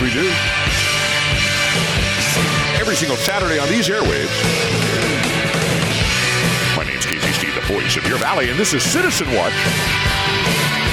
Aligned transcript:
We 0.00 0.10
do. 0.10 0.30
Every 2.78 2.94
single 2.94 3.16
Saturday 3.16 3.58
on 3.58 3.68
these 3.68 3.88
airwaves. 3.88 4.30
My 6.76 6.84
name's 6.84 7.04
Casey 7.04 7.32
Steed, 7.32 7.54
the 7.54 7.66
voice 7.66 7.96
of 7.96 8.06
your 8.06 8.18
valley, 8.18 8.48
and 8.48 8.56
this 8.56 8.74
is 8.74 8.84
Citizen 8.84 9.26
Watch. 9.34 9.52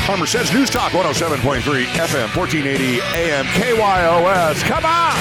Farmer 0.07 0.25
says 0.25 0.51
News 0.51 0.71
Talk 0.71 0.91
107.3 0.93 1.61
FM 1.85 2.35
1480 2.35 3.01
AM 3.01 3.45
KYOS. 3.45 4.63
Come 4.63 4.85
on! 4.85 5.13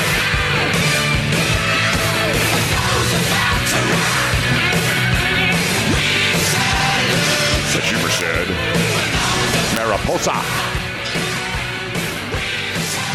As 7.66 7.82
Schumer 7.82 8.08
said, 8.08 8.48
Mariposa. 9.76 10.73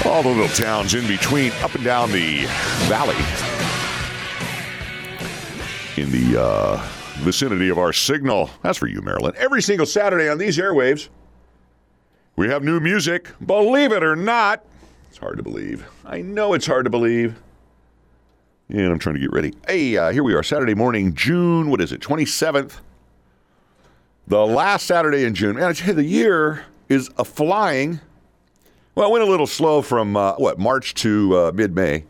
All 0.06 0.24
the 0.24 0.30
little 0.30 0.48
towns 0.48 0.96
in 0.96 1.06
between, 1.08 1.52
up 1.62 1.76
and 1.76 1.84
down 1.84 2.12
the 2.12 2.46
valley. 2.88 3.16
In 6.02 6.10
the 6.12 6.42
uh, 6.42 6.78
vicinity 7.18 7.70
of 7.70 7.78
our 7.78 7.92
signal. 7.92 8.50
That's 8.64 8.78
for 8.78 8.88
you, 8.88 9.02
Maryland. 9.02 9.36
Every 9.38 9.62
single 9.62 9.86
Saturday 9.86 10.30
on 10.30 10.38
these 10.38 10.58
airwaves, 10.58 11.10
we 12.38 12.48
have 12.48 12.64
new 12.64 12.80
music. 12.80 13.30
Believe 13.46 13.92
it 13.92 14.04
or 14.04 14.16
not. 14.16 14.64
It's 15.10 15.18
hard 15.18 15.38
to 15.38 15.44
believe. 15.44 15.86
I 16.06 16.22
know 16.22 16.54
it's 16.54 16.66
hard 16.66 16.86
to 16.86 16.90
believe. 16.90 17.38
And 18.70 18.92
I'm 18.92 19.00
trying 19.00 19.16
to 19.16 19.22
get 19.22 19.34
ready. 19.34 19.54
Hey, 19.68 19.98
uh, 19.98 20.12
here 20.12 20.24
we 20.24 20.34
are, 20.34 20.44
Saturday 20.44 20.76
morning, 20.76 21.14
June, 21.14 21.70
what 21.70 21.82
is 21.82 21.92
it, 21.92 22.00
27th? 22.00 22.80
The 24.28 24.46
last 24.46 24.86
Saturday 24.86 25.26
in 25.26 25.34
June. 25.34 25.56
Man, 25.56 25.66
I 25.66 25.74
tell 25.74 25.90
you, 25.90 25.94
the 25.96 26.04
year 26.06 26.66
is 26.88 27.10
a 27.18 27.26
flying. 27.26 28.00
Well, 28.96 29.10
it 29.10 29.12
went 29.12 29.24
a 29.24 29.28
little 29.28 29.48
slow 29.48 29.82
from, 29.82 30.18
uh, 30.18 30.34
what, 30.34 30.60
March 30.60 30.94
to 30.96 31.38
uh, 31.38 31.52
mid 31.54 31.76
May 31.76 32.04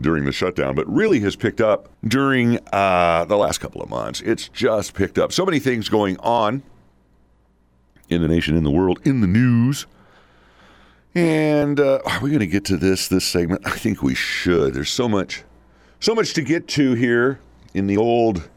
during 0.00 0.24
the 0.24 0.32
shutdown, 0.32 0.74
but 0.74 0.88
really 0.88 1.20
has 1.20 1.36
picked 1.36 1.60
up 1.60 1.88
during 2.06 2.58
uh, 2.72 3.24
the 3.26 3.36
last 3.36 3.58
couple 3.58 3.82
of 3.82 3.90
months. 3.90 4.20
It's 4.22 4.48
just 4.48 4.94
picked 4.94 5.18
up. 5.18 5.32
So 5.32 5.44
many 5.44 5.58
things 5.58 5.88
going 5.88 6.16
on 6.18 6.62
in 8.08 8.22
the 8.22 8.28
nation, 8.28 8.56
in 8.56 8.64
the 8.64 8.70
world, 8.70 9.00
in 9.04 9.20
the 9.20 9.26
news. 9.26 9.86
And 11.14 11.78
uh, 11.78 12.00
are 12.06 12.20
we 12.20 12.30
going 12.30 12.40
to 12.40 12.46
get 12.46 12.64
to 12.66 12.76
this 12.76 13.06
this 13.08 13.26
segment? 13.26 13.66
I 13.66 13.72
think 13.76 14.02
we 14.02 14.14
should. 14.14 14.72
There's 14.72 14.90
so 14.90 15.08
much, 15.08 15.44
so 16.00 16.14
much 16.14 16.32
to 16.34 16.42
get 16.42 16.68
to 16.68 16.94
here 16.94 17.38
in 17.74 17.86
the 17.86 17.98
old 17.98 18.48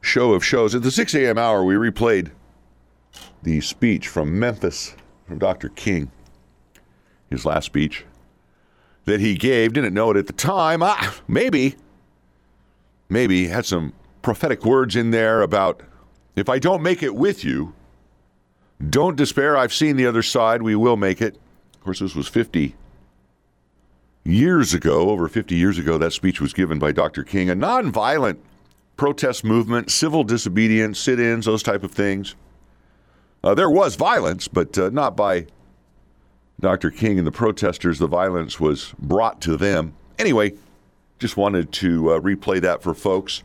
show 0.00 0.34
of 0.34 0.44
shows. 0.44 0.74
At 0.74 0.82
the 0.82 0.90
6 0.90 1.14
a.m. 1.14 1.38
hour, 1.38 1.64
we 1.64 1.74
replayed 1.74 2.32
the 3.42 3.60
speech 3.60 4.08
from 4.08 4.38
Memphis 4.38 4.94
from 5.26 5.38
Dr. 5.38 5.70
King, 5.70 6.10
his 7.30 7.44
last 7.44 7.66
speech 7.66 8.04
that 9.04 9.20
he 9.20 9.34
gave. 9.34 9.72
Didn't 9.72 9.94
know 9.94 10.10
it 10.10 10.16
at 10.16 10.26
the 10.26 10.32
time. 10.32 10.82
Ah, 10.82 11.16
maybe, 11.26 11.76
maybe 13.08 13.48
had 13.48 13.66
some 13.66 13.92
prophetic 14.22 14.64
words 14.64 14.96
in 14.96 15.10
there 15.10 15.42
about 15.42 15.82
if 16.36 16.48
I 16.48 16.58
don't 16.58 16.82
make 16.82 17.02
it 17.02 17.14
with 17.14 17.44
you, 17.44 17.74
don't 18.88 19.16
despair. 19.16 19.56
I've 19.56 19.72
seen 19.72 19.96
the 19.96 20.06
other 20.06 20.22
side. 20.22 20.62
We 20.62 20.76
will 20.76 20.96
make 20.96 21.20
it. 21.20 21.36
Of 21.74 21.80
course, 21.80 21.98
this 21.98 22.14
was 22.14 22.28
50 22.28 22.76
years 24.24 24.74
ago, 24.74 25.10
over 25.10 25.26
50 25.26 25.54
years 25.54 25.78
ago, 25.78 25.98
that 25.98 26.12
speech 26.12 26.40
was 26.40 26.52
given 26.52 26.78
by 26.78 26.92
Dr. 26.92 27.24
King, 27.24 27.50
a 27.50 27.56
nonviolent 27.56 28.36
protest 28.96 29.44
movement, 29.44 29.90
civil 29.90 30.22
disobedience, 30.22 30.98
sit 30.98 31.18
ins, 31.18 31.46
those 31.46 31.62
type 31.62 31.82
of 31.82 31.92
things. 31.92 32.34
Uh, 33.42 33.54
there 33.54 33.70
was 33.70 33.96
violence, 33.96 34.48
but 34.48 34.76
uh, 34.76 34.90
not 34.90 35.16
by 35.16 35.46
Dr. 36.60 36.90
King 36.90 37.18
and 37.18 37.26
the 37.26 37.32
protesters. 37.32 37.98
The 37.98 38.06
violence 38.06 38.58
was 38.58 38.94
brought 38.98 39.40
to 39.42 39.56
them. 39.56 39.94
Anyway, 40.18 40.54
just 41.18 41.36
wanted 41.36 41.72
to 41.72 42.12
uh, 42.12 42.20
replay 42.20 42.60
that 42.60 42.82
for 42.82 42.94
folks 42.94 43.42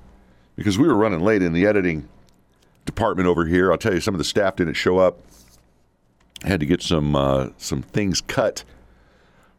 because 0.56 0.78
we 0.78 0.88
were 0.88 0.96
running 0.96 1.22
late 1.22 1.42
in 1.42 1.54
the 1.54 1.66
editing 1.66 2.08
department 2.86 3.28
over 3.28 3.46
here. 3.46 3.72
I'll 3.72 3.78
tell 3.78 3.94
you, 3.94 4.02
some 4.02 4.14
of 4.14 4.18
the 4.20 4.24
staff 4.24 4.56
didn't 4.56 4.74
show 4.74 4.98
up. 4.98 5.20
had 6.44 6.60
to 6.60 6.66
get 6.66 6.82
some 6.82 7.16
uh, 7.16 7.50
some 7.58 7.82
things 7.82 8.22
cut 8.22 8.64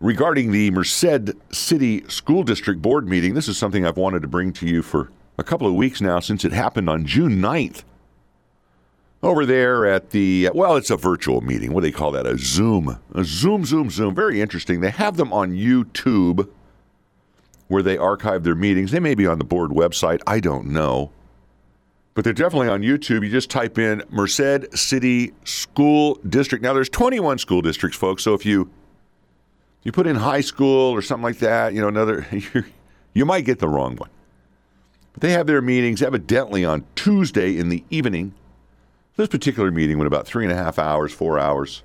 regarding 0.01 0.53
the 0.53 0.71
Merced 0.71 1.35
City 1.51 2.05
School 2.09 2.43
District 2.43 2.83
Board 2.83 3.09
meeting. 3.09 3.35
This 3.35 3.49
is 3.49 3.57
something 3.57 3.87
I've 3.87 3.97
wanted 3.97 4.23
to 4.23 4.29
bring 4.29 4.53
to 4.55 4.67
you 4.67 4.83
for 4.83 5.11
a 5.39 5.45
couple 5.45 5.67
of 5.67 5.75
weeks 5.75 6.01
now 6.01 6.21
since 6.21 6.45
it 6.45 6.53
happened 6.53 6.89
on 6.91 7.07
June 7.07 7.41
9th. 7.41 7.83
Over 9.25 9.47
there 9.47 9.87
at 9.87 10.11
the, 10.11 10.51
well, 10.53 10.77
it's 10.77 10.91
a 10.91 10.99
virtual 10.99 11.41
meeting. 11.41 11.73
What 11.73 11.81
do 11.81 11.91
they 11.91 11.97
call 11.97 12.11
that? 12.13 12.27
A 12.27 12.37
Zoom. 12.37 13.01
A 13.15 13.25
Zoom, 13.25 13.65
Zoom, 13.65 13.89
Zoom. 13.89 14.15
Very 14.15 14.43
interesting. 14.43 14.81
They 14.81 14.91
have 14.91 15.17
them 15.17 15.33
on 15.33 15.53
YouTube 15.53 16.47
where 17.69 17.83
they 17.83 17.97
archive 17.97 18.45
their 18.45 18.55
meetings. 18.55 18.91
They 18.91 19.01
may 19.01 19.15
be 19.15 19.27
on 19.27 19.39
the 19.39 19.45
board 19.45 19.71
website. 19.71 20.21
I 20.27 20.41
don't 20.41 20.67
know. 20.67 21.11
But 22.13 22.25
they're 22.25 22.35
definitely 22.35 22.69
on 22.69 22.83
YouTube. 22.83 23.25
You 23.25 23.31
just 23.31 23.49
type 23.49 23.79
in 23.79 24.03
Merced 24.11 24.77
City 24.77 25.33
School 25.45 26.17
District. 26.29 26.63
Now, 26.63 26.75
there's 26.75 26.91
21 26.91 27.39
school 27.39 27.63
districts, 27.63 27.97
folks. 27.97 28.23
So 28.23 28.35
if 28.35 28.45
you 28.45 28.71
you 29.85 29.93
put 29.93 30.07
in 30.07 30.17
high 30.17 30.43
school 30.43 30.93
or 30.93 31.01
something 31.01 31.25
like 31.25 31.39
that, 31.39 31.73
you 31.73 31.81
know, 31.81 31.89
another, 31.89 32.27
you 33.15 33.25
might 33.25 33.47
get 33.47 33.59
the 33.59 33.69
wrong 33.69 33.97
one. 33.97 34.11
But 35.15 35.23
they 35.23 35.33
have 35.33 35.47
their 35.47 35.63
meetings 35.63 36.03
evidently 36.03 36.65
on 36.65 36.85
Tuesday 36.95 37.57
in 37.57 37.71
the 37.71 37.85
evening. 37.89 38.35
This 39.17 39.29
particular 39.29 39.71
meeting 39.71 39.99
went 39.99 40.09
about 40.09 40.27
three 40.27 40.45
and 40.45 40.53
a 40.53 40.57
half 40.57 40.79
hours, 40.79 41.13
four 41.13 41.39
hours. 41.39 41.83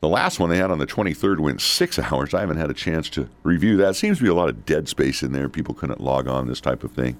The 0.00 0.08
last 0.08 0.38
one 0.40 0.50
they 0.50 0.56
had 0.56 0.70
on 0.70 0.78
the 0.78 0.86
23rd 0.86 1.40
went 1.40 1.60
six 1.60 1.98
hours. 2.12 2.32
I 2.32 2.40
haven't 2.40 2.56
had 2.56 2.70
a 2.70 2.74
chance 2.74 3.08
to 3.10 3.28
review 3.42 3.76
that. 3.78 3.96
Seems 3.96 4.18
to 4.18 4.24
be 4.24 4.30
a 4.30 4.34
lot 4.34 4.48
of 4.48 4.64
dead 4.64 4.88
space 4.88 5.22
in 5.22 5.32
there. 5.32 5.48
People 5.48 5.74
couldn't 5.74 6.00
log 6.00 6.26
on, 6.28 6.46
this 6.46 6.60
type 6.60 6.84
of 6.84 6.92
thing. 6.92 7.18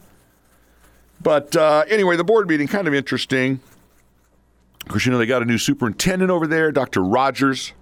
But 1.20 1.56
uh, 1.56 1.84
anyway, 1.88 2.16
the 2.16 2.24
board 2.24 2.48
meeting, 2.48 2.68
kind 2.68 2.86
of 2.86 2.94
interesting. 2.94 3.60
Of 4.82 4.88
course, 4.88 5.06
you 5.06 5.12
know, 5.12 5.18
they 5.18 5.26
got 5.26 5.42
a 5.42 5.46
new 5.46 5.58
superintendent 5.58 6.30
over 6.30 6.46
there, 6.46 6.70
Dr. 6.70 7.02
Rogers. 7.02 7.72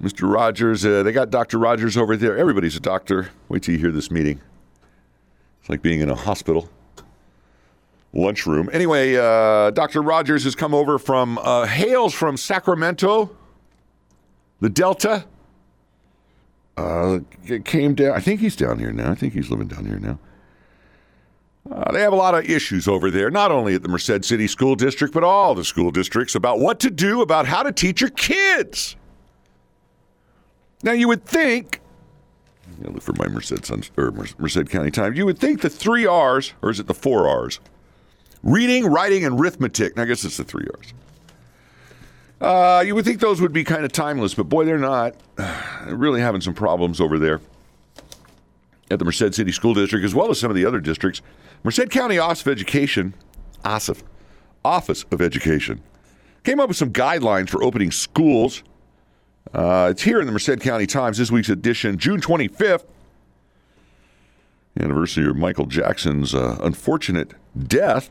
Mr. 0.00 0.30
Rogers, 0.30 0.84
uh, 0.84 1.04
they 1.04 1.12
got 1.12 1.30
Dr. 1.30 1.58
Rogers 1.58 1.96
over 1.96 2.16
there. 2.16 2.36
Everybody's 2.36 2.76
a 2.76 2.80
doctor. 2.80 3.30
Wait 3.48 3.62
till 3.62 3.74
you 3.74 3.80
hear 3.80 3.92
this 3.92 4.10
meeting. 4.10 4.40
It's 5.60 5.70
like 5.70 5.82
being 5.82 6.00
in 6.00 6.10
a 6.10 6.16
hospital 6.16 6.68
lunchroom. 8.14 8.70
Anyway, 8.72 9.16
uh, 9.16 9.70
Dr. 9.70 10.02
Rogers 10.02 10.44
has 10.44 10.54
come 10.54 10.74
over 10.74 10.98
from, 10.98 11.38
uh, 11.38 11.66
hails 11.66 12.14
from 12.14 12.36
Sacramento, 12.36 13.30
the 14.60 14.70
Delta. 14.70 15.24
Uh, 16.76 17.20
came 17.64 17.94
down. 17.94 18.16
I 18.16 18.20
think 18.20 18.40
he's 18.40 18.56
down 18.56 18.78
here 18.78 18.92
now. 18.92 19.10
I 19.10 19.14
think 19.14 19.32
he's 19.32 19.50
living 19.50 19.68
down 19.68 19.86
here 19.86 19.98
now. 19.98 20.18
Uh, 21.70 21.92
they 21.92 22.00
have 22.00 22.12
a 22.12 22.16
lot 22.16 22.34
of 22.34 22.44
issues 22.44 22.86
over 22.88 23.10
there, 23.10 23.30
not 23.30 23.50
only 23.50 23.74
at 23.74 23.82
the 23.82 23.88
Merced 23.88 24.24
City 24.24 24.46
School 24.46 24.74
District, 24.74 25.14
but 25.14 25.24
all 25.24 25.54
the 25.54 25.64
school 25.64 25.90
districts 25.90 26.34
about 26.34 26.58
what 26.58 26.80
to 26.80 26.90
do 26.90 27.22
about 27.22 27.46
how 27.46 27.62
to 27.62 27.72
teach 27.72 28.00
your 28.00 28.10
kids. 28.10 28.96
Now, 30.82 30.92
you 30.92 31.08
would 31.08 31.24
think, 31.24 31.80
I 32.84 32.90
look 32.90 33.02
for 33.02 33.14
my 33.14 33.28
Merced, 33.28 33.64
Sons, 33.64 33.90
or 33.96 34.10
Merced 34.10 34.68
County 34.68 34.90
Times, 34.90 35.16
you 35.16 35.24
would 35.24 35.38
think 35.38 35.62
the 35.62 35.70
three 35.70 36.04
R's, 36.04 36.52
or 36.60 36.70
is 36.70 36.80
it 36.80 36.86
the 36.86 36.94
four 36.94 37.26
R's? 37.26 37.60
Reading, 38.44 38.86
writing, 38.86 39.24
and 39.24 39.40
arithmetic. 39.40 39.96
Now, 39.96 40.04
I 40.04 40.06
guess 40.06 40.24
it's 40.24 40.36
the 40.36 40.44
three 40.44 40.66
R's. 40.72 40.94
Uh, 42.40 42.84
you 42.86 42.94
would 42.94 43.04
think 43.04 43.20
those 43.20 43.40
would 43.40 43.52
be 43.52 43.64
kind 43.64 43.84
of 43.84 43.90
timeless, 43.90 44.34
but 44.34 44.44
boy, 44.44 44.64
they're 44.64 44.78
not. 44.78 45.16
They're 45.36 45.96
really 45.96 46.20
having 46.20 46.40
some 46.40 46.54
problems 46.54 47.00
over 47.00 47.18
there 47.18 47.40
at 48.90 48.98
the 48.98 49.04
Merced 49.04 49.34
City 49.34 49.52
School 49.52 49.74
District, 49.74 50.04
as 50.04 50.14
well 50.14 50.30
as 50.30 50.38
some 50.38 50.50
of 50.50 50.56
the 50.56 50.64
other 50.64 50.80
districts. 50.80 51.20
Merced 51.62 51.90
County 51.90 52.18
Office 52.18 52.40
of 52.42 52.48
Education, 52.48 53.14
OSIF, 53.64 54.02
Office 54.64 55.04
of 55.10 55.20
Education, 55.20 55.82
came 56.42 56.60
up 56.60 56.68
with 56.68 56.76
some 56.76 56.92
guidelines 56.92 57.50
for 57.50 57.62
opening 57.62 57.90
schools 57.90 58.62
uh, 59.52 59.88
it's 59.90 60.02
here 60.02 60.20
in 60.20 60.26
the 60.26 60.32
Merced 60.32 60.60
County 60.60 60.86
Times, 60.86 61.18
this 61.18 61.30
week's 61.30 61.48
edition, 61.48 61.98
June 61.98 62.20
25th, 62.20 62.84
anniversary 64.80 65.28
of 65.28 65.36
Michael 65.36 65.66
Jackson's 65.66 66.34
uh, 66.34 66.58
unfortunate 66.62 67.34
death. 67.56 68.10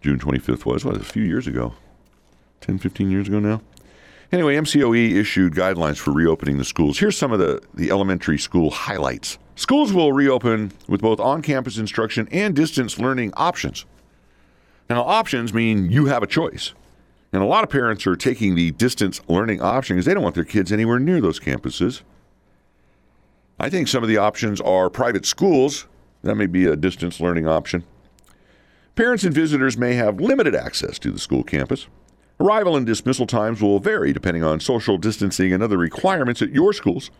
June 0.00 0.18
25th 0.18 0.64
was, 0.64 0.84
what, 0.84 0.96
a 0.96 1.04
few 1.04 1.22
years 1.22 1.46
ago? 1.46 1.74
10, 2.62 2.78
15 2.78 3.10
years 3.10 3.28
ago 3.28 3.38
now? 3.38 3.60
Anyway, 4.32 4.54
MCOE 4.54 5.12
issued 5.12 5.54
guidelines 5.54 5.98
for 5.98 6.12
reopening 6.12 6.58
the 6.58 6.64
schools. 6.64 6.98
Here's 6.98 7.18
some 7.18 7.32
of 7.32 7.38
the, 7.38 7.60
the 7.74 7.90
elementary 7.90 8.38
school 8.38 8.70
highlights. 8.70 9.38
Schools 9.56 9.92
will 9.92 10.12
reopen 10.12 10.72
with 10.88 11.02
both 11.02 11.18
on 11.18 11.42
campus 11.42 11.78
instruction 11.78 12.28
and 12.30 12.54
distance 12.54 12.98
learning 12.98 13.32
options. 13.36 13.84
Now, 14.88 15.02
options 15.02 15.52
mean 15.52 15.90
you 15.90 16.06
have 16.06 16.22
a 16.22 16.26
choice. 16.26 16.72
And 17.32 17.42
a 17.42 17.46
lot 17.46 17.62
of 17.62 17.70
parents 17.70 18.06
are 18.06 18.16
taking 18.16 18.54
the 18.54 18.70
distance 18.72 19.20
learning 19.28 19.60
option 19.60 19.96
because 19.96 20.06
they 20.06 20.14
don't 20.14 20.22
want 20.22 20.34
their 20.34 20.44
kids 20.44 20.72
anywhere 20.72 20.98
near 20.98 21.20
those 21.20 21.38
campuses. 21.38 22.02
I 23.58 23.68
think 23.68 23.88
some 23.88 24.02
of 24.02 24.08
the 24.08 24.16
options 24.16 24.60
are 24.60 24.88
private 24.88 25.26
schools. 25.26 25.86
That 26.22 26.36
may 26.36 26.46
be 26.46 26.66
a 26.66 26.76
distance 26.76 27.20
learning 27.20 27.46
option. 27.46 27.84
Parents 29.00 29.24
and 29.24 29.32
visitors 29.32 29.78
may 29.78 29.94
have 29.94 30.20
limited 30.20 30.54
access 30.54 30.98
to 30.98 31.10
the 31.10 31.18
school 31.18 31.42
campus. 31.42 31.86
Arrival 32.38 32.76
and 32.76 32.84
dismissal 32.84 33.26
times 33.26 33.62
will 33.62 33.78
vary 33.78 34.12
depending 34.12 34.44
on 34.44 34.60
social 34.60 34.98
distancing 34.98 35.54
and 35.54 35.62
other 35.62 35.78
requirements 35.78 36.42
at 36.42 36.50
your 36.50 36.74
schools. 36.74 37.10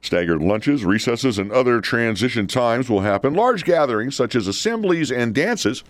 Staggered 0.00 0.42
lunches, 0.42 0.84
recesses, 0.84 1.38
and 1.38 1.52
other 1.52 1.80
transition 1.80 2.48
times 2.48 2.90
will 2.90 3.02
happen. 3.02 3.34
Large 3.34 3.64
gatherings, 3.64 4.16
such 4.16 4.34
as 4.34 4.48
assemblies 4.48 5.12
and 5.12 5.32
dances, 5.32 5.84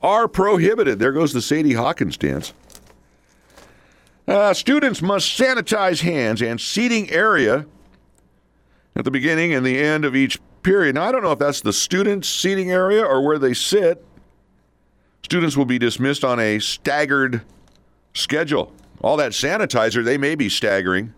are 0.00 0.26
prohibited. 0.26 0.98
There 0.98 1.12
goes 1.12 1.34
the 1.34 1.42
Sadie 1.42 1.74
Hawkins 1.74 2.16
dance. 2.16 2.54
Uh, 4.26 4.54
students 4.54 5.02
must 5.02 5.38
sanitize 5.38 6.00
hands 6.00 6.40
and 6.40 6.58
seating 6.58 7.10
area 7.10 7.66
at 8.96 9.04
the 9.04 9.10
beginning 9.10 9.52
and 9.52 9.66
the 9.66 9.78
end 9.78 10.06
of 10.06 10.16
each 10.16 10.38
period. 10.62 10.94
Now, 10.94 11.04
I 11.04 11.12
don't 11.12 11.22
know 11.22 11.32
if 11.32 11.38
that's 11.38 11.60
the 11.60 11.72
students' 11.72 12.28
seating 12.28 12.70
area 12.70 13.04
or 13.04 13.24
where 13.24 13.38
they 13.38 13.54
sit. 13.54 14.04
Students 15.22 15.56
will 15.56 15.64
be 15.64 15.78
dismissed 15.78 16.24
on 16.24 16.38
a 16.38 16.58
staggered 16.58 17.42
schedule. 18.14 18.72
All 19.00 19.16
that 19.16 19.32
sanitizer, 19.32 20.04
they 20.04 20.18
may 20.18 20.34
be 20.34 20.48
staggering. 20.48 21.14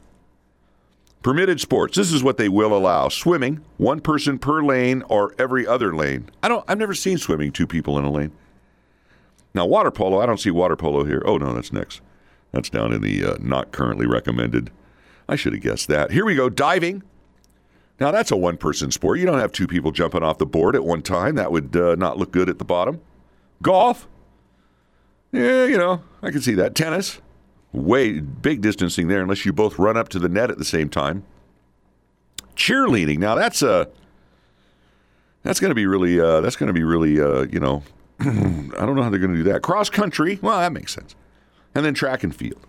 Permitted 1.23 1.59
sports. 1.61 1.97
This 1.97 2.13
is 2.13 2.23
what 2.23 2.37
they 2.37 2.51
will 2.51 2.77
allow: 2.77 3.09
swimming, 3.09 3.65
one 3.79 4.01
person 4.01 4.39
per 4.39 4.63
lane 4.63 5.03
or 5.09 5.35
every 5.39 5.67
other 5.67 5.95
lane. 5.95 6.29
I 6.43 6.49
don't. 6.49 6.65
I've 6.69 6.79
never 6.79 6.95
seen 6.95 7.17
swimming 7.17 7.51
two 7.51 7.67
people 7.67 7.99
in 7.99 8.05
a 8.05 8.11
lane. 8.11 8.33
Now 9.55 9.65
water 9.65 9.91
polo. 9.91 10.21
I 10.21 10.27
don't 10.27 10.41
see 10.41 10.51
water 10.51 10.77
polo 10.77 11.05
here. 11.05 11.23
Oh 11.25 11.39
no, 11.39 11.55
that's 11.55 11.73
next. 11.73 12.03
That's 12.53 12.69
down 12.69 12.93
in 12.93 13.01
the 13.01 13.25
uh, 13.25 13.37
not 13.41 13.73
currently 13.73 14.07
recommended. 14.07 14.71
I 15.27 15.37
should 15.37 15.55
have 15.55 15.63
guessed 15.63 15.89
that. 15.89 16.11
Here 16.11 16.27
we 16.27 16.35
go. 16.35 16.51
Diving. 16.51 17.03
Now 18.01 18.11
that's 18.11 18.31
a 18.31 18.37
one-person 18.37 18.91
sport. 18.91 19.19
You 19.19 19.27
don't 19.27 19.39
have 19.39 19.53
two 19.53 19.67
people 19.67 19.93
jumping 19.93 20.23
off 20.23 20.39
the 20.39 20.47
board 20.47 20.75
at 20.75 20.85
one 20.85 21.03
time. 21.03 21.37
That 21.37 21.53
would 21.53 21.77
uh, 21.77 21.95
not 21.95 22.19
look 22.19 22.33
good 22.33 22.49
at 22.49 22.59
the 22.59 22.65
bottom. 22.65 23.01
Golf. 23.63 24.09
Yeah, 25.33 25.65
you 25.67 25.79
know, 25.79 26.03
I 26.23 26.31
can 26.31 26.41
see 26.41 26.55
that. 26.55 26.75
Tennis 26.75 27.21
way 27.75 28.21
big 28.21 28.61
distancing 28.61 29.09
there 29.09 29.21
unless 29.21 29.45
you 29.45 29.53
both 29.53 29.79
run 29.79 29.97
up 29.97 30.09
to 30.09 30.19
the 30.19 30.29
net 30.29 30.51
at 30.51 30.59
the 30.59 30.65
same 30.65 30.89
time. 30.89 31.25
Cheerleading 32.57 33.19
now 33.19 33.35
that's 33.35 33.63
a 33.63 33.73
uh, 33.73 33.85
that's 35.43 35.61
going 35.61 35.71
to 35.71 35.75
be 35.75 35.87
really 35.87 36.21
uh, 36.21 36.41
that's 36.41 36.57
going 36.57 36.69
to 36.69 36.73
be 36.73 36.85
really 36.85 37.21
uh, 37.21 37.43
you 37.51 37.59
know 37.59 37.83
I 38.21 38.25
don't 38.25 38.95
know 38.95 39.03
how 39.03 39.11
they're 39.11 39.19
going 39.19 39.33
to 39.33 39.43
do 39.43 39.51
that. 39.53 39.63
Cross 39.63 39.91
country, 39.91 40.39
well 40.41 40.59
that 40.59 40.73
makes 40.73 40.95
sense, 40.95 41.17
and 41.75 41.85
then 41.85 41.95
track 41.95 42.23
and 42.23 42.35
field. 42.35 42.65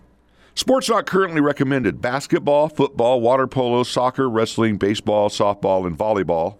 Sports 0.55 0.89
not 0.89 1.05
currently 1.05 1.41
recommended: 1.41 2.01
basketball, 2.01 2.69
football, 2.69 3.21
water 3.21 3.45
polo, 3.45 3.83
soccer, 3.83 4.29
wrestling, 4.29 4.77
baseball, 4.77 5.29
softball, 5.29 5.85
and 5.85 5.97
volleyball. 5.97 6.55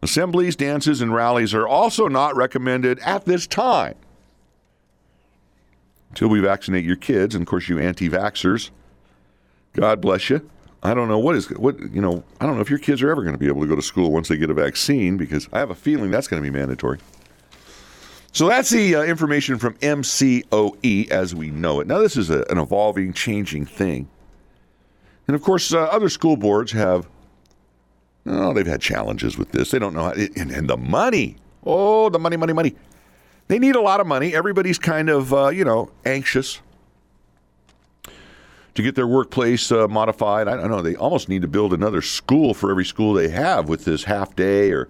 Assemblies, 0.00 0.56
dances, 0.56 1.00
and 1.00 1.14
rallies 1.14 1.54
are 1.54 1.66
also 1.66 2.08
not 2.08 2.34
recommended 2.34 2.98
at 3.00 3.24
this 3.24 3.46
time 3.46 3.94
until 6.10 6.28
we 6.28 6.40
vaccinate 6.40 6.84
your 6.84 6.96
kids. 6.96 7.34
And 7.34 7.42
of 7.42 7.48
course, 7.48 7.68
you 7.68 7.78
anti 7.78 8.08
vaxxers, 8.08 8.70
God 9.74 10.00
bless 10.00 10.30
you. 10.30 10.48
I 10.84 10.94
don't 10.94 11.08
know 11.08 11.18
what 11.18 11.36
is 11.36 11.48
what 11.50 11.78
you 11.92 12.00
know. 12.00 12.24
I 12.40 12.46
don't 12.46 12.56
know 12.56 12.60
if 12.60 12.70
your 12.70 12.80
kids 12.80 13.02
are 13.02 13.10
ever 13.10 13.22
going 13.22 13.34
to 13.34 13.38
be 13.38 13.46
able 13.46 13.62
to 13.62 13.68
go 13.68 13.76
to 13.76 13.82
school 13.82 14.10
once 14.10 14.28
they 14.28 14.36
get 14.36 14.50
a 14.50 14.54
vaccine 14.54 15.16
because 15.16 15.48
I 15.52 15.60
have 15.60 15.70
a 15.70 15.74
feeling 15.76 16.10
that's 16.10 16.26
going 16.26 16.42
to 16.42 16.48
be 16.48 16.56
mandatory. 16.56 16.98
So 18.32 18.48
that's 18.48 18.70
the 18.70 18.96
uh, 18.96 19.02
information 19.02 19.58
from 19.58 19.74
MCOE 19.74 21.10
as 21.10 21.34
we 21.34 21.50
know 21.50 21.80
it. 21.80 21.86
Now 21.86 21.98
this 21.98 22.16
is 22.16 22.30
a, 22.30 22.44
an 22.48 22.58
evolving, 22.58 23.12
changing 23.12 23.66
thing, 23.66 24.08
and 25.26 25.34
of 25.34 25.42
course, 25.42 25.72
uh, 25.72 25.82
other 25.84 26.08
school 26.08 26.36
boards 26.36 26.72
have. 26.72 27.08
Oh, 28.24 28.52
they've 28.52 28.66
had 28.66 28.80
challenges 28.80 29.36
with 29.36 29.50
this. 29.50 29.72
They 29.72 29.78
don't 29.80 29.94
know 29.94 30.04
how, 30.04 30.12
and, 30.12 30.50
and 30.50 30.70
the 30.70 30.76
money. 30.76 31.36
Oh, 31.64 32.08
the 32.08 32.20
money, 32.20 32.36
money, 32.36 32.52
money. 32.52 32.74
They 33.48 33.58
need 33.58 33.74
a 33.74 33.80
lot 33.80 34.00
of 34.00 34.06
money. 34.06 34.34
Everybody's 34.34 34.78
kind 34.78 35.10
of, 35.10 35.34
uh, 35.34 35.48
you 35.48 35.64
know, 35.64 35.90
anxious 36.04 36.60
to 38.74 38.82
get 38.82 38.94
their 38.94 39.08
workplace 39.08 39.70
uh, 39.72 39.88
modified. 39.88 40.48
I 40.48 40.56
don't 40.56 40.70
know. 40.70 40.82
They 40.82 40.94
almost 40.94 41.28
need 41.28 41.42
to 41.42 41.48
build 41.48 41.72
another 41.72 42.00
school 42.00 42.54
for 42.54 42.70
every 42.70 42.84
school 42.84 43.12
they 43.12 43.28
have 43.28 43.68
with 43.68 43.84
this 43.84 44.04
half 44.04 44.34
day 44.36 44.70
or 44.70 44.88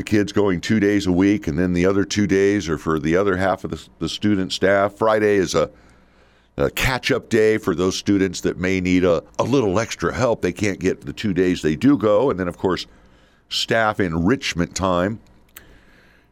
the 0.00 0.04
kids 0.04 0.32
going 0.32 0.62
two 0.62 0.80
days 0.80 1.06
a 1.06 1.12
week 1.12 1.46
and 1.46 1.58
then 1.58 1.74
the 1.74 1.84
other 1.84 2.06
two 2.06 2.26
days 2.26 2.70
are 2.70 2.78
for 2.78 2.98
the 2.98 3.14
other 3.14 3.36
half 3.36 3.64
of 3.64 3.70
the, 3.70 3.88
the 3.98 4.08
student 4.08 4.50
staff. 4.50 4.94
Friday 4.94 5.34
is 5.34 5.54
a, 5.54 5.70
a 6.56 6.70
catch 6.70 7.12
up 7.12 7.28
day 7.28 7.58
for 7.58 7.74
those 7.74 7.98
students 7.98 8.40
that 8.40 8.56
may 8.56 8.80
need 8.80 9.04
a, 9.04 9.22
a 9.38 9.42
little 9.42 9.78
extra 9.78 10.14
help. 10.14 10.40
They 10.40 10.54
can't 10.54 10.78
get 10.78 11.02
the 11.02 11.12
two 11.12 11.34
days 11.34 11.60
they 11.60 11.76
do 11.76 11.98
go. 11.98 12.30
And 12.30 12.40
then, 12.40 12.48
of 12.48 12.56
course, 12.56 12.86
staff 13.50 14.00
enrichment 14.00 14.74
time 14.74 15.20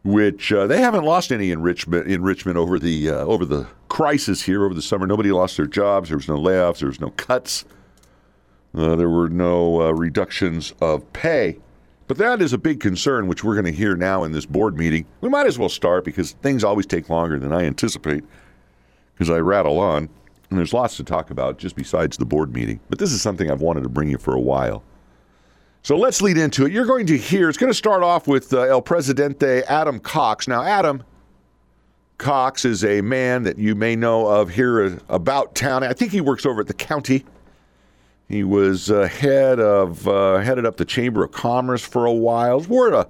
which 0.03 0.51
uh, 0.53 0.67
they 0.67 0.81
haven't 0.81 1.05
lost 1.05 1.31
any 1.31 1.51
enrichment 1.51 2.07
enrichment 2.07 2.57
over 2.57 2.79
the 2.79 3.11
uh, 3.11 3.17
over 3.27 3.45
the 3.45 3.67
crisis 3.89 4.43
here 4.43 4.65
over 4.65 4.73
the 4.73 4.81
summer. 4.81 5.07
Nobody 5.07 5.31
lost 5.31 5.59
their 5.59 5.67
jobs. 5.67 6.09
There 6.09 6.17
was 6.17 6.29
no 6.29 6.39
layoffs. 6.39 6.79
There 6.79 6.89
was 6.89 7.01
no 7.01 7.11
cuts. 7.11 7.67
Uh, 8.75 8.95
there 8.95 9.11
were 9.11 9.29
no 9.29 9.83
uh, 9.83 9.91
reductions 9.91 10.73
of 10.81 11.13
pay. 11.13 11.59
But 12.09 12.17
that 12.17 12.41
is 12.41 12.55
a 12.55 12.59
big 12.59 12.81
concern, 12.81 13.29
which 13.29 13.45
we're 13.45 13.55
going 13.55 13.67
to 13.67 13.73
hear 13.73 13.95
now 13.95 14.25
in 14.25 14.33
this 14.33 14.47
board 14.47 14.77
meeting. 14.79 15.05
We 15.21 15.29
might 15.29 15.47
as 15.47 15.59
well 15.59 15.69
start 15.69 16.05
because 16.05 16.33
things 16.33 16.65
always 16.65 16.87
take 16.87 17.11
longer 17.11 17.39
than 17.39 17.53
I 17.53 17.65
anticipate 17.65 18.25
because 19.15 19.29
I 19.29 19.39
rattle 19.39 19.79
on. 19.79 20.09
And 20.49 20.59
there's 20.59 20.73
lots 20.73 20.97
to 20.97 21.05
talk 21.05 21.31
about 21.31 21.59
just 21.59 21.77
besides 21.77 22.17
the 22.17 22.25
board 22.25 22.55
meeting. 22.55 22.81
But 22.89 22.99
this 22.99 23.13
is 23.13 23.21
something 23.21 23.51
I've 23.51 23.61
wanted 23.61 23.83
to 23.83 23.91
bring 23.91 24.09
you 24.09 24.17
for 24.17 24.35
a 24.35 24.41
while. 24.41 24.83
So 25.83 25.97
let's 25.97 26.23
lead 26.23 26.39
into 26.39 26.65
it. 26.65 26.73
You're 26.73 26.87
going 26.87 27.07
to 27.07 27.19
hear, 27.19 27.51
it's 27.51 27.59
going 27.59 27.71
to 27.71 27.77
start 27.77 28.03
off 28.03 28.27
with 28.27 28.55
uh, 28.55 28.63
El 28.63 28.81
Presidente 28.81 29.63
Adam 29.69 30.01
Cox. 30.01 30.49
Now, 30.49 30.63
Adam 30.63 31.05
Cox 32.17 32.65
is 32.65 32.85
a 32.85 33.03
man 33.03 33.43
that 33.43 33.59
you 33.59 33.75
may 33.75 33.95
know 33.95 34.27
of 34.27 34.49
here 34.49 34.99
about 35.11 35.55
town. 35.55 35.85
I 35.85 35.93
think 35.93 36.13
he 36.13 36.23
works 36.23 36.47
over 36.47 36.63
at 36.63 36.67
the 36.67 36.75
county. 36.75 37.25
He 38.29 38.45
was 38.45 38.91
uh, 38.91 39.09
head 39.09 39.59
of 39.59 40.07
uh, 40.07 40.39
headed 40.39 40.67
up 40.67 40.77
the 40.77 40.85
Chamber 40.85 41.25
of 41.25 41.33
Commerce 41.33 41.83
for 41.83 42.05
a 42.05 42.13
while. 42.13 42.61
Wore 42.61 42.93
a, 42.93 43.09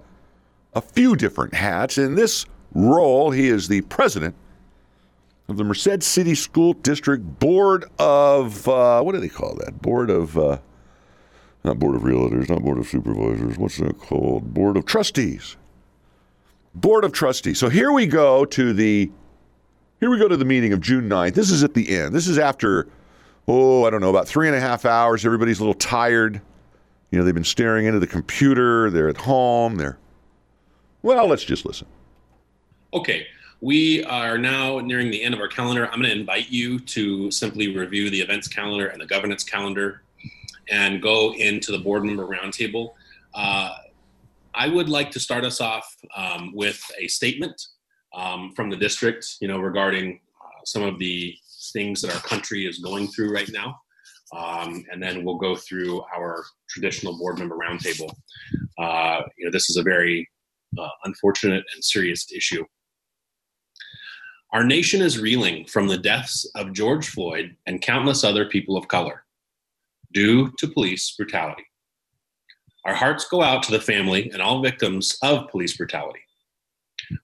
a 0.74 0.80
few 0.80 1.16
different 1.16 1.54
hats. 1.54 1.98
In 1.98 2.14
this 2.14 2.46
role, 2.72 3.32
he 3.32 3.48
is 3.48 3.66
the 3.66 3.80
president 3.82 4.36
of 5.48 5.56
the 5.56 5.64
Merced 5.64 6.02
City 6.02 6.34
School 6.34 6.74
District 6.74 7.24
Board 7.40 7.84
of 7.98 8.68
uh, 8.68 9.02
what 9.02 9.12
do 9.12 9.20
they 9.20 9.28
call 9.28 9.56
that? 9.56 9.82
Board 9.82 10.10
of 10.10 10.38
uh, 10.38 10.58
not 11.64 11.78
board 11.78 11.96
of 11.96 12.02
realtors, 12.02 12.48
not 12.48 12.62
board 12.62 12.78
of 12.78 12.86
supervisors. 12.86 13.58
What's 13.58 13.78
that 13.78 13.98
called? 13.98 14.54
Board 14.54 14.76
of 14.76 14.86
trustees. 14.86 15.56
Board 16.74 17.04
of 17.04 17.12
trustees. 17.12 17.58
So 17.58 17.68
here 17.68 17.90
we 17.92 18.06
go 18.06 18.44
to 18.44 18.72
the 18.72 19.10
here 20.00 20.10
we 20.10 20.18
go 20.18 20.28
to 20.28 20.36
the 20.36 20.44
meeting 20.44 20.72
of 20.72 20.80
June 20.80 21.08
9th. 21.08 21.34
This 21.34 21.50
is 21.50 21.64
at 21.64 21.74
the 21.74 21.96
end. 21.96 22.14
This 22.14 22.28
is 22.28 22.38
after, 22.38 22.86
oh, 23.48 23.84
I 23.84 23.90
don't 23.90 24.00
know, 24.00 24.10
about 24.10 24.28
three 24.28 24.46
and 24.46 24.54
a 24.56 24.60
half 24.60 24.84
hours. 24.84 25.24
Everybody's 25.24 25.58
a 25.58 25.62
little 25.62 25.74
tired. 25.74 26.40
You 27.10 27.18
know, 27.18 27.24
they've 27.24 27.34
been 27.34 27.44
staring 27.44 27.86
into 27.86 27.98
the 27.98 28.06
computer. 28.06 28.90
They're 28.90 29.08
at 29.08 29.16
home. 29.16 29.76
They're, 29.76 29.98
well, 31.02 31.26
let's 31.26 31.44
just 31.44 31.64
listen. 31.64 31.86
Okay. 32.92 33.26
We 33.60 34.04
are 34.04 34.38
now 34.38 34.78
nearing 34.78 35.10
the 35.10 35.22
end 35.22 35.34
of 35.34 35.40
our 35.40 35.48
calendar. 35.48 35.86
I'm 35.86 36.00
going 36.00 36.12
to 36.12 36.20
invite 36.20 36.48
you 36.50 36.78
to 36.80 37.30
simply 37.30 37.74
review 37.74 38.08
the 38.10 38.20
events 38.20 38.46
calendar 38.46 38.88
and 38.88 39.00
the 39.00 39.06
governance 39.06 39.42
calendar 39.42 40.02
and 40.70 41.02
go 41.02 41.32
into 41.34 41.72
the 41.72 41.78
board 41.78 42.04
member 42.04 42.26
roundtable. 42.26 42.92
Uh, 43.34 43.74
I 44.54 44.68
would 44.68 44.88
like 44.88 45.10
to 45.12 45.20
start 45.20 45.44
us 45.44 45.60
off 45.60 45.96
um, 46.16 46.52
with 46.54 46.80
a 47.00 47.08
statement 47.08 47.68
um, 48.14 48.52
from 48.54 48.70
the 48.70 48.76
district, 48.76 49.36
you 49.40 49.48
know, 49.48 49.58
regarding 49.58 50.20
uh, 50.40 50.64
some 50.64 50.82
of 50.82 50.98
the 50.98 51.34
things 51.72 52.02
that 52.02 52.14
our 52.14 52.20
country 52.20 52.66
is 52.66 52.78
going 52.78 53.08
through 53.08 53.32
right 53.32 53.50
now. 53.50 53.78
Um, 54.36 54.84
and 54.92 55.02
then 55.02 55.24
we'll 55.24 55.38
go 55.38 55.56
through 55.56 56.02
our 56.14 56.44
traditional 56.68 57.16
board 57.16 57.38
member 57.38 57.56
roundtable. 57.56 58.12
Uh, 58.78 59.22
you 59.38 59.46
know, 59.46 59.50
this 59.50 59.70
is 59.70 59.76
a 59.76 59.82
very 59.82 60.28
uh, 60.78 60.88
unfortunate 61.04 61.64
and 61.74 61.82
serious 61.82 62.30
issue. 62.32 62.64
Our 64.52 64.64
nation 64.64 65.02
is 65.02 65.18
reeling 65.18 65.66
from 65.66 65.88
the 65.88 65.98
deaths 65.98 66.50
of 66.54 66.72
George 66.72 67.08
Floyd 67.08 67.56
and 67.66 67.82
countless 67.82 68.24
other 68.24 68.46
people 68.46 68.76
of 68.76 68.88
color 68.88 69.24
due 70.12 70.50
to 70.58 70.68
police 70.68 71.14
brutality. 71.16 71.64
Our 72.86 72.94
hearts 72.94 73.26
go 73.28 73.42
out 73.42 73.62
to 73.64 73.70
the 73.70 73.80
family 73.80 74.30
and 74.30 74.40
all 74.40 74.62
victims 74.62 75.18
of 75.22 75.48
police 75.48 75.76
brutality. 75.76 76.20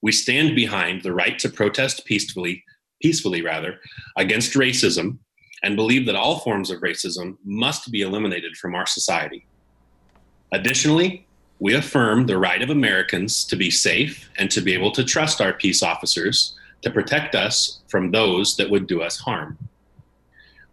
We 0.03 0.13
stand 0.13 0.55
behind 0.55 1.03
the 1.03 1.15
right 1.15 1.39
to 1.39 1.49
protest 1.49 2.05
peacefully, 2.05 2.63
peacefully 3.05 3.43
rather, 3.43 3.73
against 4.17 4.55
racism 4.55 5.19
and 5.63 5.77
believe 5.77 6.07
that 6.07 6.17
all 6.17 6.39
forms 6.41 6.71
of 6.71 6.81
racism 6.81 7.37
must 7.45 7.91
be 7.91 8.01
eliminated 8.03 8.57
from 8.57 8.75
our 8.75 8.87
society. 8.87 9.47
Additionally, 10.53 11.27
we 11.59 11.75
affirm 11.75 12.27
the 12.27 12.39
right 12.39 12.63
of 12.63 12.71
Americans 12.71 13.45
to 13.45 13.57
be 13.57 13.71
safe 13.71 14.29
and 14.39 14.51
to 14.51 14.61
be 14.61 14.75
able 14.75 14.93
to 14.93 15.05
trust 15.05 15.41
our 15.41 15.53
peace 15.53 15.83
officers 15.83 16.59
to 16.83 16.91
protect 16.91 17.35
us 17.35 17.81
from 17.89 18.11
those 18.11 18.57
that 18.57 18.71
would 18.71 18.87
do 18.87 19.03
us 19.03 19.19
harm 19.19 19.57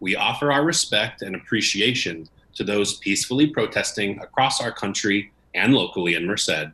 we 0.02 0.16
offer 0.16 0.52
our 0.52 0.66
respect 0.66 1.22
and 1.22 1.36
appreciation 1.36 2.28
to 2.56 2.66
those 2.66 2.98
peacefully 2.98 3.48
protesting 3.48 4.20
across 4.20 4.60
our 4.60 4.72
country 4.72 5.32
and 5.56 5.74
locally 5.74 6.16
in 6.16 6.26
Merced, 6.26 6.72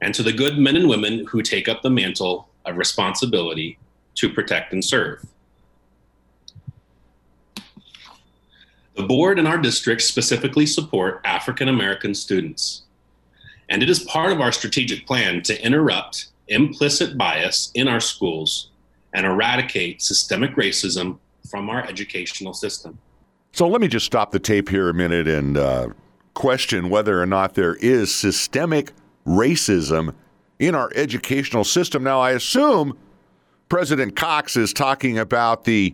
and 0.00 0.12
to 0.14 0.22
the 0.22 0.32
good 0.32 0.58
men 0.58 0.74
and 0.74 0.88
women 0.88 1.24
who 1.26 1.42
take 1.42 1.68
up 1.68 1.82
the 1.82 1.90
mantle 1.90 2.48
of 2.64 2.76
responsibility 2.76 3.78
to 4.16 4.28
protect 4.28 4.72
and 4.72 4.84
serve. 4.84 5.24
The 8.96 9.02
board 9.02 9.38
and 9.38 9.46
our 9.46 9.58
district 9.58 10.02
specifically 10.02 10.66
support 10.66 11.20
African 11.24 11.68
American 11.68 12.14
students. 12.14 12.82
And 13.68 13.82
it 13.82 13.90
is 13.90 14.00
part 14.00 14.32
of 14.32 14.40
our 14.40 14.52
strategic 14.52 15.06
plan 15.06 15.42
to 15.42 15.64
interrupt 15.64 16.28
implicit 16.48 17.18
bias 17.18 17.70
in 17.74 17.88
our 17.88 18.00
schools 18.00 18.70
and 19.12 19.26
eradicate 19.26 20.00
systemic 20.00 20.54
racism 20.56 21.18
from 21.50 21.68
our 21.68 21.84
educational 21.84 22.54
system. 22.54 22.98
So 23.52 23.68
let 23.68 23.80
me 23.80 23.88
just 23.88 24.06
stop 24.06 24.30
the 24.30 24.38
tape 24.38 24.68
here 24.68 24.88
a 24.88 24.94
minute 24.94 25.28
and 25.28 25.56
uh, 25.56 25.88
question 26.34 26.88
whether 26.88 27.20
or 27.20 27.26
not 27.26 27.54
there 27.54 27.74
is 27.76 28.14
systemic 28.14 28.92
racism 29.26 30.14
in 30.58 30.74
our 30.74 30.90
educational 30.94 31.64
system. 31.64 32.02
Now, 32.02 32.20
I 32.20 32.32
assume 32.32 32.96
President 33.68 34.14
Cox 34.14 34.56
is 34.56 34.72
talking 34.72 35.18
about 35.18 35.64
the 35.64 35.92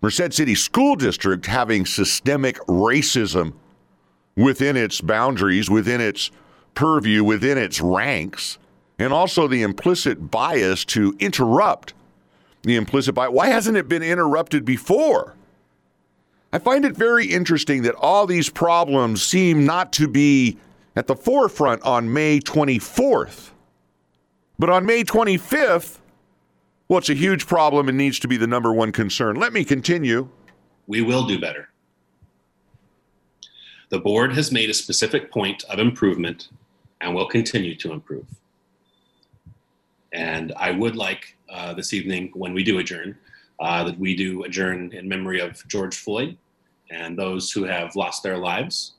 Merced 0.00 0.32
City 0.32 0.54
School 0.54 0.96
District 0.96 1.44
having 1.44 1.84
systemic 1.84 2.56
racism 2.60 3.52
within 4.36 4.74
its 4.76 5.02
boundaries, 5.02 5.68
within 5.68 6.00
its 6.00 6.30
purview, 6.74 7.22
within 7.22 7.58
its 7.58 7.80
ranks, 7.80 8.58
and 8.98 9.12
also 9.12 9.46
the 9.46 9.62
implicit 9.62 10.30
bias 10.30 10.84
to 10.86 11.14
interrupt 11.18 11.92
the 12.62 12.76
implicit 12.76 13.14
bias. 13.14 13.32
Why 13.32 13.48
hasn't 13.48 13.76
it 13.76 13.86
been 13.86 14.02
interrupted 14.02 14.64
before? 14.64 15.34
I 16.54 16.58
find 16.58 16.86
it 16.86 16.96
very 16.96 17.26
interesting 17.26 17.82
that 17.82 17.94
all 17.96 18.26
these 18.26 18.48
problems 18.48 19.22
seem 19.22 19.66
not 19.66 19.92
to 19.94 20.08
be 20.08 20.56
at 20.96 21.06
the 21.06 21.14
forefront 21.14 21.82
on 21.82 22.12
May 22.12 22.40
24th. 22.40 23.50
But 24.58 24.70
on 24.70 24.84
May 24.84 25.04
25th, 25.04 25.99
well, 26.90 26.98
it's 26.98 27.08
a 27.08 27.14
huge 27.14 27.46
problem 27.46 27.88
and 27.88 27.96
needs 27.96 28.18
to 28.18 28.26
be 28.26 28.36
the 28.36 28.48
number 28.48 28.72
one 28.72 28.90
concern. 28.90 29.36
Let 29.36 29.52
me 29.52 29.64
continue. 29.64 30.28
We 30.88 31.02
will 31.02 31.24
do 31.24 31.38
better. 31.40 31.68
The 33.90 34.00
board 34.00 34.32
has 34.32 34.50
made 34.50 34.70
a 34.70 34.74
specific 34.74 35.30
point 35.30 35.62
of 35.70 35.78
improvement 35.78 36.48
and 37.00 37.14
will 37.14 37.28
continue 37.28 37.76
to 37.76 37.92
improve. 37.92 38.26
And 40.12 40.52
I 40.56 40.72
would 40.72 40.96
like 40.96 41.36
uh, 41.48 41.74
this 41.74 41.92
evening, 41.92 42.32
when 42.34 42.52
we 42.52 42.64
do 42.64 42.80
adjourn, 42.80 43.16
uh, 43.60 43.84
that 43.84 43.96
we 43.96 44.16
do 44.16 44.42
adjourn 44.42 44.90
in 44.92 45.08
memory 45.08 45.40
of 45.40 45.62
George 45.68 45.96
Floyd 45.96 46.36
and 46.90 47.16
those 47.16 47.52
who 47.52 47.62
have 47.62 47.94
lost 47.94 48.24
their 48.24 48.36
lives. 48.36 48.94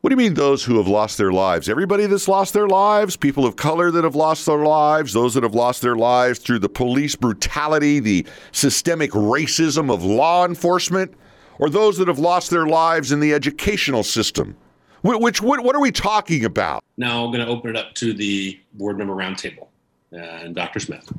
What 0.00 0.08
do 0.08 0.14
you 0.14 0.16
mean, 0.16 0.32
those 0.32 0.64
who 0.64 0.78
have 0.78 0.88
lost 0.88 1.18
their 1.18 1.30
lives? 1.30 1.68
Everybody 1.68 2.06
that's 2.06 2.26
lost 2.26 2.54
their 2.54 2.68
lives, 2.68 3.18
people 3.18 3.44
of 3.44 3.56
color 3.56 3.90
that 3.90 4.02
have 4.02 4.14
lost 4.14 4.46
their 4.46 4.64
lives, 4.64 5.12
those 5.12 5.34
that 5.34 5.42
have 5.42 5.54
lost 5.54 5.82
their 5.82 5.96
lives 5.96 6.38
through 6.38 6.60
the 6.60 6.70
police 6.70 7.14
brutality, 7.14 8.00
the 8.00 8.26
systemic 8.52 9.10
racism 9.10 9.92
of 9.92 10.02
law 10.02 10.46
enforcement, 10.46 11.12
or 11.58 11.68
those 11.68 11.98
that 11.98 12.08
have 12.08 12.18
lost 12.18 12.48
their 12.50 12.66
lives 12.66 13.12
in 13.12 13.20
the 13.20 13.34
educational 13.34 14.02
system? 14.02 14.56
Which, 15.02 15.42
what, 15.42 15.62
what 15.62 15.76
are 15.76 15.80
we 15.80 15.92
talking 15.92 16.46
about? 16.46 16.82
Now 16.96 17.24
I'm 17.24 17.30
going 17.30 17.44
to 17.44 17.52
open 17.52 17.70
it 17.70 17.76
up 17.76 17.94
to 17.96 18.14
the 18.14 18.58
board 18.74 18.96
member 18.96 19.14
roundtable 19.14 19.68
and 20.12 20.54
Dr. 20.54 20.80
Smith. 20.80 21.12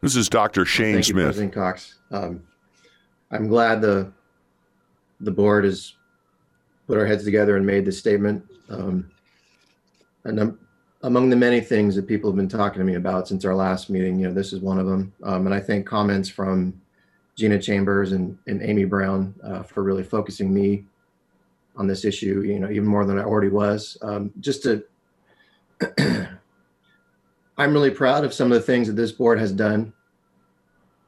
This 0.00 0.14
is 0.14 0.28
Dr. 0.28 0.64
Shane 0.64 0.94
Thank 0.94 1.04
Smith. 1.06 1.16
You, 1.16 1.24
President 1.24 1.52
Cox. 1.54 1.98
Um, 2.12 2.42
I'm 3.32 3.48
glad 3.48 3.80
the 3.80 4.12
the 5.20 5.30
board 5.30 5.64
has 5.64 5.94
put 6.86 6.98
our 6.98 7.06
heads 7.06 7.24
together 7.24 7.56
and 7.56 7.66
made 7.66 7.84
this 7.84 7.98
statement. 7.98 8.44
Um, 8.68 9.10
and 10.24 10.40
I'm, 10.40 10.58
among 11.02 11.30
the 11.30 11.36
many 11.36 11.60
things 11.60 11.96
that 11.96 12.06
people 12.06 12.30
have 12.30 12.36
been 12.36 12.48
talking 12.48 12.78
to 12.78 12.84
me 12.84 12.94
about 12.94 13.26
since 13.26 13.44
our 13.44 13.54
last 13.54 13.90
meeting, 13.90 14.20
you 14.20 14.28
know, 14.28 14.34
this 14.34 14.52
is 14.52 14.60
one 14.60 14.78
of 14.78 14.86
them. 14.86 15.12
Um, 15.22 15.46
and 15.46 15.54
I 15.54 15.60
think 15.60 15.86
comments 15.86 16.28
from 16.28 16.80
Gina 17.36 17.60
Chambers 17.60 18.12
and, 18.12 18.38
and 18.46 18.62
Amy 18.62 18.84
Brown 18.84 19.34
uh, 19.42 19.62
for 19.62 19.82
really 19.82 20.04
focusing 20.04 20.52
me 20.52 20.84
on 21.76 21.86
this 21.86 22.04
issue, 22.04 22.42
you 22.42 22.60
know, 22.60 22.70
even 22.70 22.86
more 22.86 23.04
than 23.04 23.18
I 23.18 23.24
already 23.24 23.48
was. 23.48 23.96
Um, 24.02 24.30
just 24.40 24.62
to, 24.62 24.84
I'm 27.58 27.72
really 27.72 27.90
proud 27.90 28.24
of 28.24 28.32
some 28.32 28.52
of 28.52 28.58
the 28.58 28.64
things 28.64 28.86
that 28.86 28.94
this 28.94 29.12
board 29.12 29.38
has 29.38 29.52
done 29.52 29.92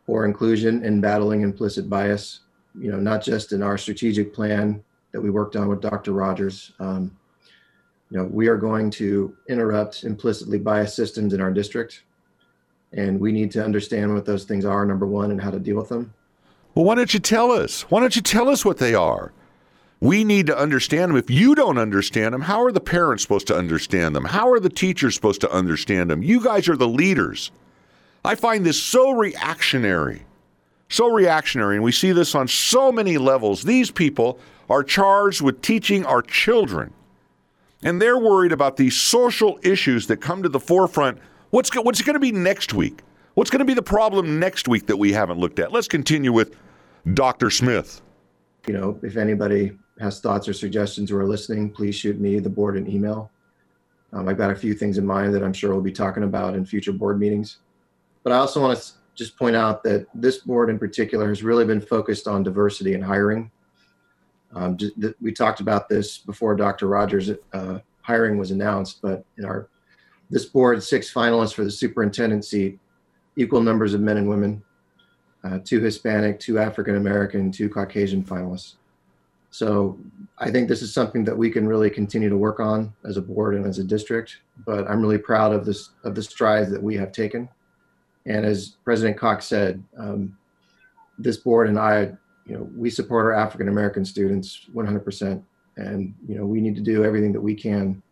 for 0.06 0.24
inclusion 0.24 0.84
and 0.84 1.00
battling 1.00 1.42
implicit 1.42 1.88
bias, 1.88 2.40
you 2.78 2.90
know, 2.90 2.98
not 2.98 3.22
just 3.22 3.52
in 3.52 3.62
our 3.62 3.78
strategic 3.78 4.34
plan 4.34 4.82
that 5.14 5.20
we 5.20 5.30
worked 5.30 5.54
on 5.54 5.68
with 5.68 5.80
Dr. 5.80 6.10
Rogers. 6.10 6.72
Um, 6.80 7.16
you 8.10 8.18
know, 8.18 8.24
we 8.24 8.48
are 8.48 8.56
going 8.56 8.90
to 8.90 9.34
interrupt 9.48 10.02
implicitly 10.02 10.58
biased 10.58 10.96
systems 10.96 11.32
in 11.32 11.40
our 11.40 11.52
district, 11.52 12.02
and 12.92 13.20
we 13.20 13.30
need 13.30 13.52
to 13.52 13.64
understand 13.64 14.12
what 14.12 14.26
those 14.26 14.42
things 14.42 14.64
are, 14.64 14.84
number 14.84 15.06
one, 15.06 15.30
and 15.30 15.40
how 15.40 15.52
to 15.52 15.60
deal 15.60 15.76
with 15.76 15.88
them. 15.88 16.12
Well, 16.74 16.84
why 16.84 16.96
don't 16.96 17.14
you 17.14 17.20
tell 17.20 17.52
us? 17.52 17.82
Why 17.82 18.00
don't 18.00 18.16
you 18.16 18.22
tell 18.22 18.48
us 18.48 18.64
what 18.64 18.78
they 18.78 18.92
are? 18.92 19.32
We 20.00 20.24
need 20.24 20.48
to 20.48 20.58
understand 20.58 21.12
them. 21.12 21.16
If 21.16 21.30
you 21.30 21.54
don't 21.54 21.78
understand 21.78 22.34
them, 22.34 22.42
how 22.42 22.64
are 22.64 22.72
the 22.72 22.80
parents 22.80 23.22
supposed 23.22 23.46
to 23.46 23.56
understand 23.56 24.16
them? 24.16 24.24
How 24.24 24.50
are 24.50 24.58
the 24.58 24.68
teachers 24.68 25.14
supposed 25.14 25.40
to 25.42 25.52
understand 25.52 26.10
them? 26.10 26.24
You 26.24 26.42
guys 26.42 26.68
are 26.68 26.76
the 26.76 26.88
leaders. 26.88 27.52
I 28.24 28.34
find 28.34 28.66
this 28.66 28.82
so 28.82 29.12
reactionary. 29.12 30.22
So 30.88 31.08
reactionary. 31.08 31.76
And 31.76 31.84
we 31.84 31.92
see 31.92 32.10
this 32.10 32.34
on 32.34 32.48
so 32.48 32.90
many 32.90 33.16
levels. 33.16 33.62
These 33.62 33.92
people 33.92 34.40
are 34.68 34.82
charged 34.82 35.42
with 35.42 35.62
teaching 35.62 36.04
our 36.04 36.22
children. 36.22 36.92
And 37.82 38.00
they're 38.00 38.18
worried 38.18 38.52
about 38.52 38.76
these 38.76 38.98
social 38.98 39.58
issues 39.62 40.06
that 40.06 40.18
come 40.18 40.42
to 40.42 40.48
the 40.48 40.60
forefront. 40.60 41.18
What's, 41.50 41.74
what's 41.76 42.02
going 42.02 42.14
to 42.14 42.20
be 42.20 42.32
next 42.32 42.72
week? 42.72 43.02
What's 43.34 43.50
going 43.50 43.58
to 43.58 43.64
be 43.64 43.74
the 43.74 43.82
problem 43.82 44.38
next 44.38 44.68
week 44.68 44.86
that 44.86 44.96
we 44.96 45.12
haven't 45.12 45.38
looked 45.38 45.58
at? 45.58 45.72
Let's 45.72 45.88
continue 45.88 46.32
with 46.32 46.56
Dr. 47.12 47.50
Smith. 47.50 48.00
You 48.66 48.74
know, 48.74 48.98
if 49.02 49.16
anybody 49.16 49.76
has 50.00 50.20
thoughts 50.20 50.48
or 50.48 50.52
suggestions 50.52 51.10
or 51.10 51.20
are 51.20 51.26
listening, 51.26 51.70
please 51.70 51.94
shoot 51.94 52.18
me, 52.18 52.38
the 52.38 52.48
board, 52.48 52.76
an 52.76 52.90
email. 52.90 53.30
Um, 54.12 54.28
I've 54.28 54.38
got 54.38 54.50
a 54.50 54.56
few 54.56 54.74
things 54.74 54.96
in 54.96 55.04
mind 55.04 55.34
that 55.34 55.42
I'm 55.42 55.52
sure 55.52 55.72
we'll 55.72 55.82
be 55.82 55.92
talking 55.92 56.22
about 56.22 56.54
in 56.54 56.64
future 56.64 56.92
board 56.92 57.18
meetings. 57.18 57.58
But 58.22 58.32
I 58.32 58.36
also 58.36 58.60
want 58.60 58.78
to 58.78 58.92
just 59.14 59.36
point 59.36 59.56
out 59.56 59.82
that 59.82 60.06
this 60.14 60.38
board 60.38 60.70
in 60.70 60.78
particular 60.78 61.28
has 61.28 61.42
really 61.42 61.64
been 61.64 61.80
focused 61.80 62.26
on 62.26 62.42
diversity 62.42 62.94
and 62.94 63.04
hiring. 63.04 63.50
Um, 64.54 64.78
we 65.20 65.32
talked 65.32 65.60
about 65.60 65.88
this 65.88 66.18
before 66.18 66.54
Dr. 66.54 66.86
Rogers' 66.86 67.30
uh, 67.52 67.78
hiring 68.02 68.38
was 68.38 68.50
announced, 68.50 69.00
but 69.02 69.24
in 69.38 69.44
our 69.44 69.68
this 70.30 70.46
board, 70.46 70.82
six 70.82 71.12
finalists 71.12 71.54
for 71.54 71.64
the 71.64 71.70
superintendent 71.70 72.44
seat, 72.44 72.78
equal 73.36 73.60
numbers 73.60 73.94
of 73.94 74.00
men 74.00 74.16
and 74.16 74.28
women, 74.28 74.62
uh, 75.44 75.58
two 75.64 75.80
Hispanic, 75.80 76.40
two 76.40 76.58
African 76.58 76.96
American, 76.96 77.52
two 77.52 77.68
Caucasian 77.68 78.24
finalists. 78.24 78.74
So 79.50 79.98
I 80.38 80.50
think 80.50 80.68
this 80.68 80.82
is 80.82 80.92
something 80.92 81.24
that 81.24 81.36
we 81.36 81.50
can 81.50 81.68
really 81.68 81.90
continue 81.90 82.28
to 82.28 82.36
work 82.36 82.58
on 82.58 82.92
as 83.04 83.16
a 83.16 83.22
board 83.22 83.54
and 83.54 83.66
as 83.66 83.78
a 83.78 83.84
district. 83.84 84.38
But 84.66 84.90
I'm 84.90 85.00
really 85.00 85.18
proud 85.18 85.52
of 85.52 85.64
this 85.64 85.90
of 86.02 86.14
the 86.14 86.22
strides 86.22 86.70
that 86.70 86.82
we 86.82 86.96
have 86.96 87.12
taken. 87.12 87.48
And 88.26 88.44
as 88.44 88.76
President 88.84 89.16
Cox 89.16 89.44
said, 89.44 89.82
um, 89.98 90.36
this 91.18 91.36
board 91.36 91.68
and 91.68 91.78
I, 91.78 92.14
you 92.46 92.54
know, 92.54 92.68
we 92.76 92.90
support 92.90 93.24
our 93.26 93.32
African 93.32 93.68
American 93.68 94.04
students 94.04 94.66
100%, 94.74 95.42
and 95.76 96.14
you 96.28 96.36
know, 96.36 96.46
we 96.46 96.60
need 96.60 96.76
to 96.76 96.82
do 96.82 97.04
everything 97.04 97.32
that 97.32 97.40
we 97.40 97.54
can 97.54 98.02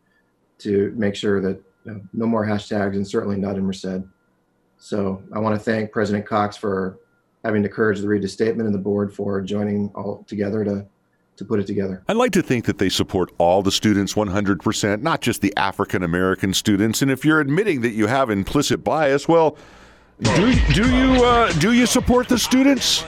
to 0.59 0.93
make 0.97 1.15
sure 1.15 1.41
that 1.41 1.61
you 1.85 1.93
know, 1.93 2.01
no 2.12 2.27
more 2.27 2.47
hashtags, 2.47 2.95
and 2.95 3.07
certainly 3.07 3.37
not 3.37 3.57
in 3.57 3.65
Merced. 3.65 4.03
So 4.79 5.23
I 5.33 5.39
want 5.39 5.55
to 5.55 5.61
thank 5.61 5.93
President 5.93 6.27
Cox 6.27 6.57
for 6.57 6.99
having 7.45 7.62
the 7.62 7.69
courage 7.69 8.01
to 8.01 8.07
read 8.07 8.23
the 8.23 8.29
statement 8.29 8.67
and 8.67 8.75
the 8.75 8.81
board 8.81 9.15
for 9.15 9.41
joining 9.41 9.91
all 9.95 10.25
together 10.27 10.65
to 10.65 10.87
to 11.37 11.45
put 11.45 11.59
it 11.59 11.67
together. 11.67 12.03
I'd 12.09 12.17
like 12.17 12.33
to 12.33 12.43
think 12.43 12.67
that 12.67 12.79
they 12.79 12.91
support 12.91 13.33
all 13.39 13.62
the 13.62 13.73
students 13.73 14.12
100%, 14.12 15.01
not 15.01 15.23
just 15.23 15.41
the 15.41 15.53
African 15.57 16.03
American 16.03 16.53
students. 16.53 17.01
And 17.01 17.11
if 17.11 17.25
you're 17.25 17.41
admitting 17.41 17.81
that 17.83 17.93
you 17.93 18.07
have 18.07 18.29
implicit 18.29 18.85
bias, 18.85 19.27
well, 19.29 19.57
do, 20.21 20.55
do 20.73 20.95
you 20.95 21.25
uh, 21.25 21.51
do 21.53 21.73
you 21.73 21.87
support 21.87 22.29
the 22.29 22.39
students? 22.39 23.05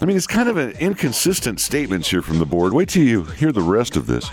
I 0.00 0.04
mean, 0.04 0.16
it's 0.16 0.28
kind 0.28 0.48
of 0.48 0.56
an 0.56 0.70
inconsistent 0.78 1.60
statements 1.60 2.08
here 2.08 2.22
from 2.22 2.38
the 2.38 2.46
board. 2.46 2.72
Wait 2.72 2.88
till 2.88 3.02
you 3.02 3.24
hear 3.24 3.50
the 3.50 3.62
rest 3.62 3.96
of 3.96 4.06
this, 4.06 4.28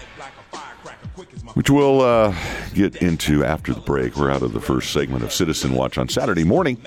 which 1.56 1.72
we'll 1.72 2.02
uh, 2.02 2.36
get 2.76 2.98
into 2.98 3.44
after 3.44 3.74
the 3.74 3.82
break. 3.82 4.16
We're 4.16 4.30
out 4.30 4.44
of 4.44 4.54
the 4.54 4.62
first 4.62 4.94
segment 4.94 5.24
of 5.24 5.34
Citizen 5.34 5.74
Watch 5.74 5.98
on 5.98 6.08
Saturday 6.08 6.44
morning. 6.44 6.78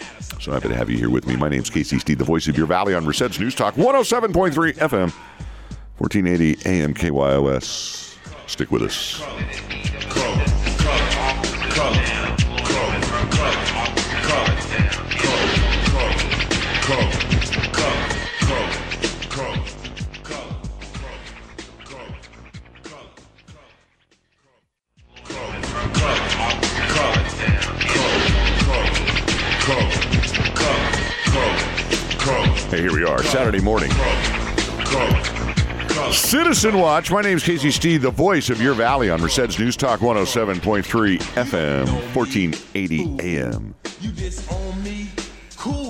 So 0.40 0.52
happy 0.52 0.68
to 0.68 0.76
have 0.76 0.88
you 0.88 0.96
here 0.96 1.10
with 1.10 1.26
me. 1.26 1.34
My 1.34 1.48
name's 1.48 1.70
Casey 1.70 1.98
Steed, 1.98 2.18
the 2.18 2.24
voice 2.24 2.46
of 2.46 2.56
your 2.56 2.66
valley 2.66 2.94
on 2.94 3.04
Merced's 3.04 3.40
News 3.40 3.56
Talk 3.56 3.74
107.3 3.74 4.52
FM, 4.74 5.10
1480 5.98 6.68
AM 6.68 6.94
KYOS. 6.94 8.16
Stick 8.46 8.70
with 8.70 8.82
us. 8.82 9.20
Hey, 32.70 32.82
here 32.82 32.92
we 32.92 33.02
are, 33.02 33.22
Saturday 33.22 33.62
morning. 33.62 33.90
Citizen 36.12 36.78
Watch. 36.78 37.10
My 37.10 37.22
name 37.22 37.38
is 37.38 37.42
Casey 37.42 37.70
Steed, 37.70 38.02
the 38.02 38.10
voice 38.10 38.50
of 38.50 38.60
your 38.60 38.74
valley 38.74 39.08
on 39.08 39.22
Merced's 39.22 39.58
News 39.58 39.74
Talk 39.74 40.00
107.3 40.00 41.18
FM, 41.18 41.86
1480 42.14 43.16
AM. 43.20 43.74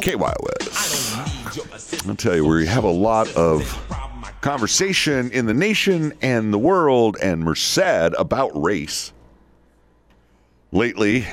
KYOS. 0.00 2.08
I'll 2.08 2.14
tell 2.14 2.36
you, 2.36 2.46
we 2.46 2.64
have 2.68 2.84
a 2.84 2.90
lot 2.90 3.26
of 3.34 3.64
conversation 4.40 5.32
in 5.32 5.46
the 5.46 5.54
nation 5.54 6.12
and 6.22 6.54
the 6.54 6.58
world 6.58 7.16
and 7.20 7.42
Merced 7.42 8.14
about 8.16 8.52
race. 8.54 9.12
Lately, 10.70 11.26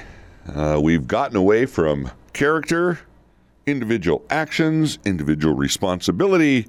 uh, 0.52 0.80
we've 0.82 1.08
gotten 1.08 1.38
away 1.38 1.68
from 1.68 2.10
character, 2.34 3.00
individual 3.68 4.24
actions, 4.30 5.00
individual 5.06 5.56
responsibility, 5.56 6.68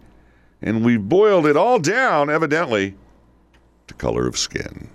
and 0.63 0.85
we've 0.85 1.09
boiled 1.09 1.47
it 1.47 1.57
all 1.57 1.79
down, 1.79 2.31
evidently, 2.31 2.95
to 3.87 3.95
color 3.95 4.27
of 4.27 4.39
skin. 4.39 4.89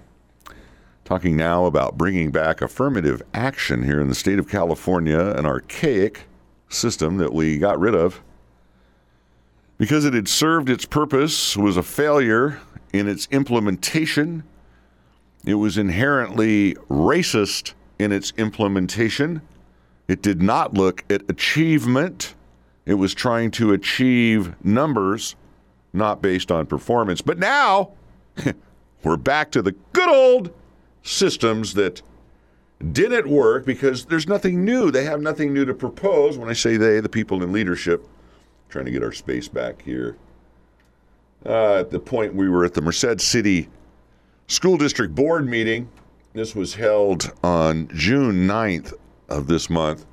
Talking 1.05 1.35
now 1.35 1.65
about 1.65 1.97
bringing 1.97 2.31
back 2.31 2.61
affirmative 2.61 3.21
action 3.33 3.83
here 3.83 3.99
in 3.99 4.07
the 4.07 4.15
state 4.15 4.39
of 4.39 4.49
California, 4.49 5.19
an 5.19 5.45
archaic 5.45 6.21
system 6.69 7.17
that 7.17 7.33
we 7.33 7.57
got 7.57 7.79
rid 7.79 7.93
of 7.93 8.21
because 9.81 10.05
it 10.05 10.13
had 10.13 10.27
served 10.27 10.69
its 10.69 10.85
purpose, 10.85 11.57
was 11.57 11.75
a 11.75 11.81
failure 11.81 12.59
in 12.93 13.07
its 13.07 13.27
implementation. 13.31 14.43
It 15.43 15.55
was 15.55 15.75
inherently 15.75 16.75
racist 16.87 17.73
in 17.97 18.11
its 18.11 18.31
implementation. 18.37 19.41
It 20.11 20.21
did 20.21 20.41
not 20.41 20.73
look 20.73 21.05
at 21.09 21.21
achievement. 21.29 22.35
It 22.85 22.95
was 22.95 23.13
trying 23.13 23.49
to 23.51 23.71
achieve 23.71 24.53
numbers, 24.61 25.37
not 25.93 26.21
based 26.21 26.51
on 26.51 26.65
performance. 26.65 27.21
But 27.21 27.39
now 27.39 27.93
we're 29.05 29.15
back 29.15 29.51
to 29.51 29.61
the 29.61 29.71
good 29.93 30.09
old 30.09 30.53
systems 31.01 31.75
that 31.75 32.01
didn't 32.91 33.29
work 33.29 33.65
because 33.65 34.03
there's 34.03 34.27
nothing 34.27 34.65
new. 34.65 34.91
They 34.91 35.05
have 35.05 35.21
nothing 35.21 35.53
new 35.53 35.63
to 35.63 35.73
propose. 35.73 36.37
When 36.37 36.49
I 36.49 36.53
say 36.53 36.75
they, 36.75 36.99
the 36.99 37.07
people 37.07 37.41
in 37.41 37.53
leadership, 37.53 38.05
trying 38.67 38.83
to 38.83 38.91
get 38.91 39.03
our 39.03 39.13
space 39.13 39.47
back 39.47 39.81
here. 39.81 40.17
Uh, 41.45 41.75
at 41.75 41.89
the 41.89 42.01
point 42.01 42.35
we 42.35 42.49
were 42.49 42.65
at 42.65 42.73
the 42.73 42.81
Merced 42.81 43.21
City 43.21 43.69
School 44.47 44.77
District 44.77 45.15
Board 45.15 45.47
meeting, 45.47 45.87
this 46.33 46.53
was 46.53 46.75
held 46.75 47.31
on 47.45 47.87
June 47.93 48.45
9th 48.45 48.93
of 49.31 49.47
this 49.47 49.69
month. 49.69 50.05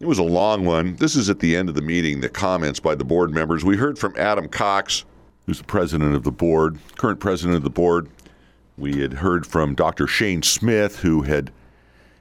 It 0.00 0.06
was 0.06 0.18
a 0.18 0.24
long 0.24 0.64
one. 0.64 0.96
This 0.96 1.14
is 1.14 1.30
at 1.30 1.38
the 1.38 1.54
end 1.56 1.68
of 1.68 1.74
the 1.74 1.82
meeting, 1.82 2.20
the 2.20 2.28
comments 2.28 2.80
by 2.80 2.94
the 2.94 3.04
board 3.04 3.32
members. 3.32 3.64
We 3.64 3.76
heard 3.76 3.98
from 3.98 4.14
Adam 4.18 4.48
Cox, 4.48 5.04
who's 5.46 5.58
the 5.58 5.64
president 5.64 6.14
of 6.14 6.24
the 6.24 6.32
board, 6.32 6.78
current 6.96 7.20
president 7.20 7.56
of 7.56 7.62
the 7.62 7.70
board. 7.70 8.08
We 8.76 9.00
had 9.00 9.14
heard 9.14 9.46
from 9.46 9.74
Dr. 9.74 10.06
Shane 10.06 10.42
Smith, 10.42 11.00
who 11.00 11.22
had 11.22 11.52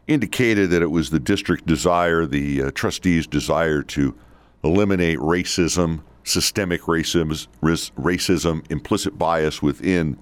indicated 0.07 0.69
that 0.69 0.81
it 0.81 0.91
was 0.91 1.09
the 1.09 1.19
district 1.19 1.65
desire, 1.65 2.25
the 2.25 2.63
uh, 2.63 2.71
trustees' 2.71 3.25
desire 3.25 3.81
to 3.83 4.15
eliminate 4.63 5.17
racism, 5.19 6.01
systemic 6.23 6.81
racism, 6.81 7.47
racism, 7.61 8.71
implicit 8.71 9.17
bias 9.17 9.61
within 9.61 10.17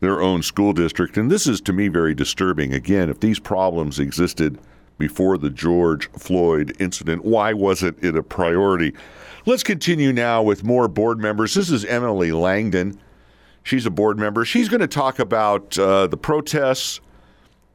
their 0.00 0.20
own 0.20 0.42
school 0.42 0.72
district. 0.72 1.16
And 1.16 1.30
this 1.30 1.46
is 1.46 1.60
to 1.62 1.72
me 1.72 1.88
very 1.88 2.14
disturbing. 2.14 2.72
Again, 2.72 3.08
if 3.10 3.20
these 3.20 3.38
problems 3.38 3.98
existed 3.98 4.58
before 4.98 5.38
the 5.38 5.50
George 5.50 6.10
Floyd 6.12 6.76
incident, 6.78 7.24
why 7.24 7.52
wasn't 7.52 8.02
it 8.02 8.16
a 8.16 8.22
priority? 8.22 8.92
Let's 9.46 9.62
continue 9.62 10.12
now 10.12 10.42
with 10.42 10.64
more 10.64 10.88
board 10.88 11.18
members. 11.18 11.54
This 11.54 11.70
is 11.70 11.84
Emily 11.84 12.32
Langdon. 12.32 13.00
She's 13.62 13.86
a 13.86 13.90
board 13.90 14.18
member. 14.18 14.44
She's 14.44 14.68
going 14.68 14.80
to 14.80 14.88
talk 14.88 15.18
about 15.18 15.78
uh, 15.78 16.06
the 16.06 16.16
protests, 16.16 17.00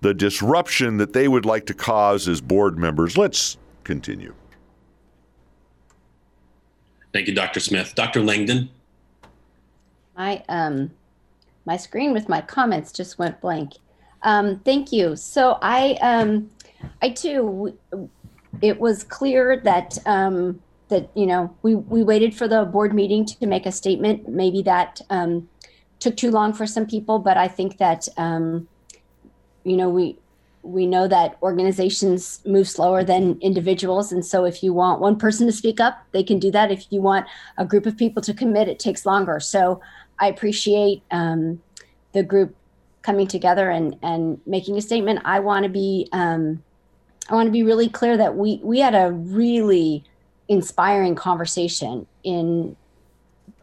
the 0.02 0.14
disruption 0.14 0.98
that 0.98 1.14
they 1.14 1.28
would 1.28 1.46
like 1.46 1.66
to 1.68 1.74
cause 1.74 2.28
as 2.28 2.42
board 2.42 2.78
members. 2.78 3.18
Let's 3.18 3.58
continue. 3.84 4.34
Thank 7.14 7.28
you, 7.28 7.36
Dr. 7.36 7.60
Smith. 7.60 7.94
Dr. 7.96 8.22
Langdon. 8.22 8.70
My 10.18 10.44
um, 10.50 10.92
my 11.66 11.78
screen 11.78 12.12
with 12.12 12.28
my 12.28 12.42
comments 12.42 12.92
just 12.92 13.18
went 13.18 13.40
blank. 13.40 13.74
Um, 14.24 14.60
thank 14.60 14.92
you. 14.92 15.16
So 15.16 15.58
I 15.62 15.98
um, 16.02 16.50
I 17.02 17.10
too, 17.10 17.78
it 18.62 18.80
was 18.80 19.04
clear 19.04 19.58
that 19.64 19.98
um, 20.06 20.62
that 20.90 21.10
you 21.16 21.26
know 21.26 21.56
we 21.62 21.76
we 21.76 22.04
waited 22.04 22.36
for 22.36 22.48
the 22.48 22.66
board 22.66 22.94
meeting 22.94 23.26
to 23.26 23.48
make 23.48 23.66
a 23.66 23.72
statement. 23.72 24.28
Maybe 24.28 24.62
that 24.64 25.02
um, 25.10 25.50
took 26.00 26.16
too 26.16 26.32
long 26.32 26.54
for 26.54 26.66
some 26.66 26.86
people, 26.86 27.20
but 27.20 27.38
I 27.38 27.48
think 27.48 27.78
that 27.78 28.08
um, 28.18 28.68
you 29.64 29.78
know 29.78 29.90
we 29.90 30.18
we 30.64 30.86
know 30.86 31.08
that 31.08 31.38
organizations 31.42 32.42
move 32.46 32.70
slower 32.70 33.04
than 33.04 33.38
individuals. 33.42 34.12
And 34.14 34.26
so 34.26 34.46
if 34.46 34.64
you 34.64 34.74
want 34.74 35.02
one 35.02 35.18
person 35.18 35.46
to 35.48 35.52
speak 35.52 35.82
up, 35.82 36.06
they 36.14 36.24
can 36.24 36.40
do 36.40 36.52
that. 36.52 36.72
If 36.72 36.86
you 36.90 37.02
want 37.02 37.28
a 37.58 37.66
group 37.66 37.86
of 37.86 37.98
people 37.98 38.22
to 38.24 38.34
commit, 38.34 38.70
it 38.70 38.80
takes 38.80 39.06
longer. 39.06 39.42
So 39.42 39.82
I 40.20 40.28
appreciate 40.28 41.04
um, 41.12 41.62
the 42.14 42.24
group 42.24 42.56
coming 43.02 43.28
together 43.28 43.70
and, 43.70 43.98
and 44.02 44.40
making 44.46 44.78
a 44.78 44.82
statement. 44.82 45.20
I 45.26 45.42
want 45.42 45.64
to 45.64 45.70
be 45.70 46.08
um, 46.14 46.64
I 47.30 47.36
want 47.36 47.48
to 47.48 47.52
be 47.52 47.64
really 47.64 47.90
clear 47.90 48.18
that 48.18 48.36
we 48.36 48.60
we 48.64 48.80
had 48.80 48.96
a 48.96 49.12
really 49.12 50.04
inspiring 50.48 51.16
conversation 51.16 52.06
in 52.24 52.76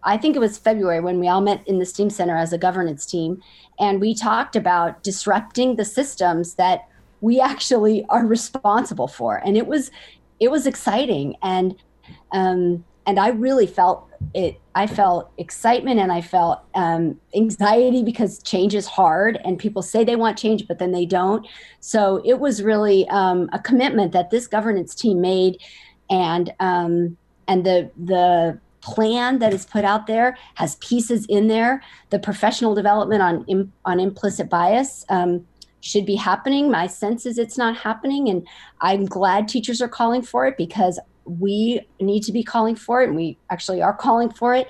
I 0.03 0.17
think 0.17 0.35
it 0.35 0.39
was 0.39 0.57
February 0.57 1.01
when 1.01 1.21
we 1.21 1.29
all 1.29 1.43
met 1.43 1.67
in 1.69 1.79
the 1.79 1.85
STEAM 1.85 2.09
Center 2.11 2.37
as 2.37 2.53
a 2.55 2.59
governance 2.59 3.05
team, 3.05 3.43
and 3.79 4.01
we 4.01 4.15
talked 4.15 4.57
about 4.57 5.03
disrupting 5.03 5.77
the 5.77 5.85
systems 5.85 6.55
that 6.55 6.89
we 7.21 7.41
actually 7.53 8.05
are 8.09 8.27
responsible 8.27 9.09
for. 9.09 9.43
And 9.45 9.57
it 9.57 9.67
was 9.67 9.91
it 10.41 10.51
was 10.51 10.67
exciting 10.67 11.37
and 11.43 11.77
um 12.33 12.85
and 13.07 13.21
i 13.21 13.29
really 13.29 13.67
felt 13.67 14.10
it 14.35 14.61
i 14.75 14.87
felt 14.87 15.31
excitement 15.39 15.99
and 15.99 16.13
i 16.13 16.21
felt 16.21 16.61
um, 16.75 17.19
anxiety 17.35 18.03
because 18.03 18.43
change 18.43 18.75
is 18.75 18.87
hard 18.87 19.41
and 19.45 19.59
people 19.59 19.83
say 19.83 20.05
they 20.05 20.17
want 20.17 20.39
change 20.39 20.69
but 20.69 20.79
then 20.79 20.93
they 20.93 21.07
don't 21.07 21.47
so 21.81 22.23
it 22.25 22.39
was 22.39 22.63
really 22.63 23.09
um, 23.09 23.49
a 23.53 23.59
commitment 23.59 24.13
that 24.13 24.31
this 24.31 24.47
governance 24.47 24.95
team 24.95 25.21
made 25.21 25.59
and 26.11 26.53
um, 26.61 27.17
and 27.49 27.65
the 27.65 27.91
the 27.97 28.59
plan 28.81 29.39
that 29.41 29.53
is 29.53 29.67
put 29.67 29.85
out 29.85 30.07
there 30.07 30.39
has 30.55 30.77
pieces 30.77 31.27
in 31.27 31.49
there 31.49 31.83
the 32.11 32.19
professional 32.19 32.75
development 32.75 33.23
on 33.23 33.73
on 33.85 34.01
implicit 34.01 34.49
bias 34.49 35.05
um, 35.09 35.45
should 35.81 36.07
be 36.07 36.15
happening. 36.15 36.71
My 36.71 36.87
sense 36.87 37.27
is 37.27 37.39
it's 37.39 37.59
not 37.59 37.77
happening. 37.77 38.29
And 38.29 38.47
I'm 38.81 39.07
glad 39.07 39.49
teachers 39.49 39.81
are 39.83 39.89
calling 39.89 40.23
for 40.23 40.47
it 40.47 40.57
because 40.57 40.99
we 41.25 41.81
need 42.01 42.23
to 42.25 42.33
be 42.33 42.43
calling 42.43 42.77
for 42.77 43.03
it. 43.03 43.09
And 43.09 43.17
we 43.17 43.39
actually 43.51 43.83
are 43.83 43.95
calling 43.95 44.31
for 44.31 44.55
it. 44.55 44.69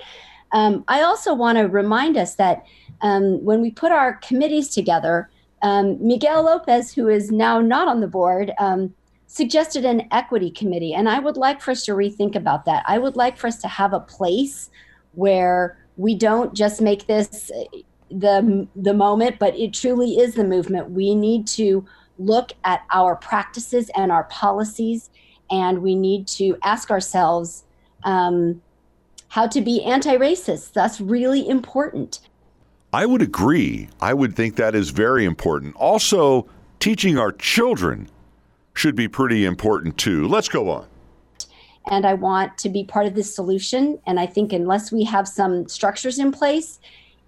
Um, 0.51 0.83
I 0.87 1.01
also 1.01 1.33
want 1.33 1.57
to 1.57 1.63
remind 1.63 2.17
us 2.17 2.35
that 2.35 2.65
um, 3.01 3.43
when 3.43 3.61
we 3.61 3.71
put 3.71 3.91
our 3.91 4.15
committees 4.17 4.69
together, 4.69 5.29
um, 5.61 5.97
Miguel 6.05 6.43
Lopez, 6.43 6.93
who 6.93 7.07
is 7.07 7.31
now 7.31 7.61
not 7.61 7.87
on 7.87 8.01
the 8.01 8.07
board, 8.07 8.51
um, 8.59 8.93
suggested 9.27 9.85
an 9.85 10.07
equity 10.11 10.51
committee. 10.51 10.93
And 10.93 11.07
I 11.07 11.19
would 11.19 11.37
like 11.37 11.61
for 11.61 11.71
us 11.71 11.85
to 11.85 11.93
rethink 11.93 12.35
about 12.35 12.65
that. 12.65 12.83
I 12.85 12.97
would 12.97 13.15
like 13.15 13.37
for 13.37 13.47
us 13.47 13.61
to 13.61 13.67
have 13.67 13.93
a 13.93 13.99
place 13.99 14.69
where 15.13 15.77
we 15.95 16.15
don't 16.15 16.53
just 16.53 16.81
make 16.81 17.07
this 17.07 17.51
the 18.09 18.67
the 18.75 18.93
moment, 18.93 19.39
but 19.39 19.55
it 19.55 19.73
truly 19.73 20.17
is 20.17 20.35
the 20.35 20.43
movement. 20.43 20.91
We 20.91 21.15
need 21.15 21.47
to 21.47 21.85
look 22.17 22.51
at 22.65 22.83
our 22.91 23.15
practices 23.15 23.89
and 23.95 24.11
our 24.11 24.25
policies, 24.25 25.09
and 25.51 25.81
we 25.81 25.95
need 25.95 26.27
to 26.27 26.57
ask 26.63 26.89
ourselves 26.89 27.63
um, 28.03 28.61
how 29.27 29.47
to 29.47 29.61
be 29.61 29.83
anti-racist. 29.83 30.73
That's 30.73 30.99
really 30.99 31.47
important. 31.47 32.19
I 32.93 33.05
would 33.05 33.21
agree. 33.21 33.89
I 34.01 34.13
would 34.13 34.35
think 34.35 34.55
that 34.55 34.75
is 34.75 34.89
very 34.89 35.25
important. 35.25 35.75
Also, 35.75 36.47
teaching 36.79 37.17
our 37.17 37.31
children 37.31 38.09
should 38.73 38.95
be 38.95 39.07
pretty 39.07 39.45
important 39.45 39.97
too. 39.97 40.27
Let's 40.27 40.49
go 40.49 40.69
on. 40.69 40.87
And 41.89 42.05
I 42.05 42.13
want 42.13 42.57
to 42.59 42.69
be 42.69 42.83
part 42.83 43.05
of 43.05 43.15
this 43.15 43.33
solution. 43.33 43.99
And 44.05 44.19
I 44.19 44.25
think 44.25 44.53
unless 44.53 44.91
we 44.91 45.03
have 45.05 45.27
some 45.27 45.67
structures 45.67 46.19
in 46.19 46.31
place, 46.31 46.79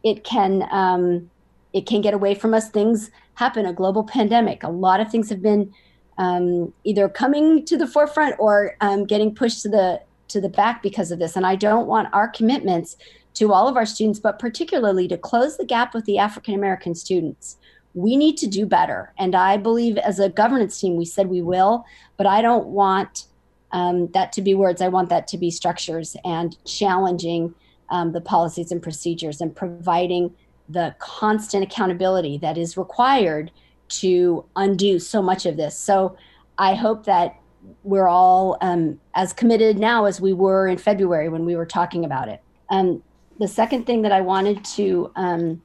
it 0.03 0.23
can 0.23 0.67
um, 0.71 1.29
it 1.71 1.85
can 1.87 2.01
get 2.01 2.13
away 2.13 2.35
from 2.35 2.53
us. 2.53 2.69
Things 2.69 3.09
happen. 3.35 3.65
A 3.65 3.73
global 3.73 4.03
pandemic. 4.03 4.63
A 4.63 4.69
lot 4.69 4.99
of 4.99 5.09
things 5.09 5.29
have 5.29 5.41
been 5.41 5.73
um, 6.17 6.73
either 6.83 7.09
coming 7.09 7.65
to 7.65 7.77
the 7.77 7.87
forefront 7.87 8.35
or 8.39 8.75
um, 8.81 9.05
getting 9.05 9.33
pushed 9.33 9.61
to 9.63 9.69
the 9.69 10.01
to 10.29 10.41
the 10.41 10.49
back 10.49 10.81
because 10.81 11.11
of 11.11 11.19
this. 11.19 11.35
And 11.35 11.45
I 11.45 11.55
don't 11.55 11.87
want 11.87 12.13
our 12.13 12.27
commitments 12.27 12.97
to 13.35 13.51
all 13.51 13.67
of 13.67 13.77
our 13.77 13.85
students, 13.85 14.19
but 14.19 14.39
particularly 14.39 15.07
to 15.07 15.17
close 15.17 15.57
the 15.57 15.65
gap 15.65 15.93
with 15.93 16.05
the 16.05 16.17
African 16.17 16.53
American 16.55 16.95
students. 16.95 17.57
We 17.93 18.15
need 18.15 18.37
to 18.37 18.47
do 18.47 18.65
better. 18.65 19.13
And 19.19 19.35
I 19.35 19.57
believe 19.57 19.97
as 19.97 20.19
a 20.19 20.29
governance 20.29 20.79
team, 20.79 20.95
we 20.95 21.05
said 21.05 21.27
we 21.27 21.41
will, 21.41 21.85
but 22.17 22.25
I 22.25 22.41
don't 22.41 22.67
want 22.67 23.27
um, 23.71 24.07
that 24.13 24.31
to 24.33 24.41
be 24.41 24.55
words. 24.55 24.81
I 24.81 24.87
want 24.87 25.09
that 25.09 25.27
to 25.29 25.37
be 25.37 25.51
structures 25.51 26.15
and 26.23 26.57
challenging 26.65 27.53
um, 27.89 28.11
the 28.11 28.21
policies 28.21 28.71
and 28.71 28.81
procedures 28.81 29.41
and 29.41 29.55
providing 29.55 30.33
the 30.69 30.95
constant 30.99 31.63
accountability 31.63 32.37
that 32.37 32.57
is 32.57 32.77
required 32.77 33.51
to 33.99 34.45
undo 34.55 34.99
so 34.99 35.21
much 35.21 35.45
of 35.45 35.57
this. 35.57 35.77
So 35.77 36.17
I 36.57 36.73
hope 36.73 37.05
that 37.05 37.35
we're 37.83 38.07
all 38.07 38.57
um, 38.61 38.99
as 39.15 39.33
committed 39.33 39.77
now 39.77 40.05
as 40.05 40.19
we 40.19 40.33
were 40.33 40.67
in 40.67 40.77
February 40.77 41.29
when 41.29 41.45
we 41.45 41.55
were 41.55 41.65
talking 41.65 42.05
about 42.05 42.27
it. 42.27 42.41
Um, 42.69 43.03
the 43.39 43.47
second 43.47 43.85
thing 43.85 44.01
that 44.03 44.11
I 44.11 44.21
wanted 44.21 44.63
to, 44.65 45.11
um, 45.15 45.61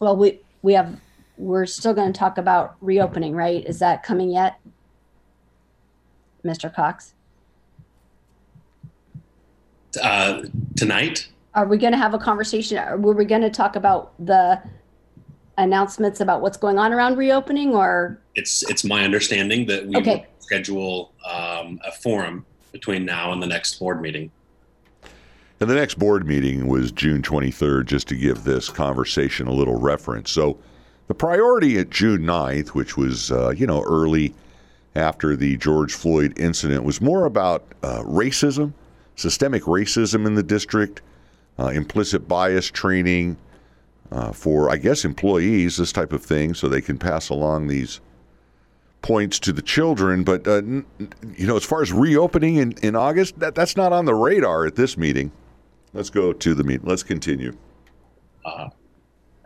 well, 0.00 0.16
we 0.16 0.40
we 0.62 0.74
have 0.74 1.00
we're 1.36 1.66
still 1.66 1.94
going 1.94 2.12
to 2.12 2.18
talk 2.18 2.38
about 2.38 2.76
reopening, 2.80 3.34
right? 3.34 3.64
Is 3.64 3.78
that 3.78 4.02
coming 4.02 4.30
yet, 4.30 4.60
Mr. 6.44 6.72
Cox? 6.72 7.14
Uh, 10.02 10.42
tonight? 10.76 11.28
Are 11.54 11.66
we 11.66 11.78
going 11.78 11.92
to 11.92 11.98
have 11.98 12.14
a 12.14 12.18
conversation? 12.18 12.78
Or 12.78 12.96
were 12.96 13.14
we 13.14 13.24
going 13.24 13.42
to 13.42 13.50
talk 13.50 13.76
about 13.76 14.12
the 14.24 14.60
announcements 15.58 16.20
about 16.20 16.40
what's 16.40 16.56
going 16.56 16.78
on 16.78 16.92
around 16.92 17.18
reopening, 17.18 17.74
or 17.74 18.18
It's 18.36 18.62
it's 18.70 18.84
my 18.84 19.04
understanding 19.04 19.66
that 19.66 19.86
we 19.86 19.96
Okay. 19.96 20.16
will 20.16 20.24
schedule 20.40 21.12
um, 21.30 21.78
a 21.84 21.92
forum 21.92 22.46
between 22.72 23.04
now 23.04 23.32
and 23.32 23.42
the 23.42 23.46
next 23.46 23.78
board 23.78 24.00
meeting. 24.00 24.30
And 25.60 25.68
the 25.68 25.74
next 25.74 25.98
board 25.98 26.26
meeting 26.26 26.68
was 26.68 26.92
June 26.92 27.20
23rd, 27.20 27.86
just 27.86 28.06
to 28.08 28.16
give 28.16 28.44
this 28.44 28.68
conversation 28.68 29.48
a 29.48 29.52
little 29.52 29.78
reference. 29.78 30.30
So 30.30 30.56
the 31.08 31.14
priority 31.14 31.78
at 31.78 31.90
June 31.90 32.20
9th, 32.22 32.68
which 32.68 32.96
was, 32.96 33.32
uh, 33.32 33.50
you 33.50 33.66
know, 33.66 33.82
early 33.82 34.32
after 34.94 35.34
the 35.34 35.56
George 35.56 35.92
Floyd 35.94 36.38
incident, 36.38 36.84
was 36.84 37.00
more 37.00 37.24
about 37.24 37.64
uh, 37.82 38.02
racism, 38.02 38.72
systemic 39.16 39.64
racism 39.64 40.26
in 40.26 40.36
the 40.36 40.44
district, 40.44 41.02
uh, 41.58 41.66
implicit 41.68 42.28
bias 42.28 42.70
training 42.70 43.36
uh, 44.10 44.32
for, 44.32 44.70
I 44.70 44.76
guess, 44.76 45.04
employees, 45.04 45.76
this 45.76 45.92
type 45.92 46.12
of 46.12 46.22
thing, 46.22 46.54
so 46.54 46.68
they 46.68 46.80
can 46.80 46.98
pass 46.98 47.28
along 47.28 47.68
these 47.68 48.00
points 49.02 49.38
to 49.40 49.52
the 49.52 49.62
children. 49.62 50.24
But, 50.24 50.46
uh, 50.46 50.56
n- 50.56 50.86
you 51.36 51.46
know, 51.46 51.56
as 51.56 51.64
far 51.64 51.82
as 51.82 51.92
reopening 51.92 52.56
in, 52.56 52.72
in 52.82 52.96
August, 52.96 53.38
that, 53.38 53.54
that's 53.54 53.76
not 53.76 53.92
on 53.92 54.04
the 54.04 54.14
radar 54.14 54.66
at 54.66 54.76
this 54.76 54.96
meeting. 54.96 55.30
Let's 55.92 56.10
go 56.10 56.32
to 56.32 56.54
the 56.54 56.64
meeting. 56.64 56.86
Let's 56.86 57.02
continue. 57.02 57.56
Uh, 58.44 58.68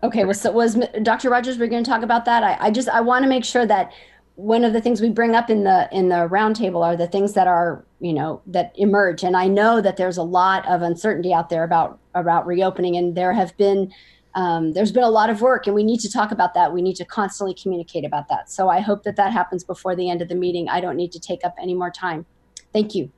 Okay, 0.05 0.25
well, 0.25 0.35
so 0.35 0.51
was 0.51 0.77
Dr. 1.03 1.31
Rogers, 1.31 1.59
we're 1.59 1.68
going 1.68 1.85
to 1.85 1.88
talk 1.88 2.03
about 2.03 2.25
that. 2.25 2.42
I, 2.42 2.57
I 2.66 2.70
just 2.72 2.88
I 2.88 3.01
want 3.01 3.22
to 3.22 3.29
make 3.29 3.44
sure 3.44 3.64
that 3.66 3.92
one 4.35 4.64
of 4.64 4.72
the 4.72 4.81
things 4.81 5.01
we 5.01 5.11
bring 5.11 5.37
up 5.37 5.48
in 5.48 5.62
the 5.62 5.88
in 5.92 6.09
the 6.09 6.29
roundtable 6.29 6.85
are 6.85 6.96
the 6.96 7.07
things 7.07 7.35
that 7.35 7.46
are 7.46 7.85
you 8.01 8.12
know 8.12 8.42
that 8.46 8.72
emerge, 8.75 9.22
and 9.22 9.37
I 9.37 9.46
know 9.46 9.81
that 9.81 9.96
there's 9.96 10.16
a 10.16 10.22
lot 10.25 10.66
of 10.68 10.83
uncertainty 10.83 11.33
out 11.33 11.51
there 11.51 11.62
about 11.62 12.01
about 12.16 12.46
reopening, 12.46 12.96
and 12.96 13.14
there 13.16 13.33
have 13.33 13.57
been 13.57 13.92
um, 14.35 14.73
there's 14.73 14.92
been 14.92 15.03
a 15.03 15.11
lot 15.11 15.31
of 15.31 15.40
work, 15.42 15.66
and 15.66 15.75
we 15.75 15.85
need 15.85 16.01
to 16.01 16.11
talk 16.11 16.33
about 16.33 16.55
that. 16.55 16.73
We 16.73 16.81
need 16.81 16.97
to 16.97 17.05
constantly 17.05 17.55
communicate 17.55 18.05
about 18.05 18.29
that. 18.29 18.51
So 18.51 18.68
I 18.68 18.81
hope 18.81 19.03
that 19.03 19.16
that 19.16 19.33
happens 19.33 19.62
before 19.62 19.95
the 19.95 20.09
end 20.09 20.23
of 20.23 20.29
the 20.29 20.35
meeting. 20.35 20.68
I 20.68 20.81
don't 20.81 20.97
need 20.97 21.12
to 21.12 21.21
take 21.21 21.45
up 21.45 21.55
any 21.61 21.75
more 21.75 21.90
time. 21.90 22.25
Thank 22.73 22.95
you. 22.95 23.11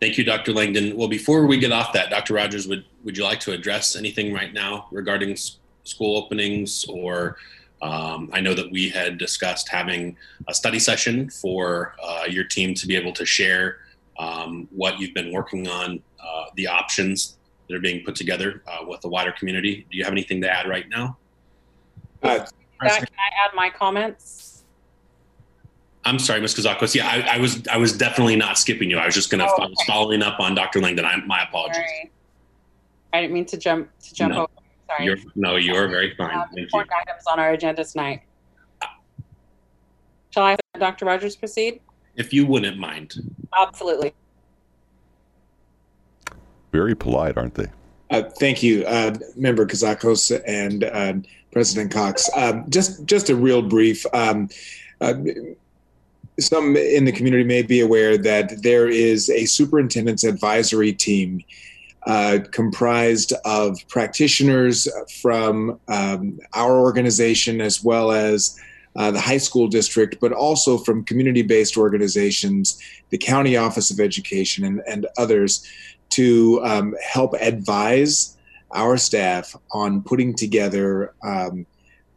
Thank 0.00 0.16
you, 0.16 0.22
Dr. 0.22 0.52
Langdon. 0.52 0.96
Well, 0.96 1.08
before 1.08 1.46
we 1.46 1.58
get 1.58 1.72
off 1.72 1.92
that, 1.92 2.08
Dr. 2.08 2.34
Rogers, 2.34 2.68
would 2.68 2.84
would 3.04 3.16
you 3.16 3.24
like 3.24 3.40
to 3.40 3.52
address 3.52 3.96
anything 3.96 4.32
right 4.32 4.52
now 4.52 4.86
regarding 4.92 5.36
school 5.82 6.16
openings? 6.16 6.84
Or 6.88 7.36
um, 7.82 8.30
I 8.32 8.40
know 8.40 8.54
that 8.54 8.70
we 8.70 8.88
had 8.90 9.18
discussed 9.18 9.68
having 9.68 10.16
a 10.46 10.54
study 10.54 10.78
session 10.78 11.30
for 11.30 11.96
uh, 12.00 12.26
your 12.28 12.44
team 12.44 12.74
to 12.74 12.86
be 12.86 12.94
able 12.94 13.12
to 13.14 13.26
share 13.26 13.78
um, 14.20 14.68
what 14.70 15.00
you've 15.00 15.14
been 15.14 15.32
working 15.32 15.66
on, 15.66 16.00
uh, 16.22 16.44
the 16.54 16.68
options 16.68 17.37
that 17.68 17.76
are 17.76 17.80
being 17.80 18.04
put 18.04 18.14
together 18.14 18.62
uh, 18.66 18.84
with 18.86 19.00
the 19.00 19.08
wider 19.08 19.32
community. 19.32 19.86
Do 19.90 19.96
you 19.96 20.04
have 20.04 20.12
anything 20.12 20.40
to 20.42 20.50
add 20.50 20.68
right 20.68 20.86
now? 20.88 21.16
Uh, 22.22 22.38
can 22.38 22.46
I 22.80 22.96
add 23.44 23.54
my 23.54 23.70
comments? 23.70 24.64
I'm 26.04 26.18
sorry, 26.18 26.40
Ms. 26.40 26.54
Kazakos. 26.54 26.94
Yeah, 26.94 27.06
I, 27.06 27.36
I 27.36 27.38
was 27.38 27.66
I 27.68 27.76
was 27.76 27.92
definitely 27.96 28.36
not 28.36 28.56
skipping 28.56 28.88
you. 28.88 28.98
I 28.98 29.04
was 29.06 29.14
just 29.14 29.30
going 29.30 29.40
to 29.40 29.46
Oh, 29.46 29.62
I 29.62 29.66
was 29.66 29.82
following 29.86 30.22
up 30.22 30.40
on 30.40 30.54
Dr. 30.54 30.80
Langdon. 30.80 31.04
I, 31.04 31.16
my 31.26 31.42
apologies. 31.42 31.76
Sorry. 31.76 32.10
I 33.12 33.20
didn't 33.20 33.34
mean 33.34 33.44
to 33.46 33.56
jump 33.56 33.90
to 34.00 34.14
jump 34.14 34.32
No. 34.34 34.40
over. 34.42 34.48
Sorry. 34.86 35.04
You're, 35.04 35.18
no, 35.34 35.56
you 35.56 35.74
are 35.74 35.86
very 35.88 36.14
fine. 36.14 36.34
Uh, 36.34 36.44
Thank 36.44 36.56
you. 36.56 36.62
important 36.64 36.92
items 37.06 37.24
on 37.30 37.38
our 37.38 37.50
agenda 37.50 37.84
tonight. 37.84 38.22
Shall 40.30 40.44
I, 40.44 40.56
Dr. 40.78 41.04
Rogers, 41.06 41.36
proceed? 41.36 41.80
If 42.16 42.32
you 42.32 42.46
wouldn't 42.46 42.78
mind. 42.78 43.14
Absolutely. 43.58 44.14
Very 46.72 46.94
polite, 46.94 47.36
aren't 47.36 47.54
they? 47.54 47.66
Uh, 48.10 48.22
thank 48.38 48.62
you, 48.62 48.84
uh, 48.86 49.14
Member 49.36 49.66
Kazakos 49.66 50.40
and 50.46 50.84
uh, 50.84 51.14
President 51.52 51.92
Cox. 51.92 52.28
Um, 52.34 52.64
just, 52.68 53.04
just 53.04 53.30
a 53.30 53.36
real 53.36 53.62
brief. 53.62 54.04
Um, 54.14 54.48
uh, 55.00 55.14
some 56.40 56.76
in 56.76 57.04
the 57.04 57.12
community 57.12 57.44
may 57.44 57.62
be 57.62 57.80
aware 57.80 58.16
that 58.16 58.62
there 58.62 58.88
is 58.88 59.28
a 59.28 59.44
superintendent's 59.44 60.24
advisory 60.24 60.92
team 60.92 61.42
uh, 62.06 62.38
comprised 62.52 63.32
of 63.44 63.76
practitioners 63.88 64.88
from 65.20 65.78
um, 65.88 66.38
our 66.54 66.78
organization 66.78 67.60
as 67.60 67.82
well 67.82 68.12
as 68.12 68.58
uh, 68.96 69.10
the 69.10 69.20
high 69.20 69.36
school 69.36 69.68
district, 69.68 70.18
but 70.20 70.32
also 70.32 70.78
from 70.78 71.04
community 71.04 71.42
based 71.42 71.76
organizations, 71.76 72.80
the 73.10 73.18
County 73.18 73.56
Office 73.56 73.90
of 73.90 74.00
Education, 74.00 74.64
and, 74.64 74.82
and 74.86 75.06
others 75.18 75.66
to 76.10 76.60
um, 76.64 76.94
help 77.02 77.34
advise 77.40 78.36
our 78.72 78.96
staff 78.96 79.54
on 79.72 80.02
putting 80.02 80.34
together 80.34 81.14
um, 81.22 81.66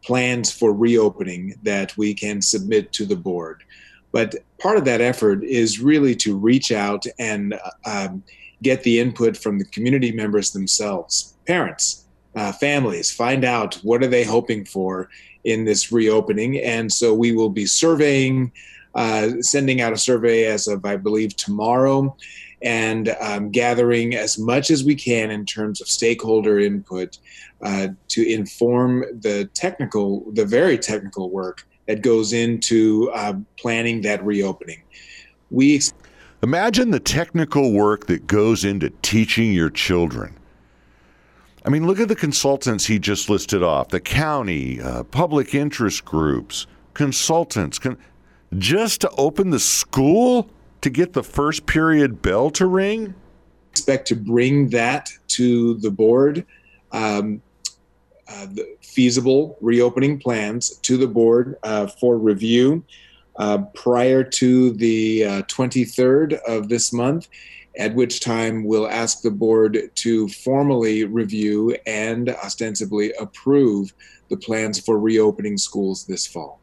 plans 0.04 0.52
for 0.52 0.74
reopening 0.74 1.56
that 1.64 1.96
we 1.98 2.14
can 2.14 2.42
submit 2.42 2.92
to 2.94 3.06
the 3.06 3.16
board. 3.16 3.64
But 4.12 4.36
part 4.60 4.78
of 4.78 4.86
that 4.86 5.02
effort 5.02 5.44
is 5.44 5.80
really 5.80 6.16
to 6.18 6.36
reach 6.36 6.72
out 6.72 7.06
and 7.20 7.58
um, 7.86 8.24
get 8.62 8.84
the 8.84 9.00
input 9.00 9.38
from 9.38 9.58
the 9.58 9.66
community 9.66 10.12
members 10.12 10.52
themselves, 10.52 11.36
parents, 11.48 12.06
uh, 12.36 12.52
families, 12.52 13.12
find 13.12 13.44
out 13.44 13.76
what 13.76 14.04
are 14.04 14.08
they 14.08 14.24
hoping 14.24 14.66
for 14.66 15.10
in 15.44 15.66
this 15.66 15.92
reopening. 15.92 16.60
And 16.60 16.92
so 16.92 17.14
we 17.14 17.32
will 17.32 17.50
be 17.50 17.66
surveying, 17.66 18.52
uh, 18.96 19.30
sending 19.42 19.82
out 19.82 19.94
a 19.94 19.98
survey 19.98 20.46
as 20.46 20.68
of, 20.68 20.86
I 20.86 20.98
believe, 20.98 21.36
tomorrow 21.36 22.16
and 22.62 23.16
um, 23.20 23.50
gathering 23.50 24.16
as 24.16 24.38
much 24.38 24.70
as 24.70 24.84
we 24.84 24.96
can 24.96 25.32
in 25.32 25.46
terms 25.46 25.82
of 25.82 25.88
stakeholder 25.88 26.60
input 26.60 27.18
uh, 27.62 27.88
to 28.10 28.28
inform 28.28 29.04
the 29.22 29.46
technical, 29.54 30.30
the 30.32 30.46
very 30.46 30.78
technical 30.78 31.30
work 31.30 31.68
that 31.88 32.02
goes 32.02 32.34
into 32.34 33.10
uh, 33.14 33.34
planning 33.58 34.02
that 34.02 34.24
reopening. 34.24 34.82
We 35.50 35.76
ex- 35.76 35.94
Imagine 36.44 36.92
the 36.92 37.00
technical 37.00 37.72
work 37.72 38.08
that 38.08 38.26
goes 38.26 38.64
into 38.64 38.90
teaching 39.02 39.54
your 39.54 39.70
children. 39.70 40.36
I 41.64 41.70
mean, 41.70 41.86
look 41.86 42.00
at 42.00 42.08
the 42.08 42.16
consultants 42.16 42.88
he 42.88 42.98
just 42.98 43.30
listed 43.30 43.62
off 43.62 43.90
the 43.90 44.00
county, 44.00 44.82
uh, 44.82 45.04
public 45.04 45.54
interest 45.54 46.04
groups, 46.04 46.66
consultants, 46.96 47.78
con- 47.78 47.98
just 48.58 49.02
to 49.02 49.10
open 49.12 49.52
the 49.52 49.60
school 49.60 50.50
to 50.82 50.90
get 50.90 51.14
the 51.14 51.24
first 51.24 51.66
period 51.66 52.22
bell 52.22 52.50
to 52.52 52.66
ring? 52.66 53.16
expect 53.72 54.08
to 54.08 54.16
bring 54.16 54.70
that 54.70 55.10
to 55.28 55.76
the 55.76 55.90
board, 55.90 56.46
um, 56.92 57.42
uh, 58.28 58.46
the 58.54 58.78
feasible 58.82 59.58
reopening 59.62 60.20
plans 60.20 60.78
to 60.80 60.98
the 60.98 61.08
board 61.08 61.58
uh, 61.64 61.88
for 61.88 62.18
review 62.18 62.84
uh, 63.38 63.58
prior 63.74 64.24
to 64.24 64.72
the 64.72 65.26
uh, 65.26 65.42
23rd 65.44 66.40
of 66.48 66.70
this 66.70 66.94
month, 66.94 67.28
at 67.78 67.96
which 67.96 68.20
time 68.20 68.64
we'll 68.64 68.88
ask 68.88 69.22
the 69.22 69.32
board 69.32 69.90
to 69.96 70.28
formally 70.30 71.06
review 71.06 71.76
and 71.88 72.30
ostensibly 72.30 73.12
approve 73.14 73.94
the 74.30 74.38
plans 74.38 74.80
for 74.80 75.00
reopening 75.00 75.58
schools 75.58 76.06
this 76.06 76.28
fall. 76.28 76.61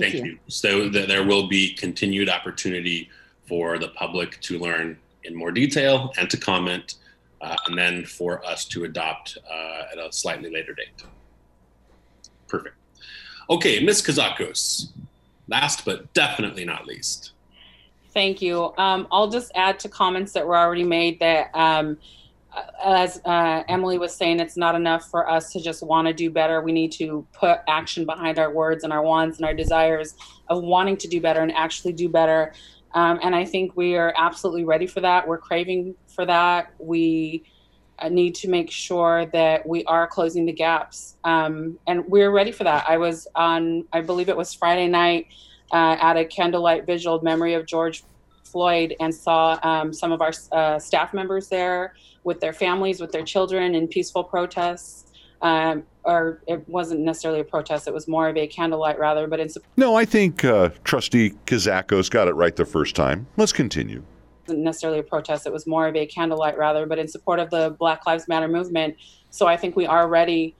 Thank, 0.00 0.12
Thank 0.12 0.24
you. 0.24 0.32
you. 0.32 0.38
So 0.48 0.90
th- 0.90 1.06
there 1.06 1.24
will 1.24 1.46
be 1.46 1.74
continued 1.74 2.28
opportunity 2.28 3.10
for 3.46 3.78
the 3.78 3.88
public 3.88 4.40
to 4.42 4.58
learn 4.58 4.98
in 5.22 5.36
more 5.36 5.52
detail 5.52 6.12
and 6.18 6.28
to 6.30 6.36
comment, 6.36 6.96
uh, 7.40 7.54
and 7.68 7.78
then 7.78 8.04
for 8.04 8.44
us 8.44 8.64
to 8.66 8.84
adopt 8.84 9.38
uh, 9.48 9.82
at 9.92 9.98
a 9.98 10.12
slightly 10.12 10.50
later 10.50 10.74
date. 10.74 11.04
Perfect. 12.48 12.74
Okay, 13.48 13.84
Ms. 13.84 14.02
Kazakos, 14.02 14.88
last 15.48 15.84
but 15.84 16.12
definitely 16.12 16.64
not 16.64 16.86
least. 16.86 17.32
Thank 18.12 18.42
you. 18.42 18.72
Um, 18.78 19.06
I'll 19.12 19.30
just 19.30 19.52
add 19.54 19.78
to 19.80 19.88
comments 19.88 20.32
that 20.32 20.46
were 20.46 20.56
already 20.56 20.84
made 20.84 21.20
that 21.20 21.50
um, 21.54 21.98
as 22.84 23.20
uh, 23.24 23.62
Emily 23.68 23.98
was 23.98 24.14
saying, 24.14 24.40
it's 24.40 24.56
not 24.56 24.74
enough 24.74 25.08
for 25.10 25.28
us 25.28 25.52
to 25.52 25.60
just 25.60 25.82
want 25.82 26.06
to 26.08 26.14
do 26.14 26.30
better. 26.30 26.60
We 26.60 26.72
need 26.72 26.92
to 26.92 27.26
put 27.32 27.60
action 27.68 28.04
behind 28.04 28.38
our 28.38 28.52
words 28.52 28.84
and 28.84 28.92
our 28.92 29.02
wants 29.02 29.38
and 29.38 29.46
our 29.46 29.54
desires 29.54 30.14
of 30.48 30.62
wanting 30.62 30.96
to 30.98 31.08
do 31.08 31.20
better 31.20 31.40
and 31.40 31.52
actually 31.52 31.92
do 31.92 32.08
better. 32.08 32.52
Um, 32.94 33.18
and 33.22 33.34
I 33.34 33.44
think 33.44 33.76
we 33.76 33.96
are 33.96 34.14
absolutely 34.16 34.64
ready 34.64 34.86
for 34.86 35.00
that. 35.00 35.26
We're 35.26 35.38
craving 35.38 35.94
for 36.06 36.24
that. 36.26 36.72
We 36.78 37.44
uh, 37.98 38.08
need 38.08 38.34
to 38.36 38.48
make 38.48 38.70
sure 38.70 39.26
that 39.26 39.66
we 39.66 39.84
are 39.84 40.06
closing 40.06 40.46
the 40.46 40.52
gaps. 40.52 41.16
Um, 41.24 41.78
and 41.86 42.06
we're 42.06 42.30
ready 42.30 42.52
for 42.52 42.64
that. 42.64 42.84
I 42.88 42.98
was 42.98 43.26
on, 43.34 43.84
I 43.92 44.00
believe 44.00 44.28
it 44.28 44.36
was 44.36 44.54
Friday 44.54 44.88
night 44.88 45.28
uh, 45.72 45.96
at 46.00 46.16
a 46.16 46.24
candlelight 46.24 46.86
visual 46.86 47.20
memory 47.22 47.54
of 47.54 47.66
George 47.66 48.04
Floyd 48.44 48.94
and 49.00 49.12
saw 49.12 49.58
um, 49.62 49.92
some 49.92 50.12
of 50.12 50.20
our 50.20 50.32
uh, 50.52 50.78
staff 50.78 51.12
members 51.12 51.48
there 51.48 51.94
with 52.24 52.40
their 52.40 52.52
families, 52.52 53.00
with 53.00 53.12
their 53.12 53.22
children 53.22 53.74
in 53.74 53.86
peaceful 53.86 54.24
protests. 54.24 55.04
Um, 55.42 55.84
or 56.04 56.40
it 56.46 56.66
wasn't 56.68 57.00
necessarily 57.00 57.40
a 57.40 57.44
protest, 57.44 57.86
it 57.86 57.92
was 57.92 58.08
more 58.08 58.28
of 58.28 58.36
a 58.36 58.46
candlelight 58.46 58.98
rather, 58.98 59.26
but 59.26 59.40
in 59.40 59.48
No, 59.76 59.94
I 59.94 60.06
think 60.06 60.42
uh, 60.44 60.70
Trustee 60.84 61.34
Kazakos 61.46 62.10
got 62.10 62.28
it 62.28 62.32
right 62.32 62.54
the 62.56 62.64
first 62.64 62.96
time. 62.96 63.26
Let's 63.36 63.52
continue. 63.52 64.02
wasn't 64.46 64.64
necessarily 64.64 65.00
a 65.00 65.02
protest, 65.02 65.46
it 65.46 65.52
was 65.52 65.66
more 65.66 65.86
of 65.86 65.96
a 65.96 66.06
candlelight 66.06 66.56
rather, 66.56 66.86
but 66.86 66.98
in 66.98 67.08
support 67.08 67.40
of 67.40 67.50
the 67.50 67.76
Black 67.78 68.06
Lives 68.06 68.26
Matter 68.26 68.48
movement. 68.48 68.96
So 69.30 69.46
I 69.46 69.56
think 69.56 69.76
we 69.76 69.86
are 69.86 70.08
ready 70.08 70.54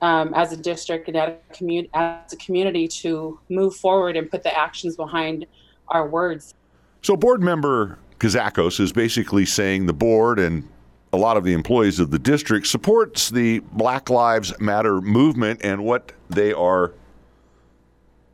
um, 0.00 0.34
as 0.34 0.52
a 0.52 0.56
district 0.56 1.08
and 1.08 1.16
as 1.16 1.32
a, 1.60 1.88
as 1.94 2.32
a 2.32 2.36
community 2.36 2.88
to 2.88 3.38
move 3.48 3.74
forward 3.76 4.16
and 4.16 4.30
put 4.30 4.42
the 4.42 4.56
actions 4.56 4.96
behind 4.96 5.46
our 5.88 6.06
words. 6.08 6.54
So, 7.02 7.16
board 7.16 7.42
member 7.42 7.98
Kazakos 8.18 8.80
is 8.80 8.92
basically 8.92 9.44
saying 9.44 9.86
the 9.86 9.92
board 9.92 10.38
and 10.38 10.68
a 11.14 11.16
lot 11.16 11.36
of 11.36 11.44
the 11.44 11.52
employees 11.52 12.00
of 12.00 12.10
the 12.10 12.18
district 12.18 12.66
supports 12.66 13.30
the 13.30 13.60
Black 13.72 14.10
Lives 14.10 14.52
Matter 14.60 15.00
movement 15.00 15.60
and 15.62 15.84
what 15.84 16.12
they 16.28 16.52
are 16.52 16.92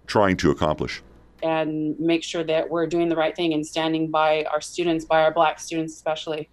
trying 0.06 0.36
to 0.38 0.50
accomplish. 0.50 1.02
and 1.42 1.98
make 1.98 2.22
sure 2.22 2.44
that 2.44 2.68
we're 2.68 2.86
doing 2.86 3.08
the 3.08 3.16
right 3.16 3.34
thing 3.34 3.54
and 3.54 3.66
standing 3.66 4.10
by 4.10 4.44
our 4.52 4.60
students, 4.60 5.06
by 5.06 5.22
our 5.22 5.32
black 5.32 5.58
students 5.58 5.94
especially. 5.94 6.50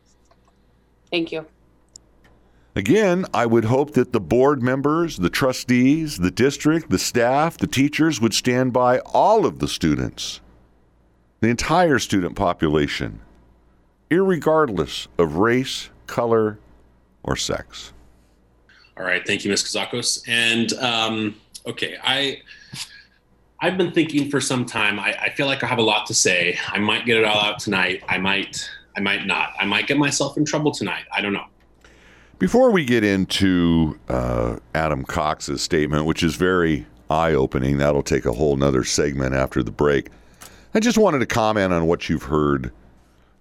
Thank 1.12 1.32
you. 1.34 1.46
Again, 2.76 3.26
I 3.34 3.46
would 3.48 3.66
hope 3.66 3.92
that 3.96 4.14
the 4.14 4.20
board 4.22 4.62
members, 4.62 5.18
the 5.18 5.30
trustees, 5.30 6.18
the 6.20 6.32
district, 6.32 6.90
the 6.90 7.00
staff, 7.00 7.58
the 7.58 7.68
teachers 7.68 8.22
would 8.22 8.34
stand 8.34 8.72
by 8.72 9.00
all 9.00 9.46
of 9.46 9.60
the 9.60 9.68
students, 9.68 10.40
the 11.42 11.50
entire 11.50 12.00
student 12.00 12.36
population, 12.36 13.20
irregardless 14.10 15.08
of 15.18 15.36
race, 15.36 15.90
color, 16.08 16.58
or 17.24 17.36
sex. 17.36 17.94
All 18.98 19.06
right, 19.06 19.26
thank 19.26 19.46
you, 19.46 19.52
Ms. 19.52 19.64
Kazakos. 19.64 20.24
And 20.28 20.74
um, 20.74 21.36
okay, 21.68 21.98
I 22.04 22.42
I've 23.60 23.78
been 23.78 23.92
thinking 23.92 24.30
for 24.30 24.40
some 24.40 24.66
time. 24.66 25.00
I, 25.00 25.14
I 25.20 25.30
feel 25.32 25.48
like 25.48 25.64
I 25.64 25.68
have 25.68 25.80
a 25.80 25.84
lot 25.84 26.06
to 26.08 26.14
say. 26.14 26.58
I 26.68 26.80
might 26.80 27.06
get 27.06 27.18
it 27.18 27.26
all 27.26 27.40
out 27.40 27.60
tonight. 27.60 28.04
I 28.08 28.18
might. 28.18 28.70
I 28.96 29.00
might 29.00 29.28
not. 29.28 29.52
I 29.60 29.66
might 29.66 29.86
get 29.86 29.98
myself 29.98 30.38
in 30.38 30.46
trouble 30.46 30.72
tonight. 30.72 31.04
I 31.12 31.22
don't 31.22 31.34
know. 31.34 31.46
Before 32.40 32.72
we 32.72 32.86
get 32.86 33.04
into 33.04 34.00
uh, 34.10 34.58
Adam 34.74 35.04
Cox's 35.04 35.62
statement, 35.62 36.06
which 36.06 36.24
is 36.24 36.36
very 36.36 36.86
eye 37.10 37.34
opening, 37.34 37.78
that'll 37.78 38.04
take 38.04 38.26
a 38.26 38.32
whole 38.32 38.56
nother 38.56 38.84
segment 38.84 39.36
after 39.36 39.62
the 39.62 39.72
break. 39.72 40.10
I 40.74 40.80
just 40.80 40.98
wanted 40.98 41.20
to 41.20 41.26
comment 41.26 41.74
on 41.74 41.88
what 41.88 42.10
you've 42.10 42.24
heard 42.24 42.72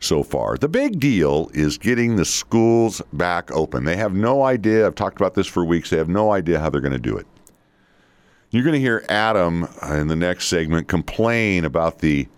so 0.01 0.23
far. 0.23 0.57
The 0.57 0.69
big 0.69 1.01
deal 1.01 1.51
is 1.55 1.79
getting 1.79 2.17
the 2.17 2.25
schools 2.25 3.01
back 3.13 3.51
open. 3.53 3.85
They 3.85 3.97
have 3.97 4.15
no 4.15 4.43
idea. 4.43 4.87
I've 4.87 4.95
talked 4.95 5.17
about 5.17 5.35
this 5.35 5.47
for 5.47 5.65
weeks. 5.65 5.91
They 5.91 5.97
have 5.97 6.09
no 6.09 6.33
idea 6.33 6.61
how 6.61 6.71
they're 6.71 6.81
going 6.81 6.93
to 6.93 6.99
do 6.99 7.17
it. 7.17 7.27
You're 8.51 8.65
going 8.65 8.75
to 8.75 8.81
hear 8.81 9.05
Adam 9.09 9.69
in 9.83 10.09
the 10.09 10.17
next 10.17 10.47
segment 10.47 10.89
complain 10.89 11.65
about 11.65 11.99
the 11.99 12.29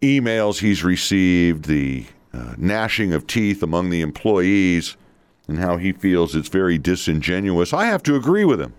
emails 0.00 0.60
he's 0.60 0.82
received, 0.82 1.66
the 1.66 2.06
uh, 2.32 2.54
gnashing 2.56 3.12
of 3.12 3.26
teeth 3.26 3.62
among 3.62 3.90
the 3.90 4.00
employees, 4.00 4.96
and 5.46 5.58
how 5.58 5.76
he 5.76 5.92
feels 5.92 6.34
it's 6.34 6.48
very 6.48 6.78
disingenuous. 6.78 7.72
I 7.72 7.86
have 7.86 8.02
to 8.04 8.16
agree 8.16 8.44
with 8.44 8.60
him. 8.60 8.74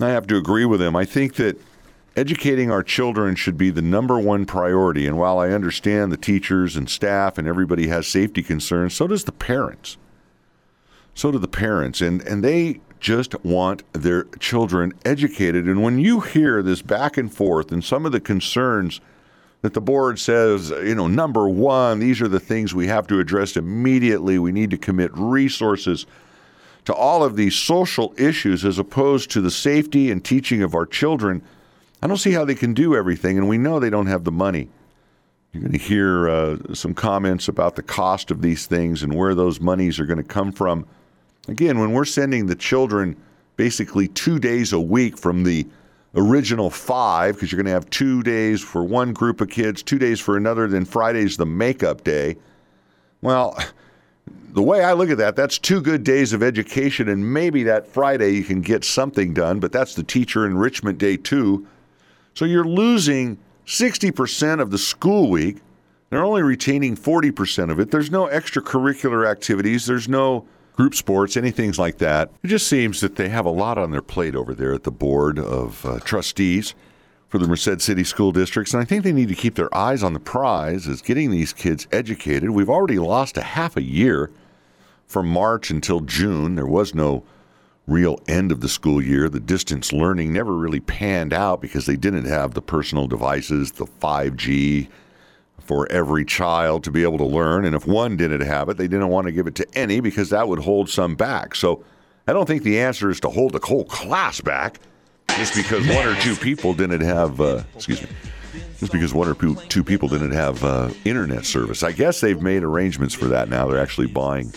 I 0.00 0.08
have 0.08 0.26
to 0.28 0.36
agree 0.36 0.64
with 0.64 0.82
him. 0.82 0.96
I 0.96 1.04
think 1.04 1.34
that 1.34 1.58
educating 2.16 2.70
our 2.70 2.82
children 2.82 3.34
should 3.34 3.56
be 3.56 3.70
the 3.70 3.82
number 3.82 4.18
one 4.18 4.44
priority. 4.44 5.06
And 5.06 5.18
while 5.18 5.38
I 5.38 5.50
understand 5.50 6.12
the 6.12 6.16
teachers 6.16 6.76
and 6.76 6.88
staff 6.88 7.38
and 7.38 7.48
everybody 7.48 7.88
has 7.88 8.06
safety 8.06 8.42
concerns, 8.42 8.94
so 8.94 9.06
does 9.06 9.24
the 9.24 9.32
parents. 9.32 9.96
So 11.14 11.30
do 11.30 11.38
the 11.38 11.48
parents. 11.48 12.00
And, 12.00 12.22
and 12.22 12.42
they 12.42 12.80
just 13.00 13.34
want 13.44 13.82
their 13.92 14.24
children 14.38 14.92
educated. 15.04 15.66
And 15.66 15.82
when 15.82 15.98
you 15.98 16.20
hear 16.20 16.62
this 16.62 16.82
back 16.82 17.16
and 17.16 17.32
forth 17.32 17.72
and 17.72 17.84
some 17.84 18.06
of 18.06 18.12
the 18.12 18.20
concerns 18.20 19.00
that 19.62 19.74
the 19.74 19.80
board 19.80 20.18
says, 20.18 20.70
you 20.70 20.94
know, 20.94 21.08
number 21.08 21.48
one, 21.48 21.98
these 21.98 22.20
are 22.20 22.28
the 22.28 22.40
things 22.40 22.74
we 22.74 22.88
have 22.88 23.06
to 23.08 23.20
address 23.20 23.56
immediately. 23.56 24.38
We 24.38 24.52
need 24.52 24.70
to 24.70 24.78
commit 24.78 25.10
resources 25.14 26.06
to 26.84 26.94
all 26.94 27.22
of 27.22 27.36
these 27.36 27.54
social 27.54 28.12
issues 28.16 28.64
as 28.64 28.78
opposed 28.78 29.30
to 29.30 29.40
the 29.40 29.50
safety 29.50 30.10
and 30.10 30.24
teaching 30.24 30.62
of 30.62 30.74
our 30.74 30.86
children. 30.86 31.42
I 32.02 32.08
don't 32.08 32.16
see 32.16 32.32
how 32.32 32.44
they 32.44 32.56
can 32.56 32.74
do 32.74 32.96
everything, 32.96 33.38
and 33.38 33.48
we 33.48 33.58
know 33.58 33.78
they 33.78 33.88
don't 33.88 34.06
have 34.06 34.24
the 34.24 34.32
money. 34.32 34.68
You're 35.52 35.60
going 35.60 35.72
to 35.72 35.78
hear 35.78 36.28
uh, 36.28 36.56
some 36.74 36.94
comments 36.94 37.46
about 37.46 37.76
the 37.76 37.82
cost 37.82 38.30
of 38.30 38.42
these 38.42 38.66
things 38.66 39.02
and 39.02 39.14
where 39.14 39.34
those 39.34 39.60
monies 39.60 40.00
are 40.00 40.06
going 40.06 40.16
to 40.16 40.24
come 40.24 40.50
from. 40.50 40.84
Again, 41.46 41.78
when 41.78 41.92
we're 41.92 42.04
sending 42.04 42.46
the 42.46 42.56
children 42.56 43.16
basically 43.56 44.08
two 44.08 44.38
days 44.38 44.72
a 44.72 44.80
week 44.80 45.16
from 45.16 45.44
the 45.44 45.66
original 46.14 46.70
five, 46.70 47.36
because 47.36 47.52
you're 47.52 47.58
going 47.58 47.66
to 47.66 47.72
have 47.72 47.88
two 47.90 48.22
days 48.22 48.60
for 48.60 48.82
one 48.82 49.12
group 49.12 49.40
of 49.40 49.48
kids, 49.48 49.82
two 49.82 49.98
days 49.98 50.18
for 50.18 50.36
another, 50.36 50.66
then 50.66 50.84
Friday's 50.84 51.36
the 51.36 51.46
makeup 51.46 52.02
day. 52.02 52.36
Well, 53.20 53.56
the 54.52 54.62
way 54.62 54.82
I 54.82 54.92
look 54.92 55.10
at 55.10 55.18
that, 55.18 55.36
that's 55.36 55.58
two 55.58 55.80
good 55.80 56.02
days 56.02 56.32
of 56.32 56.42
education, 56.42 57.08
and 57.08 57.32
maybe 57.32 57.62
that 57.64 57.86
Friday 57.86 58.30
you 58.30 58.42
can 58.42 58.60
get 58.60 58.84
something 58.84 59.32
done, 59.32 59.60
but 59.60 59.70
that's 59.70 59.94
the 59.94 60.02
teacher 60.02 60.46
enrichment 60.46 60.98
day 60.98 61.16
too. 61.16 61.66
So 62.34 62.44
you're 62.44 62.64
losing 62.64 63.38
60% 63.66 64.60
of 64.60 64.70
the 64.70 64.78
school 64.78 65.30
week. 65.30 65.58
They're 66.10 66.24
only 66.24 66.42
retaining 66.42 66.96
40% 66.96 67.70
of 67.70 67.80
it. 67.80 67.90
There's 67.90 68.10
no 68.10 68.26
extracurricular 68.26 69.30
activities, 69.30 69.86
there's 69.86 70.08
no 70.08 70.46
group 70.74 70.94
sports, 70.94 71.36
anything 71.36 71.72
like 71.78 71.98
that. 71.98 72.30
It 72.42 72.48
just 72.48 72.66
seems 72.66 73.00
that 73.00 73.16
they 73.16 73.28
have 73.28 73.46
a 73.46 73.50
lot 73.50 73.78
on 73.78 73.90
their 73.90 74.02
plate 74.02 74.34
over 74.34 74.54
there 74.54 74.72
at 74.72 74.84
the 74.84 74.90
board 74.90 75.38
of 75.38 75.84
uh, 75.84 75.98
trustees 76.00 76.74
for 77.28 77.38
the 77.38 77.48
Merced 77.48 77.80
City 77.80 78.04
School 78.04 78.30
Districts, 78.30 78.74
and 78.74 78.82
I 78.82 78.84
think 78.84 79.04
they 79.04 79.12
need 79.12 79.28
to 79.28 79.34
keep 79.34 79.54
their 79.54 79.74
eyes 79.74 80.02
on 80.02 80.12
the 80.12 80.20
prize 80.20 80.86
as 80.86 81.00
getting 81.00 81.30
these 81.30 81.54
kids 81.54 81.86
educated. 81.90 82.50
We've 82.50 82.68
already 82.68 82.98
lost 82.98 83.38
a 83.38 83.42
half 83.42 83.76
a 83.76 83.82
year 83.82 84.30
from 85.06 85.28
March 85.28 85.70
until 85.70 86.00
June. 86.00 86.56
There 86.56 86.66
was 86.66 86.94
no 86.94 87.24
real 87.86 88.20
end 88.28 88.52
of 88.52 88.60
the 88.60 88.68
school 88.68 89.02
year. 89.02 89.28
The 89.28 89.40
distance 89.40 89.92
learning 89.92 90.32
never 90.32 90.54
really 90.54 90.80
panned 90.80 91.32
out 91.32 91.60
because 91.60 91.86
they 91.86 91.96
didn't 91.96 92.26
have 92.26 92.54
the 92.54 92.62
personal 92.62 93.06
devices, 93.06 93.72
the 93.72 93.86
5G 93.86 94.88
for 95.58 95.90
every 95.90 96.24
child 96.24 96.84
to 96.84 96.90
be 96.90 97.02
able 97.02 97.18
to 97.18 97.24
learn. 97.24 97.64
And 97.64 97.74
if 97.74 97.86
one 97.86 98.16
didn't 98.16 98.40
have 98.42 98.68
it, 98.68 98.76
they 98.76 98.88
didn't 98.88 99.08
want 99.08 99.26
to 99.26 99.32
give 99.32 99.46
it 99.46 99.54
to 99.56 99.66
any 99.74 100.00
because 100.00 100.30
that 100.30 100.48
would 100.48 100.60
hold 100.60 100.90
some 100.90 101.14
back. 101.14 101.54
So 101.54 101.84
I 102.26 102.32
don't 102.32 102.46
think 102.46 102.62
the 102.62 102.80
answer 102.80 103.10
is 103.10 103.20
to 103.20 103.30
hold 103.30 103.52
the 103.52 103.64
whole 103.64 103.84
class 103.84 104.40
back 104.40 104.80
just 105.28 105.54
because 105.54 105.86
one 105.88 106.06
or 106.06 106.14
two 106.20 106.36
people 106.36 106.74
didn't 106.74 107.00
have, 107.00 107.40
uh, 107.40 107.62
excuse 107.74 108.02
me, 108.02 108.08
just 108.78 108.92
because 108.92 109.14
one 109.14 109.28
or 109.28 109.54
two 109.68 109.84
people 109.84 110.08
didn't 110.08 110.32
have 110.32 110.62
uh, 110.64 110.90
internet 111.04 111.44
service. 111.44 111.82
I 111.82 111.92
guess 111.92 112.20
they've 112.20 112.40
made 112.40 112.62
arrangements 112.62 113.14
for 113.14 113.26
that 113.26 113.48
now. 113.48 113.66
They're 113.66 113.80
actually 113.80 114.08
buying 114.08 114.52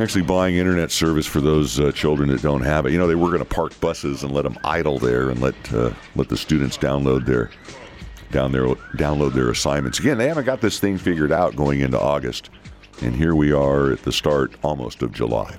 actually 0.00 0.22
buying 0.22 0.56
internet 0.56 0.90
service 0.90 1.26
for 1.26 1.40
those 1.40 1.80
uh, 1.80 1.92
children 1.92 2.28
that 2.28 2.42
don't 2.42 2.62
have 2.62 2.86
it. 2.86 2.92
You 2.92 2.98
know, 2.98 3.06
they 3.06 3.14
were 3.14 3.28
going 3.28 3.40
to 3.40 3.44
park 3.44 3.78
buses 3.80 4.22
and 4.22 4.32
let 4.32 4.42
them 4.42 4.56
idle 4.64 4.98
there 4.98 5.30
and 5.30 5.40
let 5.40 5.54
uh, 5.72 5.92
let 6.14 6.28
the 6.28 6.36
students 6.36 6.78
download 6.78 7.26
their 7.26 7.50
down 8.30 8.52
there 8.52 8.66
download 8.96 9.32
their 9.32 9.50
assignments. 9.50 9.98
Again, 9.98 10.18
they 10.18 10.28
haven't 10.28 10.44
got 10.44 10.60
this 10.60 10.78
thing 10.78 10.98
figured 10.98 11.32
out 11.32 11.56
going 11.56 11.80
into 11.80 11.98
August, 11.98 12.50
and 13.02 13.14
here 13.14 13.34
we 13.34 13.52
are 13.52 13.92
at 13.92 14.02
the 14.02 14.12
start 14.12 14.52
almost 14.62 15.02
of 15.02 15.12
July. 15.12 15.56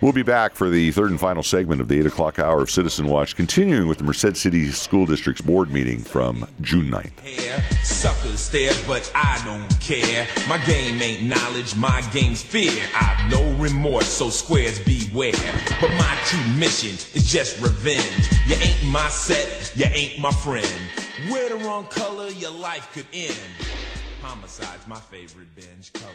We'll 0.00 0.12
be 0.12 0.22
back 0.22 0.54
for 0.54 0.70
the 0.70 0.92
third 0.92 1.10
and 1.10 1.18
final 1.18 1.42
segment 1.42 1.80
of 1.80 1.88
the 1.88 1.98
8 1.98 2.06
o'clock 2.06 2.38
hour 2.38 2.62
of 2.62 2.70
Citizen 2.70 3.08
Watch, 3.08 3.34
continuing 3.34 3.88
with 3.88 3.98
the 3.98 4.04
Merced 4.04 4.36
City 4.36 4.70
School 4.70 5.06
District's 5.06 5.42
board 5.42 5.72
meeting 5.72 5.98
from 5.98 6.46
June 6.60 6.88
9th. 6.88 7.18
hair. 7.18 7.64
Suckers 7.82 8.38
stare, 8.38 8.72
but 8.86 9.10
I 9.16 9.42
don't 9.44 9.68
care. 9.80 10.28
My 10.48 10.58
game 10.58 11.02
ain't 11.02 11.24
knowledge, 11.24 11.74
my 11.74 12.00
game's 12.12 12.40
fear. 12.40 12.80
I've 12.94 13.28
no 13.28 13.42
remorse, 13.54 14.06
so 14.06 14.30
squares 14.30 14.78
beware. 14.78 15.32
But 15.80 15.90
my 15.90 16.16
true 16.26 16.54
mission 16.54 16.94
is 17.16 17.28
just 17.28 17.60
revenge. 17.60 18.30
You 18.46 18.54
ain't 18.54 18.84
my 18.92 19.08
set, 19.08 19.72
you 19.74 19.86
ain't 19.86 20.20
my 20.20 20.30
friend. 20.30 20.64
Wear 21.28 21.48
the 21.48 21.56
wrong 21.56 21.86
color, 21.86 22.28
your 22.28 22.52
life 22.52 22.88
could 22.92 23.06
end. 23.12 23.34
Homicide's 24.22 24.86
my 24.86 25.00
favorite 25.00 25.52
binge 25.56 25.92
color. 25.92 26.12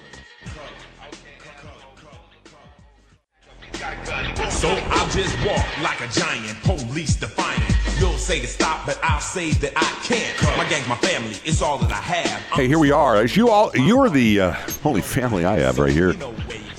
So 4.49 4.69
I'll 4.69 5.09
just 5.09 5.35
walk 5.45 5.81
like 5.81 5.99
a 5.99 6.07
giant, 6.07 6.61
police 6.63 7.15
defiant. 7.15 7.63
You'll 7.99 8.17
say 8.17 8.39
to 8.39 8.47
stop, 8.47 8.85
but 8.85 8.97
I'll 9.03 9.19
say 9.19 9.51
that 9.51 9.73
I 9.75 9.83
can't. 10.03 10.57
My 10.57 10.67
gang's 10.69 10.87
my 10.87 10.95
family, 10.95 11.35
it's 11.43 11.61
all 11.61 11.77
that 11.79 11.91
I 11.91 11.95
have. 11.95 12.41
Hey, 12.53 12.67
here 12.67 12.79
we 12.79 12.91
are. 12.91 13.17
As 13.17 13.35
you 13.35 13.49
all, 13.49 13.71
you're 13.75 14.09
the 14.09 14.39
uh, 14.39 14.55
only 14.85 15.01
family 15.01 15.43
I 15.43 15.57
have 15.57 15.79
right 15.79 15.91
here. 15.91 16.15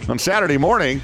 On 0.08 0.18
Saturday 0.18 0.56
morning, 0.56 1.02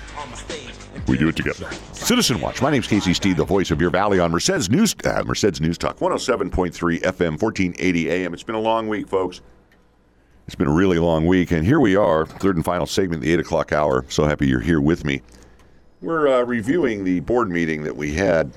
we 1.07 1.19
do 1.19 1.29
it 1.29 1.37
together. 1.37 1.71
Citizen 1.93 2.41
Watch. 2.41 2.63
My 2.63 2.71
name's 2.71 2.87
Casey 2.87 3.13
Steed, 3.13 3.37
the 3.37 3.45
voice 3.45 3.71
of 3.71 3.81
your 3.81 3.91
valley 3.91 4.19
on 4.21 4.31
Merced's 4.31 4.71
News, 4.71 4.95
uh, 5.05 5.23
Merced's 5.25 5.61
News 5.61 5.77
Talk, 5.77 5.99
107.3 5.99 6.73
FM, 7.03 7.41
1480 7.41 8.11
AM. 8.11 8.33
It's 8.33 8.43
been 8.43 8.55
a 8.55 8.61
long 8.61 8.89
week, 8.89 9.09
folks. 9.09 9.43
It's 10.47 10.55
been 10.55 10.67
a 10.67 10.75
really 10.75 10.99
long 10.99 11.27
week, 11.27 11.51
and 11.51 11.65
here 11.65 11.79
we 11.79 11.95
are, 11.95 12.27
third 12.27 12.57
and 12.57 12.65
final 12.65 12.87
segment, 12.87 13.23
the 13.23 13.33
8 13.33 13.41
o'clock 13.41 13.73
hour. 13.73 14.05
So 14.09 14.25
happy 14.25 14.49
you're 14.49 14.61
here 14.61 14.81
with 14.81 15.05
me. 15.05 15.23
We're 16.03 16.29
uh, 16.29 16.45
reviewing 16.45 17.05
the 17.05 17.21
board 17.21 17.51
meeting 17.51 17.83
that 17.83 17.95
we 17.95 18.15
had, 18.15 18.53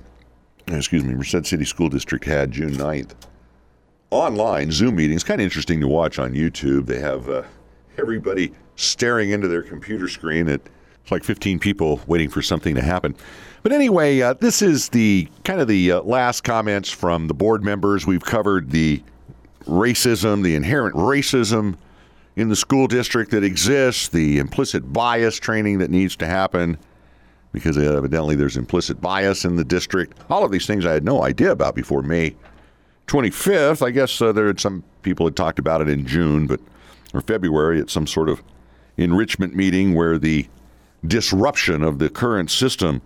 excuse 0.68 1.04
me, 1.04 1.14
Merced 1.14 1.46
City 1.46 1.66
School 1.66 1.90
District 1.90 2.24
had 2.24 2.52
June 2.52 2.72
9th. 2.72 3.16
Online 4.12 4.72
Zoom 4.72 4.96
meetings, 4.96 5.26
kind 5.26 5.42
of 5.42 5.46
interesting 5.46 5.82
to 5.82 5.88
watch 5.88 6.20
on 6.20 6.34
YouTube. 6.34 6.86
They 6.86 7.00
have 7.00 7.28
uh, 7.28 7.44
everybody 7.98 8.54
staring 8.78 9.32
into 9.32 9.50
their 9.50 9.62
computer 9.62 10.08
screen 10.08 10.48
at 10.48 10.62
it's 11.02 11.12
like 11.12 11.26
15 11.26 11.60
people 11.60 12.00
waiting 12.08 12.30
for 12.30 12.42
something 12.42 12.76
to 12.76 12.82
happen. 12.82 13.14
But 13.62 13.74
anyway, 13.74 14.22
uh, 14.22 14.36
this 14.36 14.62
is 14.62 14.88
the 14.88 15.28
kind 15.44 15.60
of 15.60 15.68
the 15.68 15.92
uh, 15.92 16.02
last 16.04 16.46
comments 16.46 16.90
from 16.92 17.28
the 17.28 17.34
board 17.34 17.62
members. 17.62 18.08
We've 18.08 18.24
covered 18.24 18.72
the 18.72 19.04
racism, 19.66 20.44
the 20.44 20.56
inherent 20.56 20.96
racism 20.96 21.76
in 22.38 22.48
the 22.48 22.56
school 22.56 22.88
district 22.88 23.32
that 23.32 23.44
exists, 23.44 24.08
the 24.08 24.40
implicit 24.40 24.94
bias 24.94 25.36
training 25.36 25.80
that 25.80 25.92
needs 25.92 26.16
to 26.16 26.26
happen 26.26 26.78
because 27.54 27.78
evidently 27.78 28.36
there's 28.36 28.58
implicit 28.58 29.00
bias 29.00 29.46
in 29.46 29.56
the 29.56 29.64
district. 29.64 30.18
All 30.30 30.44
of 30.44 30.52
these 30.52 30.66
things 30.66 30.86
I 30.86 30.92
had 30.92 31.06
no 31.06 31.24
idea 31.24 31.52
about 31.52 31.76
before 31.76 32.02
May 32.02 32.36
25th. 33.08 33.86
I 33.86 33.92
guess 33.92 34.22
uh, 34.22 34.32
there 34.32 34.48
had 34.48 34.60
some 34.60 34.84
people 35.04 35.26
had 35.26 35.36
talked 35.36 35.60
about 35.60 35.80
it 35.82 35.88
in 35.88 36.06
June, 36.06 36.48
but 36.48 36.60
or 37.14 37.22
February 37.22 37.80
at 37.80 37.92
some 37.92 38.08
sort 38.08 38.28
of 38.28 38.42
enrichment 38.98 39.56
meeting 39.56 39.94
where 39.94 40.18
the 40.18 40.48
disruption 41.06 41.84
of 41.84 42.00
the 42.00 42.10
current 42.10 42.50
system 42.50 43.02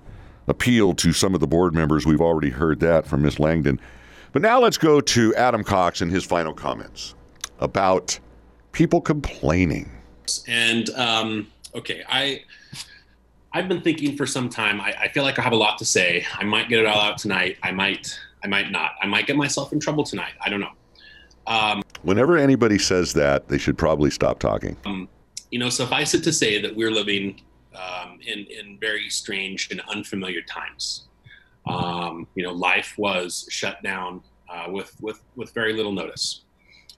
appealed 0.48 0.98
to 1.00 1.12
some 1.12 1.34
of 1.34 1.42
the 1.42 1.48
board 1.48 1.74
members. 1.74 2.06
We've 2.06 2.22
already 2.22 2.50
heard 2.50 2.80
that 2.80 3.06
from 3.06 3.24
Ms. 3.24 3.40
Langdon. 3.40 3.82
But 4.32 4.42
now 4.42 4.62
let's 4.62 4.78
go 4.78 5.02
to 5.02 5.36
Adam 5.36 5.64
Cox 5.64 6.00
and 6.00 6.10
his 6.10 6.24
final 6.24 6.54
comments 6.54 7.16
about 7.60 8.18
people 8.72 9.02
complaining. 9.02 9.92
And 10.48 10.90
um, 10.92 11.48
okay, 11.76 12.04
I 12.08 12.44
I've 13.58 13.68
been 13.68 13.82
thinking 13.82 14.16
for 14.16 14.28
some 14.28 14.50
time. 14.50 14.80
I, 14.80 14.94
I 15.02 15.08
feel 15.08 15.24
like 15.24 15.40
I 15.40 15.42
have 15.42 15.52
a 15.52 15.58
lot 15.58 15.80
to 15.80 15.86
say. 15.86 16.24
I 16.36 16.44
might 16.44 16.70
get 16.70 16.80
it 16.80 16.86
all 16.86 17.00
out 17.00 17.18
tonight. 17.18 17.58
I 17.64 17.72
might. 17.72 18.16
I 18.44 18.48
might 18.48 18.70
not. 18.72 18.92
I 19.02 19.08
might 19.08 19.26
get 19.26 19.36
myself 19.36 19.74
in 19.74 19.80
trouble 19.80 20.04
tonight. 20.04 20.34
I 20.40 20.50
don't 20.50 20.60
know. 20.60 20.74
Um, 21.48 21.82
Whenever 22.04 22.38
anybody 22.38 22.78
says 22.78 23.14
that, 23.14 23.48
they 23.48 23.58
should 23.58 23.76
probably 23.76 24.12
stop 24.12 24.38
talking. 24.38 24.78
um, 24.86 25.10
you 25.50 25.58
know, 25.58 25.70
suffice 25.70 26.14
it 26.14 26.24
to 26.26 26.32
say 26.32 26.62
that 26.62 26.76
we're 26.76 26.92
living 26.92 27.42
um, 27.74 28.20
in 28.28 28.46
in 28.46 28.78
very 28.80 29.10
strange 29.10 29.70
and 29.72 29.82
unfamiliar 29.90 30.44
times. 30.44 31.08
Um, 31.66 32.28
you 32.36 32.44
know, 32.44 32.54
life 32.54 32.94
was 33.00 33.48
shut 33.50 33.82
down 33.82 34.22
uh, 34.54 34.68
with 34.70 34.96
with 35.02 35.20
with 35.36 35.52
very 35.56 35.74
little 35.74 35.94
notice, 35.94 36.44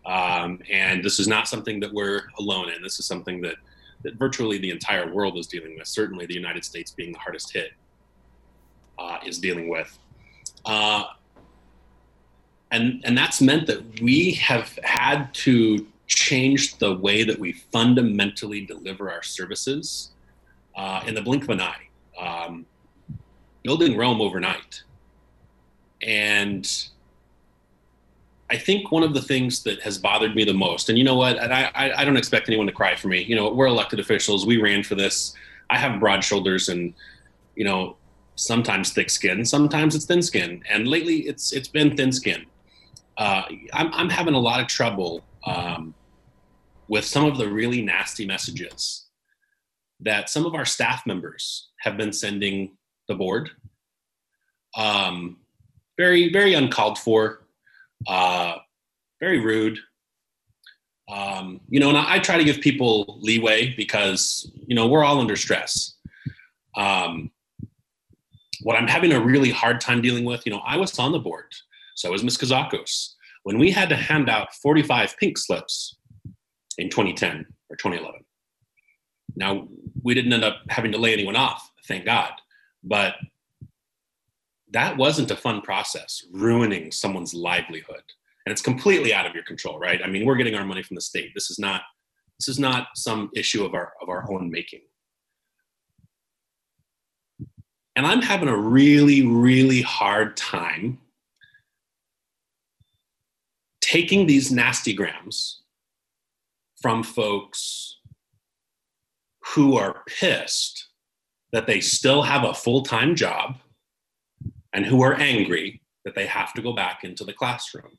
um, 0.05 0.59
and 0.69 1.05
this 1.05 1.19
is 1.21 1.27
not 1.27 1.47
something 1.47 1.79
that 1.79 1.93
we're 1.93 2.23
alone 2.37 2.69
in. 2.69 2.81
This 2.83 2.99
is 2.99 3.05
something 3.05 3.39
that 3.43 3.55
that 4.03 4.15
virtually 4.15 4.57
the 4.57 4.71
entire 4.71 5.11
world 5.13 5.37
is 5.37 5.47
dealing 5.47 5.77
with. 5.77 5.87
Certainly, 5.87 6.25
the 6.25 6.33
United 6.33 6.63
States 6.65 6.91
being 6.91 7.11
the 7.11 7.19
hardest 7.19 7.51
hit 7.53 7.71
uh, 8.97 9.17
is 9.25 9.39
dealing 9.39 9.69
with. 9.69 9.97
Uh, 10.65 11.03
and, 12.71 13.01
and 13.05 13.17
that's 13.17 13.41
meant 13.41 13.65
that 13.67 14.01
we 14.01 14.31
have 14.33 14.77
had 14.83 15.33
to 15.33 15.87
change 16.07 16.77
the 16.77 16.95
way 16.95 17.23
that 17.23 17.37
we 17.37 17.53
fundamentally 17.53 18.65
deliver 18.65 19.11
our 19.11 19.23
services 19.23 20.11
uh, 20.75 21.03
in 21.05 21.15
the 21.15 21.21
blink 21.21 21.43
of 21.43 21.49
an 21.49 21.61
eye, 21.61 21.87
um, 22.19 22.65
building 23.63 23.97
Rome 23.97 24.21
overnight. 24.21 24.83
And 26.01 26.67
I 28.51 28.57
think 28.57 28.91
one 28.91 29.03
of 29.03 29.13
the 29.13 29.21
things 29.21 29.63
that 29.63 29.81
has 29.81 29.97
bothered 29.97 30.35
me 30.35 30.43
the 30.43 30.53
most, 30.53 30.89
and 30.89 30.97
you 30.97 31.03
know 31.03 31.15
what, 31.15 31.37
and 31.37 31.53
I, 31.53 31.69
I, 31.75 32.01
I 32.01 32.05
don't 32.05 32.17
expect 32.17 32.47
anyone 32.47 32.67
to 32.67 32.73
cry 32.73 32.95
for 32.95 33.07
me. 33.07 33.21
You 33.23 33.35
know, 33.35 33.51
we're 33.51 33.67
elected 33.67 33.99
officials. 33.99 34.45
We 34.45 34.57
ran 34.57 34.83
for 34.83 34.95
this. 34.95 35.33
I 35.69 35.77
have 35.77 35.99
broad 35.99 36.23
shoulders 36.23 36.69
and, 36.69 36.93
you 37.55 37.63
know, 37.63 37.97
sometimes 38.35 38.91
thick 38.91 39.09
skin, 39.09 39.45
sometimes 39.45 39.95
it's 39.95 40.05
thin 40.05 40.21
skin. 40.21 40.63
And 40.69 40.87
lately 40.87 41.27
it's 41.27 41.51
it's 41.51 41.67
been 41.67 41.95
thin 41.95 42.11
skin. 42.11 42.45
Uh, 43.17 43.43
I'm, 43.73 43.93
I'm 43.93 44.09
having 44.09 44.33
a 44.33 44.39
lot 44.39 44.61
of 44.61 44.67
trouble 44.67 45.25
um, 45.45 45.93
with 46.87 47.05
some 47.05 47.25
of 47.25 47.37
the 47.37 47.47
really 47.47 47.81
nasty 47.81 48.25
messages 48.25 49.05
that 49.99 50.29
some 50.29 50.45
of 50.45 50.55
our 50.55 50.65
staff 50.65 51.05
members 51.05 51.69
have 51.81 51.97
been 51.97 52.13
sending 52.13 52.77
the 53.09 53.15
board. 53.15 53.51
Um, 54.77 55.37
very, 55.97 56.31
very 56.31 56.53
uncalled 56.53 56.97
for, 56.97 57.41
uh, 58.07 58.55
very 59.19 59.39
rude. 59.39 59.79
Um, 61.09 61.61
you 61.69 61.79
know, 61.79 61.89
and 61.89 61.97
I, 61.97 62.15
I 62.15 62.19
try 62.19 62.37
to 62.37 62.43
give 62.43 62.61
people 62.61 63.19
leeway 63.21 63.73
because, 63.75 64.51
you 64.67 64.75
know, 64.75 64.87
we're 64.87 65.03
all 65.03 65.19
under 65.19 65.35
stress. 65.35 65.95
Um, 66.77 67.31
what 68.61 68.75
I'm 68.75 68.87
having 68.87 69.13
a 69.13 69.19
really 69.19 69.49
hard 69.49 69.81
time 69.81 70.01
dealing 70.01 70.25
with, 70.25 70.45
you 70.45 70.51
know, 70.51 70.61
I 70.65 70.77
was 70.77 70.97
on 70.99 71.11
the 71.11 71.19
board, 71.19 71.53
so 71.95 72.11
was 72.11 72.23
Ms. 72.23 72.37
Kazakos. 72.37 73.13
When 73.43 73.57
we 73.57 73.71
had 73.71 73.89
to 73.89 73.95
hand 73.95 74.29
out 74.29 74.53
45 74.53 75.17
pink 75.17 75.37
slips 75.37 75.97
in 76.77 76.89
2010 76.89 77.45
or 77.69 77.75
2011. 77.75 78.21
Now, 79.35 79.67
we 80.03 80.13
didn't 80.13 80.33
end 80.33 80.43
up 80.43 80.57
having 80.69 80.91
to 80.91 80.97
lay 80.97 81.13
anyone 81.13 81.35
off, 81.35 81.71
thank 81.87 82.05
God. 82.05 82.31
But 82.83 83.15
that 84.71 84.97
wasn't 84.97 85.31
a 85.31 85.35
fun 85.35 85.61
process, 85.61 86.23
ruining 86.31 86.91
someone's 86.91 87.33
livelihood. 87.33 88.03
And 88.45 88.51
it's 88.51 88.61
completely 88.61 89.13
out 89.13 89.25
of 89.25 89.33
your 89.33 89.43
control, 89.43 89.79
right? 89.79 90.01
I 90.03 90.07
mean, 90.07 90.25
we're 90.25 90.35
getting 90.35 90.55
our 90.55 90.65
money 90.65 90.83
from 90.83 90.95
the 90.95 91.01
state. 91.01 91.31
This 91.33 91.49
is 91.49 91.59
not 91.59 91.81
this 92.39 92.47
is 92.47 92.59
not 92.59 92.87
some 92.95 93.29
issue 93.35 93.65
of 93.65 93.73
our 93.73 93.93
of 94.01 94.09
our 94.09 94.31
own 94.31 94.49
making. 94.49 94.81
And 97.95 98.07
I'm 98.07 98.21
having 98.21 98.47
a 98.47 98.57
really, 98.57 99.27
really 99.27 99.81
hard 99.81 100.37
time 100.37 100.99
taking 103.81 104.25
these 104.25 104.51
nasty 104.51 104.93
grams 104.93 105.63
from 106.81 107.03
folks 107.03 107.97
who 109.47 109.75
are 109.75 110.03
pissed 110.07 110.87
that 111.51 111.67
they 111.67 111.81
still 111.81 112.21
have 112.21 112.43
a 112.43 112.53
full 112.53 112.83
time 112.83 113.15
job 113.15 113.57
and 114.73 114.85
who 114.85 115.01
are 115.01 115.15
angry 115.15 115.81
that 116.05 116.15
they 116.15 116.25
have 116.25 116.53
to 116.53 116.61
go 116.61 116.73
back 116.73 117.03
into 117.03 117.23
the 117.23 117.33
classroom. 117.33 117.97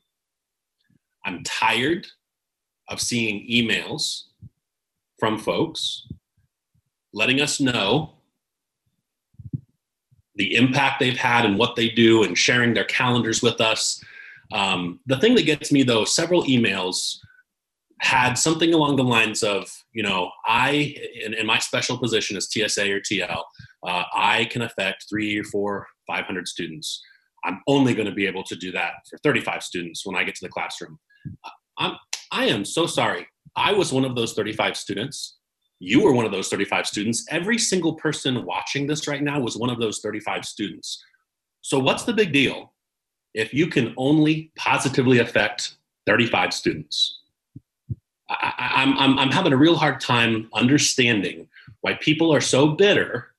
I'm 1.25 1.43
tired 1.43 2.07
of 2.89 2.99
seeing 2.99 3.47
emails 3.49 4.23
from 5.19 5.37
folks 5.37 6.07
letting 7.13 7.41
us 7.41 7.59
know 7.59 8.13
the 10.35 10.55
impact 10.55 10.99
they've 10.99 11.17
had 11.17 11.45
and 11.45 11.57
what 11.57 11.75
they 11.75 11.89
do 11.89 12.23
and 12.23 12.37
sharing 12.37 12.73
their 12.73 12.85
calendars 12.85 13.41
with 13.41 13.59
us. 13.61 14.01
Um, 14.51 14.99
the 15.05 15.17
thing 15.17 15.35
that 15.35 15.45
gets 15.45 15.71
me 15.71 15.83
though, 15.83 16.05
several 16.05 16.43
emails 16.43 17.17
had 17.99 18.33
something 18.33 18.73
along 18.73 18.95
the 18.95 19.03
lines 19.03 19.43
of, 19.43 19.71
you 19.93 20.01
know, 20.01 20.31
I, 20.47 20.95
in, 21.23 21.35
in 21.35 21.45
my 21.45 21.59
special 21.59 21.97
position 21.97 22.35
as 22.35 22.49
TSA 22.51 22.91
or 22.91 22.99
TL, 22.99 23.43
uh, 23.85 24.03
I 24.13 24.45
can 24.45 24.63
affect 24.63 25.05
three 25.07 25.37
or 25.37 25.43
four, 25.43 25.87
500 26.07 26.47
students. 26.47 27.01
I'm 27.43 27.61
only 27.67 27.93
going 27.93 28.07
to 28.07 28.13
be 28.13 28.27
able 28.27 28.43
to 28.43 28.55
do 28.55 28.71
that 28.73 28.93
for 29.09 29.17
35 29.19 29.63
students 29.63 30.05
when 30.05 30.15
I 30.15 30.23
get 30.23 30.35
to 30.35 30.45
the 30.45 30.51
classroom. 30.51 30.99
I'm, 31.77 31.95
I 32.31 32.45
am 32.45 32.65
so 32.65 32.85
sorry. 32.85 33.27
I 33.55 33.73
was 33.73 33.91
one 33.91 34.05
of 34.05 34.15
those 34.15 34.33
35 34.33 34.77
students. 34.77 35.37
You 35.79 36.03
were 36.03 36.13
one 36.13 36.25
of 36.25 36.31
those 36.31 36.49
35 36.49 36.85
students. 36.85 37.25
Every 37.29 37.57
single 37.57 37.95
person 37.95 38.45
watching 38.45 38.85
this 38.85 39.07
right 39.07 39.23
now 39.23 39.39
was 39.39 39.57
one 39.57 39.69
of 39.69 39.79
those 39.79 39.99
35 39.99 40.45
students. 40.45 41.03
So, 41.61 41.79
what's 41.79 42.03
the 42.03 42.13
big 42.13 42.31
deal 42.31 42.73
if 43.33 43.53
you 43.53 43.67
can 43.67 43.93
only 43.97 44.51
positively 44.55 45.19
affect 45.19 45.77
35 46.05 46.53
students? 46.53 47.19
I, 48.29 48.53
I'm, 48.75 48.97
I'm, 48.97 49.19
I'm 49.19 49.31
having 49.31 49.53
a 49.53 49.57
real 49.57 49.75
hard 49.75 49.99
time 49.99 50.49
understanding 50.53 51.47
why 51.81 51.95
people 51.95 52.33
are 52.33 52.41
so 52.41 52.67
bitter 52.67 53.30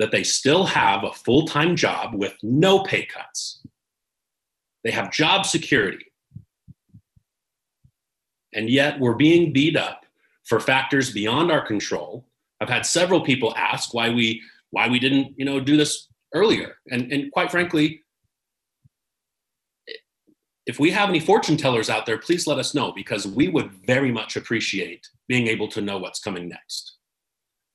that 0.00 0.10
they 0.10 0.24
still 0.24 0.64
have 0.64 1.04
a 1.04 1.12
full 1.12 1.46
time 1.46 1.76
job 1.76 2.14
with 2.14 2.34
no 2.42 2.82
pay 2.82 3.04
cuts. 3.04 3.60
They 4.82 4.90
have 4.90 5.12
job 5.12 5.44
security. 5.44 6.06
And 8.54 8.70
yet 8.70 8.98
we're 8.98 9.14
being 9.14 9.52
beat 9.52 9.76
up 9.76 10.06
for 10.46 10.58
factors 10.58 11.12
beyond 11.12 11.52
our 11.52 11.64
control. 11.64 12.26
I've 12.62 12.70
had 12.70 12.86
several 12.86 13.20
people 13.20 13.54
ask 13.56 13.92
why 13.92 14.08
we 14.08 14.42
why 14.70 14.88
we 14.88 14.98
didn't, 14.98 15.34
you 15.36 15.44
know, 15.44 15.60
do 15.60 15.76
this 15.76 16.08
earlier. 16.34 16.76
And 16.90 17.12
and 17.12 17.30
quite 17.30 17.50
frankly, 17.50 18.02
if 20.64 20.80
we 20.80 20.90
have 20.92 21.10
any 21.10 21.20
fortune 21.20 21.58
tellers 21.58 21.90
out 21.90 22.06
there, 22.06 22.16
please 22.16 22.46
let 22.46 22.58
us 22.58 22.74
know 22.74 22.90
because 22.92 23.26
we 23.26 23.48
would 23.48 23.70
very 23.86 24.10
much 24.10 24.36
appreciate 24.36 25.06
being 25.28 25.46
able 25.46 25.68
to 25.68 25.82
know 25.82 25.98
what's 25.98 26.20
coming 26.20 26.48
next. 26.48 26.96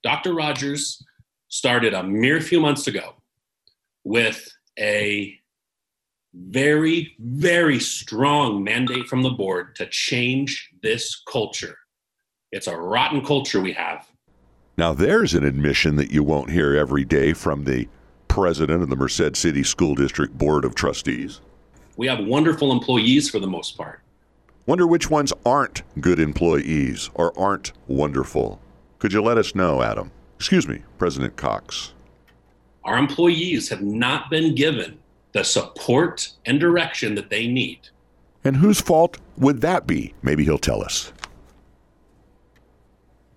Dr. 0.02 0.34
Rogers 0.34 1.00
started 1.48 1.94
a 1.94 2.02
mere 2.02 2.40
few 2.40 2.60
months 2.60 2.86
ago 2.86 3.14
with 4.04 4.48
a 4.78 5.38
very, 6.34 7.14
very 7.18 7.80
strong 7.80 8.62
mandate 8.62 9.06
from 9.06 9.22
the 9.22 9.30
board 9.30 9.74
to 9.76 9.86
change 9.86 10.70
this 10.82 11.22
culture. 11.30 11.78
It's 12.52 12.66
a 12.66 12.76
rotten 12.76 13.24
culture 13.24 13.60
we 13.60 13.72
have. 13.72 14.06
Now, 14.78 14.92
there's 14.92 15.34
an 15.34 15.44
admission 15.44 15.96
that 15.96 16.10
you 16.10 16.22
won't 16.22 16.50
hear 16.50 16.76
every 16.76 17.04
day 17.04 17.32
from 17.32 17.64
the 17.64 17.88
president 18.28 18.82
of 18.82 18.90
the 18.90 18.96
Merced 18.96 19.34
City 19.34 19.62
School 19.62 19.94
District 19.94 20.36
Board 20.36 20.66
of 20.66 20.74
Trustees. 20.74 21.40
We 21.96 22.06
have 22.08 22.26
wonderful 22.26 22.72
employees 22.72 23.30
for 23.30 23.38
the 23.38 23.46
most 23.46 23.78
part. 23.78 24.02
Wonder 24.66 24.86
which 24.86 25.08
ones 25.08 25.32
aren't 25.46 25.82
good 26.00 26.20
employees 26.20 27.08
or 27.14 27.32
aren't 27.38 27.72
wonderful. 27.86 28.60
Could 28.98 29.14
you 29.14 29.22
let 29.22 29.38
us 29.38 29.54
know, 29.54 29.82
Adam? 29.82 30.10
Excuse 30.36 30.68
me, 30.68 30.82
President 30.98 31.36
Cox. 31.36 31.92
Our 32.84 32.98
employees 32.98 33.68
have 33.70 33.82
not 33.82 34.30
been 34.30 34.54
given 34.54 34.98
the 35.32 35.42
support 35.42 36.30
and 36.44 36.60
direction 36.60 37.14
that 37.16 37.30
they 37.30 37.46
need. 37.46 37.88
And 38.44 38.56
whose 38.56 38.80
fault 38.80 39.18
would 39.36 39.60
that 39.62 39.86
be? 39.86 40.14
Maybe 40.22 40.44
he'll 40.44 40.58
tell 40.58 40.82
us. 40.82 41.12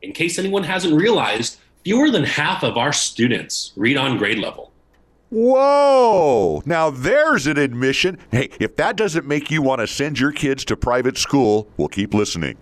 In 0.02 0.14
case 0.14 0.38
anyone 0.38 0.64
hasn't 0.64 0.94
realized, 0.94 1.60
fewer 1.84 2.12
than 2.12 2.24
half 2.24 2.64
of 2.64 2.78
our 2.78 2.94
students 2.94 3.74
read 3.76 3.98
on 3.98 4.18
grade 4.18 4.38
level. 4.38 4.72
Whoa! 5.30 6.64
Now 6.66 6.90
there's 6.90 7.48
an 7.48 7.58
admission. 7.58 8.18
Hey, 8.32 8.50
if 8.60 8.76
that 8.78 8.96
doesn't 8.96 9.28
make 9.28 9.52
you 9.52 9.62
want 9.62 9.82
to 9.82 9.88
send 9.88 10.20
your 10.20 10.32
kids 10.32 10.66
to 10.66 10.78
private 10.78 11.18
school, 11.18 11.70
we'll 11.78 11.88
keep 11.88 12.14
listening. 12.14 12.58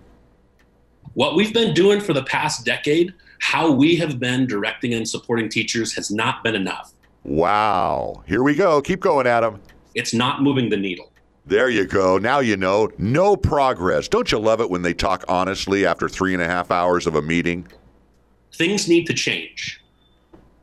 What 1.14 1.34
we've 1.34 1.54
been 1.54 1.74
doing 1.74 2.00
for 2.00 2.12
the 2.12 2.24
past 2.24 2.64
decade, 2.64 3.14
how 3.40 3.70
we 3.70 3.96
have 3.96 4.18
been 4.18 4.46
directing 4.46 4.94
and 4.94 5.08
supporting 5.08 5.48
teachers 5.48 5.94
has 5.94 6.10
not 6.10 6.42
been 6.42 6.54
enough. 6.54 6.92
Wow. 7.24 8.22
Here 8.26 8.42
we 8.42 8.54
go. 8.54 8.80
Keep 8.80 9.00
going, 9.00 9.26
Adam. 9.26 9.60
It's 9.94 10.14
not 10.14 10.42
moving 10.42 10.68
the 10.68 10.76
needle. 10.76 11.12
There 11.46 11.70
you 11.70 11.86
go. 11.86 12.18
Now 12.18 12.40
you 12.40 12.56
know. 12.56 12.90
No 12.98 13.36
progress. 13.36 14.06
Don't 14.06 14.30
you 14.30 14.38
love 14.38 14.60
it 14.60 14.68
when 14.68 14.82
they 14.82 14.92
talk 14.92 15.24
honestly 15.28 15.86
after 15.86 16.08
three 16.08 16.34
and 16.34 16.42
a 16.42 16.46
half 16.46 16.70
hours 16.70 17.06
of 17.06 17.14
a 17.14 17.22
meeting? 17.22 17.66
Things 18.54 18.88
need 18.88 19.06
to 19.06 19.14
change. 19.14 19.82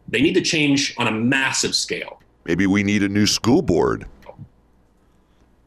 They 0.07 0.21
need 0.21 0.34
to 0.34 0.41
change 0.41 0.93
on 0.97 1.07
a 1.07 1.11
massive 1.11 1.73
scale. 1.73 2.21
Maybe 2.45 2.67
we 2.67 2.84
need 2.84 3.01
a 3.01 3.09
new 3.09 3.26
school 3.26 3.61
board. 3.61 4.05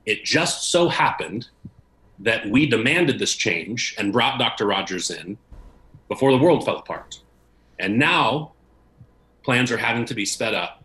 It 0.06 0.24
just 0.24 0.70
so 0.70 0.88
happened 0.88 1.48
that 2.20 2.48
we 2.48 2.66
demanded 2.66 3.18
this 3.18 3.34
change 3.34 3.94
and 3.98 4.12
brought 4.12 4.38
Dr. 4.38 4.66
Rogers 4.66 5.10
in 5.10 5.36
before 6.08 6.32
the 6.32 6.38
world 6.38 6.64
fell 6.64 6.78
apart. 6.78 7.20
And 7.78 7.98
now 7.98 8.52
plans 9.44 9.70
are 9.70 9.76
having 9.76 10.04
to 10.06 10.14
be 10.14 10.24
sped 10.24 10.54
up 10.54 10.82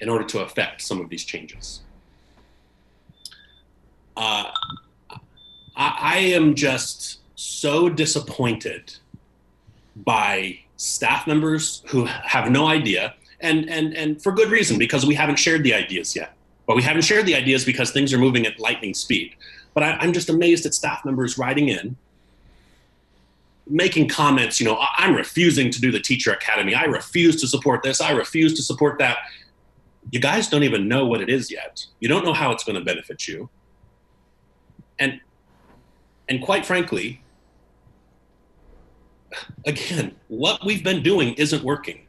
in 0.00 0.08
order 0.08 0.24
to 0.24 0.40
affect 0.40 0.82
some 0.82 1.00
of 1.00 1.08
these 1.08 1.24
changes. 1.24 1.80
Uh, 4.16 4.50
I, 5.76 5.98
I 6.00 6.16
am 6.18 6.54
just 6.54 7.20
so 7.34 7.88
disappointed 7.88 8.94
by 9.96 10.58
staff 10.76 11.26
members 11.26 11.82
who 11.86 12.04
have 12.04 12.50
no 12.50 12.66
idea, 12.66 13.14
and 13.40 13.68
and 13.68 13.94
and 13.94 14.22
for 14.22 14.32
good 14.32 14.50
reason 14.50 14.78
because 14.78 15.06
we 15.06 15.14
haven't 15.14 15.36
shared 15.36 15.62
the 15.62 15.74
ideas 15.74 16.14
yet. 16.16 16.34
But 16.66 16.76
we 16.76 16.82
haven't 16.82 17.02
shared 17.02 17.26
the 17.26 17.34
ideas 17.34 17.64
because 17.64 17.90
things 17.90 18.12
are 18.12 18.18
moving 18.18 18.46
at 18.46 18.58
lightning 18.58 18.92
speed. 18.92 19.34
But 19.72 19.82
I, 19.82 19.90
I'm 19.92 20.12
just 20.12 20.28
amazed 20.28 20.66
at 20.66 20.74
staff 20.74 21.04
members 21.04 21.38
writing 21.38 21.68
in, 21.68 21.96
making 23.68 24.08
comments. 24.08 24.60
You 24.60 24.66
know, 24.66 24.76
"I- 24.76 24.88
I'm 24.98 25.14
refusing 25.14 25.70
to 25.70 25.80
do 25.80 25.90
the 25.90 26.00
teacher 26.00 26.32
academy. 26.32 26.74
I 26.74 26.84
refuse 26.84 27.40
to 27.40 27.46
support 27.48 27.82
this. 27.82 28.00
I 28.00 28.12
refuse 28.12 28.54
to 28.54 28.62
support 28.62 28.98
that. 28.98 29.18
You 30.10 30.20
guys 30.20 30.48
don't 30.48 30.62
even 30.62 30.86
know 30.86 31.04
what 31.06 31.20
it 31.20 31.28
is 31.28 31.50
yet. 31.50 31.84
You 32.00 32.08
don't 32.08 32.24
know 32.24 32.32
how 32.32 32.52
it's 32.52 32.62
going 32.62 32.78
to 32.78 32.84
benefit 32.84 33.26
you. 33.26 33.50
And 34.98 35.20
and 36.28 36.40
quite 36.42 36.64
frankly, 36.66 37.22
again, 39.64 40.14
what 40.28 40.64
we've 40.64 40.82
been 40.84 41.02
doing 41.02 41.34
isn't 41.34 41.62
working. 41.62 42.00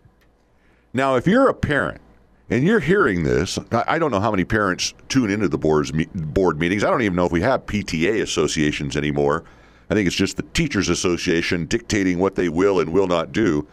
Now, 0.94 1.16
if 1.16 1.28
you're 1.28 1.50
a 1.50 1.54
parent 1.54 2.02
and 2.50 2.64
you're 2.64 2.80
hearing 2.80 3.24
this, 3.24 3.60
I 3.72 4.00
don't 4.00 4.12
know 4.12 4.20
how 4.20 4.32
many 4.32 4.46
parents 4.46 4.94
tune 5.10 5.30
into 5.30 5.48
the 5.48 5.58
board's 5.58 5.92
board 6.16 6.60
meetings. 6.60 6.84
I 6.84 6.90
don't 6.90 7.02
even 7.02 7.16
know 7.16 7.26
if 7.26 7.32
we 7.32 7.42
have 7.42 7.66
PTA 7.66 8.22
associations 8.22 8.96
anymore. 8.96 9.44
I 9.90 9.94
think 9.94 10.08
it's 10.08 10.16
just 10.16 10.38
the 10.38 10.44
Teachers 10.44 10.90
Association 10.90 11.66
dictating 11.66 12.20
what 12.20 12.36
they 12.36 12.50
will 12.50 12.80
and 12.80 12.92
will 12.92 13.08
not 13.08 13.32
do. 13.32 13.68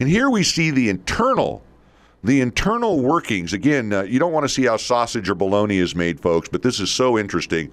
And 0.00 0.08
here 0.08 0.30
we 0.30 0.42
see 0.42 0.70
the 0.70 0.88
internal, 0.88 1.62
the 2.24 2.40
internal 2.40 3.00
workings. 3.00 3.52
Again, 3.52 3.92
uh, 3.92 4.02
you 4.02 4.18
don't 4.18 4.32
want 4.32 4.44
to 4.44 4.48
see 4.48 4.64
how 4.64 4.76
sausage 4.76 5.28
or 5.28 5.34
bologna 5.34 5.78
is 5.78 5.94
made, 5.94 6.20
folks, 6.20 6.48
but 6.48 6.62
this 6.62 6.80
is 6.80 6.90
so 6.90 7.18
interesting. 7.18 7.70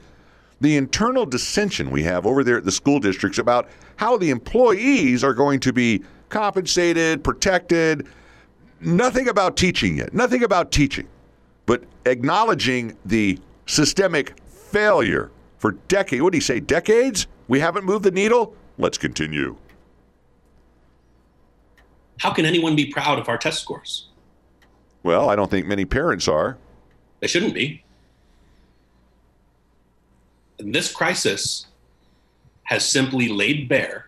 The 0.61 0.75
internal 0.75 1.25
dissension 1.25 1.89
we 1.89 2.03
have 2.03 2.25
over 2.25 2.43
there 2.43 2.57
at 2.57 2.65
the 2.65 2.71
school 2.71 2.99
districts 2.99 3.39
about 3.39 3.69
how 3.95 4.17
the 4.17 4.29
employees 4.29 5.23
are 5.23 5.33
going 5.33 5.59
to 5.61 5.73
be 5.73 6.03
compensated, 6.29 7.23
protected, 7.23 8.07
nothing 8.81 9.27
about 9.27 9.57
teaching 9.57 9.97
yet, 9.97 10.13
nothing 10.13 10.43
about 10.43 10.71
teaching, 10.71 11.07
but 11.65 11.83
acknowledging 12.05 12.95
the 13.05 13.39
systemic 13.65 14.39
failure 14.47 15.31
for 15.57 15.71
decades. 15.87 16.21
What 16.21 16.31
do 16.31 16.37
you 16.37 16.41
say, 16.41 16.59
decades? 16.59 17.27
We 17.47 17.59
haven't 17.59 17.85
moved 17.85 18.03
the 18.03 18.11
needle? 18.11 18.55
Let's 18.77 18.97
continue. 18.97 19.57
How 22.19 22.31
can 22.33 22.45
anyone 22.45 22.75
be 22.75 22.87
proud 22.87 23.19
of 23.19 23.29
our 23.29 23.37
test 23.37 23.61
scores? 23.61 24.07
Well, 25.03 25.29
I 25.29 25.35
don't 25.35 25.49
think 25.49 25.67
many 25.67 25.85
parents 25.85 26.27
are. 26.27 26.57
They 27.19 27.27
shouldn't 27.27 27.53
be. 27.53 27.83
This 30.57 30.91
crisis 30.91 31.67
has 32.63 32.87
simply 32.87 33.29
laid 33.29 33.69
bare 33.69 34.07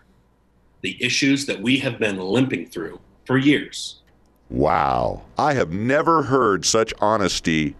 the 0.81 1.01
issues 1.03 1.45
that 1.45 1.61
we 1.61 1.77
have 1.79 1.99
been 1.99 2.19
limping 2.19 2.65
through 2.65 2.99
for 3.25 3.37
years. 3.37 4.01
Wow. 4.49 5.23
I 5.37 5.53
have 5.53 5.71
never 5.71 6.23
heard 6.23 6.65
such 6.65 6.93
honesty 6.99 7.75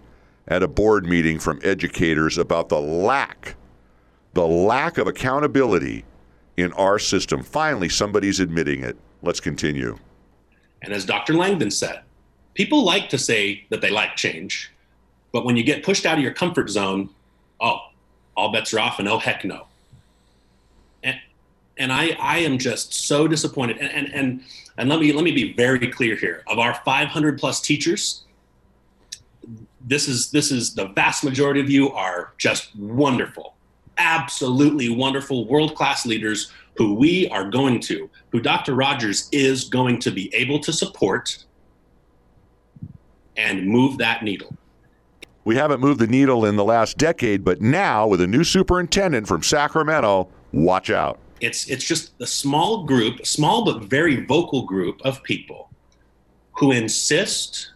at 0.47 0.64
a 0.64 0.68
board 0.68 1.05
meeting 1.05 1.39
from 1.39 1.60
educators 1.64 2.38
about 2.38 2.70
the 2.70 2.80
lack, 2.80 3.55
the 4.34 4.45
lack 4.45 4.97
of 4.97 5.07
accountability 5.07 6.05
in 6.57 6.73
our 6.73 6.99
system. 6.99 7.41
Finally, 7.43 7.89
somebody's 7.89 8.39
admitting 8.39 8.84
it. 8.84 8.97
Let's 9.21 9.39
continue. 9.39 9.97
And 10.82 10.93
as 10.93 11.05
Dr. 11.05 11.34
Langdon 11.34 11.71
said, 11.71 12.01
people 12.53 12.84
like 12.84 13.09
to 13.09 13.17
say 13.17 13.65
that 13.69 13.82
they 13.82 13.89
like 13.89 14.15
change, 14.15 14.71
but 15.32 15.45
when 15.45 15.57
you 15.57 15.63
get 15.63 15.84
pushed 15.84 16.05
out 16.05 16.17
of 16.17 16.23
your 16.23 16.34
comfort 16.34 16.69
zone, 16.69 17.09
oh, 17.59 17.80
all 18.36 18.51
bets 18.51 18.73
are 18.73 18.80
off 18.80 18.99
and 18.99 19.07
oh 19.07 19.19
heck 19.19 19.43
no. 19.43 19.67
And 21.03 21.19
and 21.77 21.91
I 21.91 22.15
I 22.19 22.38
am 22.39 22.57
just 22.57 22.93
so 22.93 23.27
disappointed. 23.27 23.77
And 23.77 23.91
and 23.91 24.13
and, 24.13 24.43
and 24.77 24.89
let 24.89 24.99
me 24.99 25.11
let 25.11 25.23
me 25.23 25.32
be 25.32 25.53
very 25.53 25.88
clear 25.91 26.15
here. 26.15 26.43
Of 26.47 26.59
our 26.59 26.75
500 26.86 27.38
plus 27.38 27.59
teachers, 27.59 28.23
this 29.86 30.07
is 30.07 30.32
this 30.32 30.51
is 30.51 30.73
the 30.73 30.88
vast 30.88 31.23
majority 31.23 31.59
of 31.59 31.69
you 31.69 31.91
are 31.91 32.34
just 32.38 32.73
wonderful 32.77 33.55
absolutely 34.00 34.89
wonderful 34.89 35.45
world 35.47 35.76
class 35.76 36.06
leaders 36.06 36.52
who 36.76 36.93
we 36.95 37.28
are 37.30 37.50
going 37.50 37.80
to 37.80 38.10
who 38.32 38.39
dr 38.39 38.74
rogers 38.74 39.28
is 39.32 39.66
going 39.66 40.00
to 40.00 40.10
be 40.12 40.34
able 40.34 40.60
to 40.60 40.72
support 40.74 41.45
and 43.38 43.68
move 43.68 43.97
that 43.97 44.24
needle 44.24 44.56
We 45.45 45.56
haven't 45.56 45.80
moved 45.80 46.00
the 46.00 46.08
needle 46.08 46.45
in 46.45 46.56
the 46.58 46.64
last 46.64 46.97
decade, 46.97 47.43
but 47.43 47.62
now 47.62 48.06
with 48.08 48.22
a 48.22 48.28
new 48.28 48.43
superintendent 48.43 49.28
from 49.28 49.41
Sacramento, 49.41 50.28
watch 50.52 50.89
out. 50.89 51.18
it's 51.41 51.68
it's 51.70 51.86
just 51.86 52.12
a 52.22 52.28
small 52.28 52.84
group 52.84 53.26
small 53.26 53.64
but 53.66 53.84
very 53.84 54.26
vocal 54.26 54.64
group 54.66 55.00
of 55.06 55.24
people 55.24 55.70
who 56.54 56.72
insist 56.72 57.72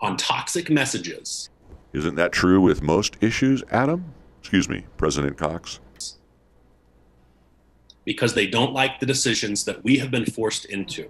on 0.00 0.16
toxic 0.16 0.70
messages 0.70 1.50
Isn't 1.92 2.14
that 2.16 2.32
true 2.32 2.60
with 2.60 2.82
most 2.82 3.16
issues, 3.20 3.62
Adam? 3.70 4.04
Excuse 4.40 4.68
me, 4.68 4.84
President 4.96 5.36
Cox. 5.36 5.80
because 8.04 8.34
they 8.34 8.46
don't 8.46 8.72
like 8.72 8.98
the 8.98 9.06
decisions 9.06 9.64
that 9.64 9.84
we 9.84 9.98
have 9.98 10.10
been 10.10 10.24
forced 10.24 10.64
into. 10.64 11.08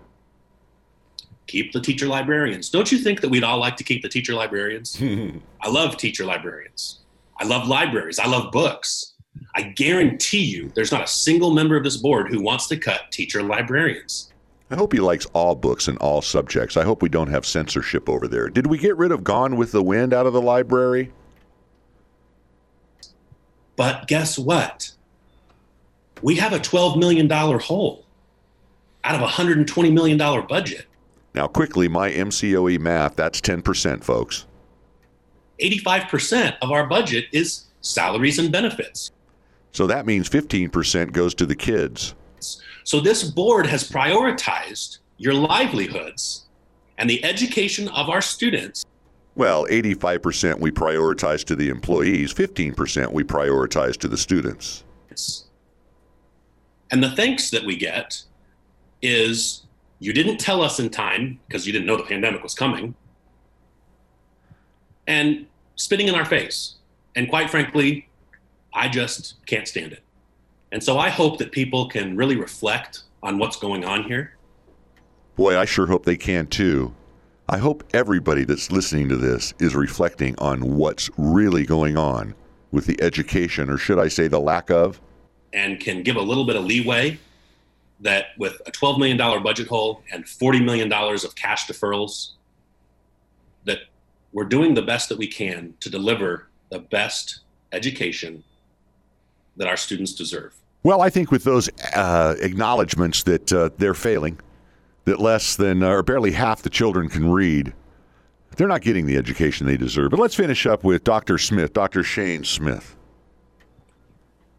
Keep 1.46 1.72
the 1.72 1.80
teacher 1.80 2.06
librarians. 2.06 2.68
Don't 2.68 2.92
you 2.92 2.98
think 2.98 3.20
that 3.22 3.30
we'd 3.30 3.44
all 3.44 3.58
like 3.58 3.76
to 3.76 3.84
keep 3.84 4.02
the 4.02 4.08
teacher 4.08 4.34
librarians? 4.34 5.00
I 5.62 5.68
love 5.70 5.96
teacher 5.96 6.24
librarians. 6.24 7.00
I 7.38 7.44
love 7.44 7.66
libraries. 7.66 8.18
I 8.18 8.26
love 8.26 8.52
books. 8.52 9.14
I 9.54 9.62
guarantee 9.62 10.42
you 10.44 10.70
there's 10.74 10.92
not 10.92 11.04
a 11.04 11.06
single 11.06 11.52
member 11.54 11.76
of 11.76 11.84
this 11.84 11.96
board 11.96 12.28
who 12.28 12.42
wants 12.42 12.66
to 12.68 12.76
cut 12.76 13.10
teacher 13.10 13.42
librarians. 13.42 14.30
I 14.70 14.76
hope 14.76 14.92
he 14.92 15.00
likes 15.00 15.26
all 15.32 15.54
books 15.54 15.88
and 15.88 15.96
all 15.98 16.20
subjects. 16.22 16.76
I 16.76 16.84
hope 16.84 17.02
we 17.02 17.08
don't 17.08 17.30
have 17.30 17.46
censorship 17.46 18.08
over 18.08 18.28
there. 18.28 18.48
Did 18.48 18.66
we 18.66 18.78
get 18.78 18.96
rid 18.96 19.10
of 19.10 19.24
Gone 19.24 19.56
with 19.56 19.72
the 19.72 19.82
Wind 19.82 20.12
out 20.12 20.26
of 20.26 20.32
the 20.32 20.42
library? 20.42 21.12
But 23.76 24.06
guess 24.06 24.38
what? 24.38 24.92
We 26.22 26.36
have 26.36 26.52
a 26.52 26.58
$12 26.58 26.98
million 26.98 27.28
hole 27.30 28.04
out 29.04 29.14
of 29.14 29.22
a 29.22 29.26
$120 29.26 29.92
million 29.92 30.18
budget. 30.18 30.86
Now, 31.34 31.46
quickly, 31.46 31.88
my 31.88 32.10
MCOE 32.10 32.78
math, 32.78 33.16
that's 33.16 33.40
10%, 33.40 34.04
folks. 34.04 34.46
85% 35.60 36.56
of 36.62 36.70
our 36.70 36.86
budget 36.86 37.26
is 37.32 37.66
salaries 37.80 38.38
and 38.38 38.50
benefits. 38.50 39.12
So 39.72 39.86
that 39.86 40.06
means 40.06 40.28
15% 40.28 41.12
goes 41.12 41.34
to 41.36 41.46
the 41.46 41.54
kids. 41.54 42.14
So 42.84 43.00
this 43.00 43.22
board 43.22 43.66
has 43.66 43.88
prioritized 43.88 44.98
your 45.18 45.34
livelihoods 45.34 46.46
and 46.98 47.08
the 47.08 47.22
education 47.24 47.88
of 47.88 48.08
our 48.08 48.20
students. 48.20 48.84
Well, 49.36 49.66
85% 49.66 50.60
we 50.60 50.70
prioritize 50.70 51.44
to 51.44 51.56
the 51.56 51.68
employees, 51.68 52.34
15% 52.34 53.12
we 53.12 53.22
prioritize 53.22 53.96
to 53.98 54.08
the 54.08 54.16
students. 54.16 54.84
And 56.90 57.02
the 57.02 57.10
thanks 57.10 57.50
that 57.50 57.64
we 57.64 57.76
get 57.76 58.22
is 59.02 59.62
you 60.00 60.12
didn't 60.12 60.38
tell 60.38 60.62
us 60.62 60.80
in 60.80 60.90
time 60.90 61.38
because 61.46 61.66
you 61.66 61.72
didn't 61.72 61.86
know 61.86 61.96
the 61.96 62.02
pandemic 62.02 62.42
was 62.42 62.54
coming, 62.54 62.94
and 65.06 65.46
spitting 65.76 66.08
in 66.08 66.14
our 66.14 66.24
face. 66.24 66.76
And 67.16 67.28
quite 67.28 67.50
frankly, 67.50 68.08
I 68.72 68.88
just 68.88 69.44
can't 69.46 69.66
stand 69.66 69.92
it. 69.92 70.02
And 70.72 70.82
so 70.82 70.98
I 70.98 71.08
hope 71.08 71.38
that 71.38 71.52
people 71.52 71.88
can 71.88 72.16
really 72.16 72.36
reflect 72.36 73.02
on 73.22 73.38
what's 73.38 73.56
going 73.56 73.84
on 73.84 74.04
here. 74.04 74.36
Boy, 75.36 75.58
I 75.58 75.64
sure 75.64 75.86
hope 75.86 76.04
they 76.04 76.16
can 76.16 76.46
too. 76.46 76.94
I 77.52 77.58
hope 77.58 77.82
everybody 77.92 78.44
that's 78.44 78.70
listening 78.70 79.08
to 79.08 79.16
this 79.16 79.54
is 79.58 79.74
reflecting 79.74 80.38
on 80.38 80.76
what's 80.76 81.10
really 81.16 81.66
going 81.66 81.96
on 81.96 82.32
with 82.70 82.86
the 82.86 82.96
education, 83.02 83.68
or 83.68 83.76
should 83.76 83.98
I 83.98 84.06
say 84.06 84.28
the 84.28 84.38
lack 84.38 84.70
of, 84.70 85.00
and 85.52 85.80
can 85.80 86.04
give 86.04 86.14
a 86.14 86.20
little 86.22 86.46
bit 86.46 86.54
of 86.54 86.64
leeway 86.64 87.18
that 87.98 88.26
with 88.38 88.62
a 88.66 88.70
$12 88.70 89.00
million 89.00 89.42
budget 89.42 89.66
hole 89.66 90.04
and 90.12 90.24
$40 90.24 90.64
million 90.64 90.92
of 90.92 91.34
cash 91.34 91.66
deferrals, 91.66 92.34
that 93.64 93.78
we're 94.32 94.44
doing 94.44 94.74
the 94.74 94.82
best 94.82 95.08
that 95.08 95.18
we 95.18 95.26
can 95.26 95.74
to 95.80 95.90
deliver 95.90 96.46
the 96.70 96.78
best 96.78 97.40
education 97.72 98.44
that 99.56 99.66
our 99.66 99.76
students 99.76 100.14
deserve. 100.14 100.54
Well, 100.84 101.00
I 101.02 101.10
think 101.10 101.32
with 101.32 101.42
those 101.42 101.68
uh, 101.96 102.36
acknowledgments 102.38 103.24
that 103.24 103.52
uh, 103.52 103.70
they're 103.76 103.92
failing, 103.92 104.38
that 105.10 105.20
less 105.20 105.56
than 105.56 105.82
uh, 105.82 105.88
or 105.88 106.02
barely 106.02 106.30
half 106.30 106.62
the 106.62 106.70
children 106.70 107.08
can 107.08 107.30
read, 107.30 107.74
they're 108.56 108.68
not 108.68 108.80
getting 108.80 109.06
the 109.06 109.16
education 109.16 109.66
they 109.66 109.76
deserve. 109.76 110.10
But 110.10 110.20
let's 110.20 110.34
finish 110.34 110.66
up 110.66 110.84
with 110.84 111.02
Dr. 111.04 111.36
Smith, 111.36 111.72
Dr. 111.72 112.02
Shane 112.04 112.44
Smith. 112.44 112.96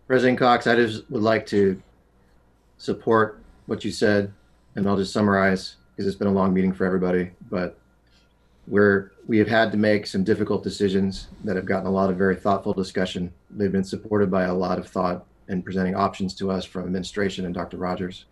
President 0.07 0.37
Cox, 0.37 0.67
I 0.67 0.75
just 0.75 1.09
would 1.09 1.21
like 1.21 1.45
to 1.47 1.81
support 2.77 3.41
what 3.67 3.85
you 3.85 3.91
said, 3.91 4.33
and 4.75 4.87
I'll 4.87 4.97
just 4.97 5.13
summarize 5.13 5.77
because 5.95 6.05
it's 6.05 6.17
been 6.17 6.27
a 6.27 6.33
long 6.33 6.53
meeting 6.53 6.73
for 6.73 6.85
everybody. 6.85 7.31
But 7.49 7.77
we're 8.67 9.11
we 9.27 9.37
have 9.37 9.47
had 9.47 9.71
to 9.71 9.77
make 9.77 10.05
some 10.05 10.25
difficult 10.25 10.63
decisions 10.63 11.27
that 11.45 11.55
have 11.55 11.65
gotten 11.65 11.87
a 11.87 11.91
lot 11.91 12.09
of 12.09 12.17
very 12.17 12.35
thoughtful 12.35 12.73
discussion. 12.73 13.31
They've 13.49 13.71
been 13.71 13.85
supported 13.85 14.29
by 14.29 14.43
a 14.43 14.53
lot 14.53 14.79
of 14.79 14.87
thought 14.87 15.25
and 15.47 15.63
presenting 15.63 15.95
options 15.95 16.33
to 16.35 16.51
us 16.51 16.65
from 16.65 16.83
administration 16.83 17.45
and 17.45 17.53
Dr. 17.53 17.77
Rogers. 17.77 18.25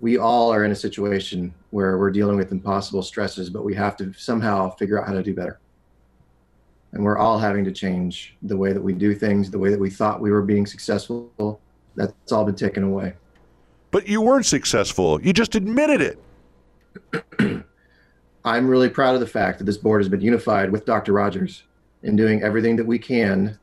We 0.00 0.16
all 0.16 0.52
are 0.52 0.64
in 0.64 0.70
a 0.70 0.76
situation 0.76 1.52
where 1.70 1.98
we're 1.98 2.10
dealing 2.10 2.36
with 2.36 2.52
impossible 2.52 3.02
stresses, 3.02 3.50
but 3.50 3.64
we 3.64 3.74
have 3.74 3.96
to 3.96 4.12
somehow 4.12 4.70
figure 4.76 5.00
out 5.00 5.06
how 5.08 5.14
to 5.14 5.22
do 5.22 5.34
better. 5.34 5.58
And 6.92 7.04
we're 7.04 7.18
all 7.18 7.38
having 7.38 7.64
to 7.64 7.72
change 7.72 8.36
the 8.42 8.56
way 8.56 8.72
that 8.72 8.80
we 8.80 8.92
do 8.92 9.14
things, 9.14 9.50
the 9.50 9.58
way 9.58 9.70
that 9.70 9.80
we 9.80 9.90
thought 9.90 10.20
we 10.20 10.30
were 10.30 10.42
being 10.42 10.66
successful. 10.66 11.60
That's 11.96 12.32
all 12.32 12.44
been 12.44 12.54
taken 12.54 12.84
away. 12.84 13.14
But 13.90 14.06
you 14.06 14.20
weren't 14.20 14.46
successful. 14.46 15.20
You 15.20 15.32
just 15.32 15.54
admitted 15.54 16.16
it. 17.40 17.64
I'm 18.44 18.68
really 18.68 18.88
proud 18.88 19.14
of 19.14 19.20
the 19.20 19.26
fact 19.26 19.58
that 19.58 19.64
this 19.64 19.76
board 19.76 20.00
has 20.00 20.08
been 20.08 20.20
unified 20.20 20.70
with 20.70 20.86
Dr. 20.86 21.12
Rogers 21.12 21.64
in 22.02 22.16
doing 22.16 22.42
everything 22.42 22.76
that 22.76 22.86
we 22.86 22.98
can 22.98 23.58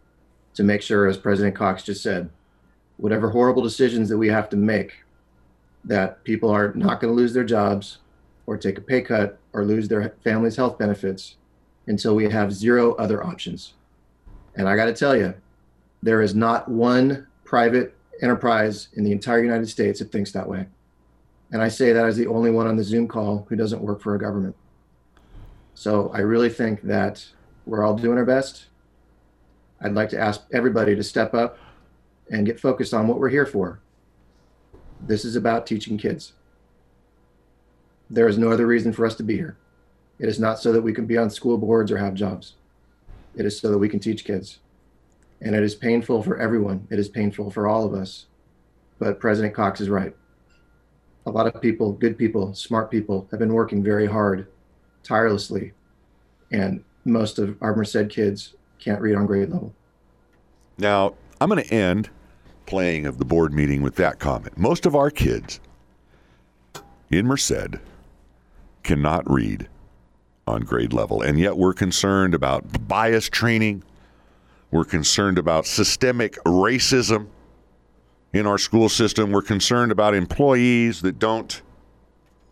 to 0.53 0.63
make 0.63 0.81
sure, 0.81 1.07
as 1.07 1.17
President 1.17 1.55
Cox 1.55 1.83
just 1.83 2.03
said, 2.03 2.29
whatever 2.97 3.29
horrible 3.29 3.61
decisions 3.61 4.09
that 4.09 4.17
we 4.17 4.27
have 4.27 4.49
to 4.49 4.57
make, 4.57 5.04
that 5.85 6.23
people 6.23 6.49
are 6.49 6.73
not 6.73 6.99
going 6.99 7.11
to 7.11 7.17
lose 7.17 7.33
their 7.33 7.43
jobs 7.43 7.99
or 8.45 8.57
take 8.57 8.77
a 8.77 8.81
pay 8.81 9.01
cut 9.01 9.39
or 9.53 9.63
lose 9.63 9.87
their 9.87 10.15
family's 10.23 10.55
health 10.55 10.77
benefits 10.77 11.35
until 11.87 12.15
we 12.15 12.29
have 12.29 12.51
zero 12.51 12.93
other 12.95 13.23
options. 13.23 13.73
And 14.55 14.67
I 14.67 14.75
got 14.75 14.85
to 14.85 14.93
tell 14.93 15.15
you, 15.15 15.33
there 16.01 16.21
is 16.21 16.35
not 16.35 16.69
one 16.69 17.27
private 17.43 17.95
enterprise 18.21 18.89
in 18.93 19.03
the 19.03 19.11
entire 19.11 19.43
United 19.43 19.67
States 19.67 19.99
that 19.99 20.11
thinks 20.11 20.31
that 20.31 20.47
way. 20.47 20.67
And 21.51 21.61
I 21.61 21.67
say 21.67 21.93
that 21.93 22.05
as 22.05 22.17
the 22.17 22.27
only 22.27 22.51
one 22.51 22.67
on 22.67 22.75
the 22.75 22.83
Zoom 22.83 23.07
call 23.07 23.45
who 23.49 23.55
doesn't 23.55 23.81
work 23.81 24.01
for 24.01 24.15
a 24.15 24.19
government. 24.19 24.55
So 25.73 26.09
I 26.13 26.19
really 26.19 26.49
think 26.49 26.81
that 26.83 27.25
we're 27.65 27.83
all 27.83 27.95
doing 27.95 28.17
our 28.17 28.25
best. 28.25 28.65
I'd 29.81 29.93
like 29.93 30.09
to 30.09 30.19
ask 30.19 30.41
everybody 30.53 30.95
to 30.95 31.03
step 31.03 31.33
up 31.33 31.57
and 32.31 32.45
get 32.45 32.59
focused 32.59 32.93
on 32.93 33.07
what 33.07 33.19
we're 33.19 33.29
here 33.29 33.45
for. 33.45 33.79
This 35.01 35.25
is 35.25 35.35
about 35.35 35.67
teaching 35.67 35.97
kids. 35.97 36.33
There 38.09 38.27
is 38.27 38.37
no 38.37 38.51
other 38.51 38.67
reason 38.67 38.93
for 38.93 39.05
us 39.05 39.15
to 39.15 39.23
be 39.23 39.35
here. 39.35 39.57
It 40.19 40.29
is 40.29 40.39
not 40.39 40.59
so 40.59 40.71
that 40.71 40.81
we 40.81 40.93
can 40.93 41.05
be 41.05 41.17
on 41.17 41.29
school 41.29 41.57
boards 41.57 41.91
or 41.91 41.97
have 41.97 42.13
jobs. 42.13 42.53
It 43.35 43.45
is 43.45 43.59
so 43.59 43.69
that 43.69 43.77
we 43.77 43.89
can 43.89 43.99
teach 43.99 44.23
kids. 44.23 44.59
And 45.41 45.55
it 45.55 45.63
is 45.63 45.75
painful 45.75 46.23
for 46.23 46.39
everyone. 46.39 46.87
It 46.89 46.99
is 46.99 47.09
painful 47.09 47.51
for 47.51 47.67
all 47.67 47.85
of 47.85 47.93
us. 47.93 48.27
But 48.99 49.19
President 49.19 49.53
Cox 49.53 49.81
is 49.81 49.89
right. 49.89 50.15
A 51.25 51.31
lot 51.31 51.47
of 51.47 51.61
people, 51.61 51.91
good 51.91 52.17
people, 52.17 52.53
smart 52.53 52.89
people, 52.89 53.27
have 53.31 53.39
been 53.39 53.53
working 53.53 53.83
very 53.83 54.05
hard, 54.05 54.47
tirelessly. 55.03 55.73
And 56.51 56.83
most 57.03 57.39
of 57.39 57.57
our 57.61 57.75
Merced 57.75 58.09
kids 58.09 58.53
can't 58.79 59.01
read 59.01 59.15
on 59.15 59.25
grade 59.25 59.49
level. 59.49 59.73
Now, 60.77 61.15
I'm 61.41 61.49
going 61.49 61.63
to 61.63 61.73
end 61.73 62.09
playing 62.65 63.05
of 63.05 63.17
the 63.17 63.25
board 63.25 63.53
meeting 63.53 63.81
with 63.81 63.95
that 63.95 64.19
comment. 64.19 64.57
Most 64.57 64.85
of 64.85 64.95
our 64.95 65.09
kids 65.09 65.59
in 67.09 67.25
Merced 67.25 67.75
cannot 68.83 69.29
read 69.29 69.67
on 70.47 70.61
grade 70.61 70.93
level, 70.93 71.21
and 71.21 71.39
yet 71.39 71.57
we're 71.57 71.73
concerned 71.73 72.33
about 72.33 72.87
bias 72.87 73.29
training. 73.29 73.83
We're 74.71 74.85
concerned 74.85 75.37
about 75.37 75.65
systemic 75.65 76.35
racism 76.43 77.27
in 78.33 78.45
our 78.45 78.57
school 78.57 78.89
system. 78.89 79.31
We're 79.31 79.41
concerned 79.41 79.91
about 79.91 80.13
employees 80.13 81.01
that 81.01 81.19
don't 81.19 81.61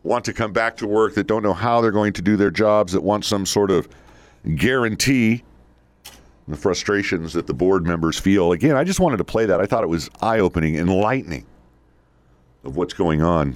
want 0.04 0.26
to 0.26 0.34
come 0.34 0.54
back 0.54 0.78
to 0.78 0.88
work, 0.88 1.16
that 1.16 1.28
don't 1.28 1.44
know 1.44 1.54
how 1.54 1.82
they're 1.82 1.92
going 1.92 2.14
to 2.14 2.22
do 2.22 2.36
their 2.36 2.52
jobs, 2.52 2.94
that 2.94 3.02
want 3.02 3.26
some 3.26 3.46
sort 3.46 3.72
of 3.72 3.88
guarantee 4.56 5.44
the 6.48 6.58
frustrations 6.58 7.34
that 7.34 7.48
the 7.48 7.54
board 7.54 7.86
members 7.86 8.20
feel. 8.20 8.52
Again, 8.52 8.76
I 8.76 8.84
just 8.84 9.00
wanted 9.00 9.18
to 9.18 9.24
play 9.24 9.46
that. 9.46 9.62
I 9.62 9.66
thought 9.66 9.84
it 9.84 9.88
was 9.88 10.10
eye 10.22 10.40
opening, 10.40 10.76
enlightening 10.76 11.46
of 12.64 12.76
what's 12.76 12.94
going 12.94 13.22
on 13.22 13.56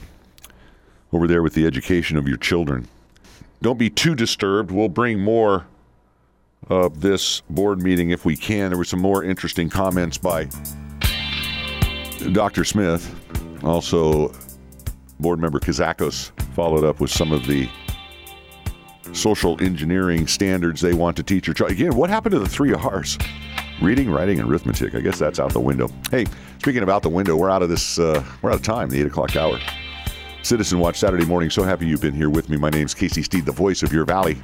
over 1.12 1.28
there 1.28 1.44
with 1.44 1.54
the 1.54 1.66
education 1.66 2.18
of 2.18 2.28
your 2.28 2.38
children. 2.38 2.88
Don't 3.62 3.80
be 3.80 3.90
too 3.90 4.16
disturbed. 4.16 4.72
We'll 4.72 4.90
bring 4.90 5.20
more 5.20 5.66
of 6.70 7.02
this 7.02 7.42
board 7.50 7.82
meeting 7.82 8.12
if 8.12 8.26
we 8.26 8.36
can. 8.36 8.70
There 8.70 8.78
were 8.78 8.86
some 8.86 9.02
more 9.02 9.24
interesting 9.24 9.70
comments 9.70 10.18
by 10.18 10.50
Dr. 12.32 12.64
Smith. 12.64 13.14
Also, 13.64 14.34
board 15.20 15.40
member 15.40 15.60
Kazakos 15.60 16.32
followed 16.54 16.84
up 16.84 17.00
with 17.00 17.12
some 17.12 17.32
of 17.32 17.48
the 17.48 17.70
social 19.14 19.62
engineering 19.62 20.28
standards 20.28 20.82
they 20.82 20.94
want 20.94 21.18
to 21.18 21.24
teach 21.24 21.48
your 21.48 21.54
child. 21.54 21.72
Again, 21.72 21.96
what 21.96 22.10
happened 22.10 22.34
to 22.34 22.40
the 22.40 22.50
three 22.50 22.74
R's? 22.74 23.18
Reading, 23.82 24.10
writing, 24.10 24.40
and 24.40 24.50
arithmetic. 24.50 24.96
I 24.96 25.02
guess 25.02 25.20
that's 25.20 25.40
out 25.40 25.54
the 25.54 25.60
window. 25.60 25.90
Hey, 26.10 26.26
speaking 26.60 26.82
of 26.82 26.90
out 26.90 27.04
the 27.04 27.10
window, 27.10 27.36
we're 27.36 27.50
out 27.50 27.62
of 27.62 27.70
this. 27.70 28.00
Uh, 28.00 28.24
we're 28.42 28.50
out 28.50 28.56
of 28.56 28.64
time. 28.64 28.90
The 28.90 29.00
eight 29.00 29.06
o'clock 29.06 29.36
hour. 29.36 29.60
Citizen 30.42 30.80
Watch 30.80 30.98
Saturday 30.98 31.26
morning. 31.26 31.50
So 31.50 31.64
happy 31.64 31.86
you've 31.86 32.02
been 32.02 32.16
here 32.16 32.30
with 32.30 32.50
me. 32.50 32.58
My 32.58 32.70
name's 32.70 32.94
Casey 32.94 33.22
Steed, 33.22 33.46
the 33.46 33.52
voice 33.52 33.84
of 33.84 33.92
your 33.92 34.06
valley. 34.06 34.38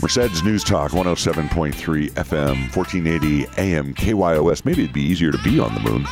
Merced's 0.00 0.42
News 0.44 0.62
Talk 0.62 0.92
107.3 0.92 1.72
FM, 2.12 2.76
1480 2.76 3.46
AM 3.56 3.94
KYOS. 3.94 4.64
Maybe 4.64 4.84
it'd 4.84 4.94
be 4.94 5.02
easier 5.02 5.32
to 5.32 5.38
be 5.38 5.58
on 5.58 5.74
the 5.74 5.80
moon. 5.80 6.06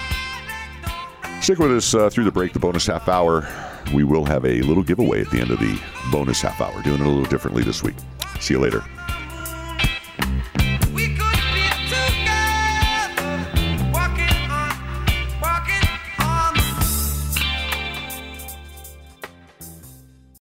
Stick 1.41 1.59
with 1.59 1.71
us 1.71 1.95
uh, 1.95 2.11
through 2.11 2.25
the 2.25 2.33
break, 2.33 2.53
the 2.53 2.59
bonus 2.59 2.87
half 2.87 3.09
hour. 3.09 3.47
We 3.95 4.05
will 4.05 4.25
have 4.25 4.45
a 4.45 4.61
little 4.63 4.83
giveaway 4.83 5.21
at 5.21 5.31
the 5.31 5.41
end 5.41 5.51
of 5.51 5.59
the 5.59 5.81
bonus 6.11 6.41
half 6.43 6.61
hour, 6.61 6.83
doing 6.83 7.01
it 7.01 7.07
a 7.07 7.09
little 7.09 7.25
differently 7.25 7.63
this 7.63 7.83
week. 7.83 7.97
See 8.41 8.55
you 8.55 8.61
later. 8.61 8.85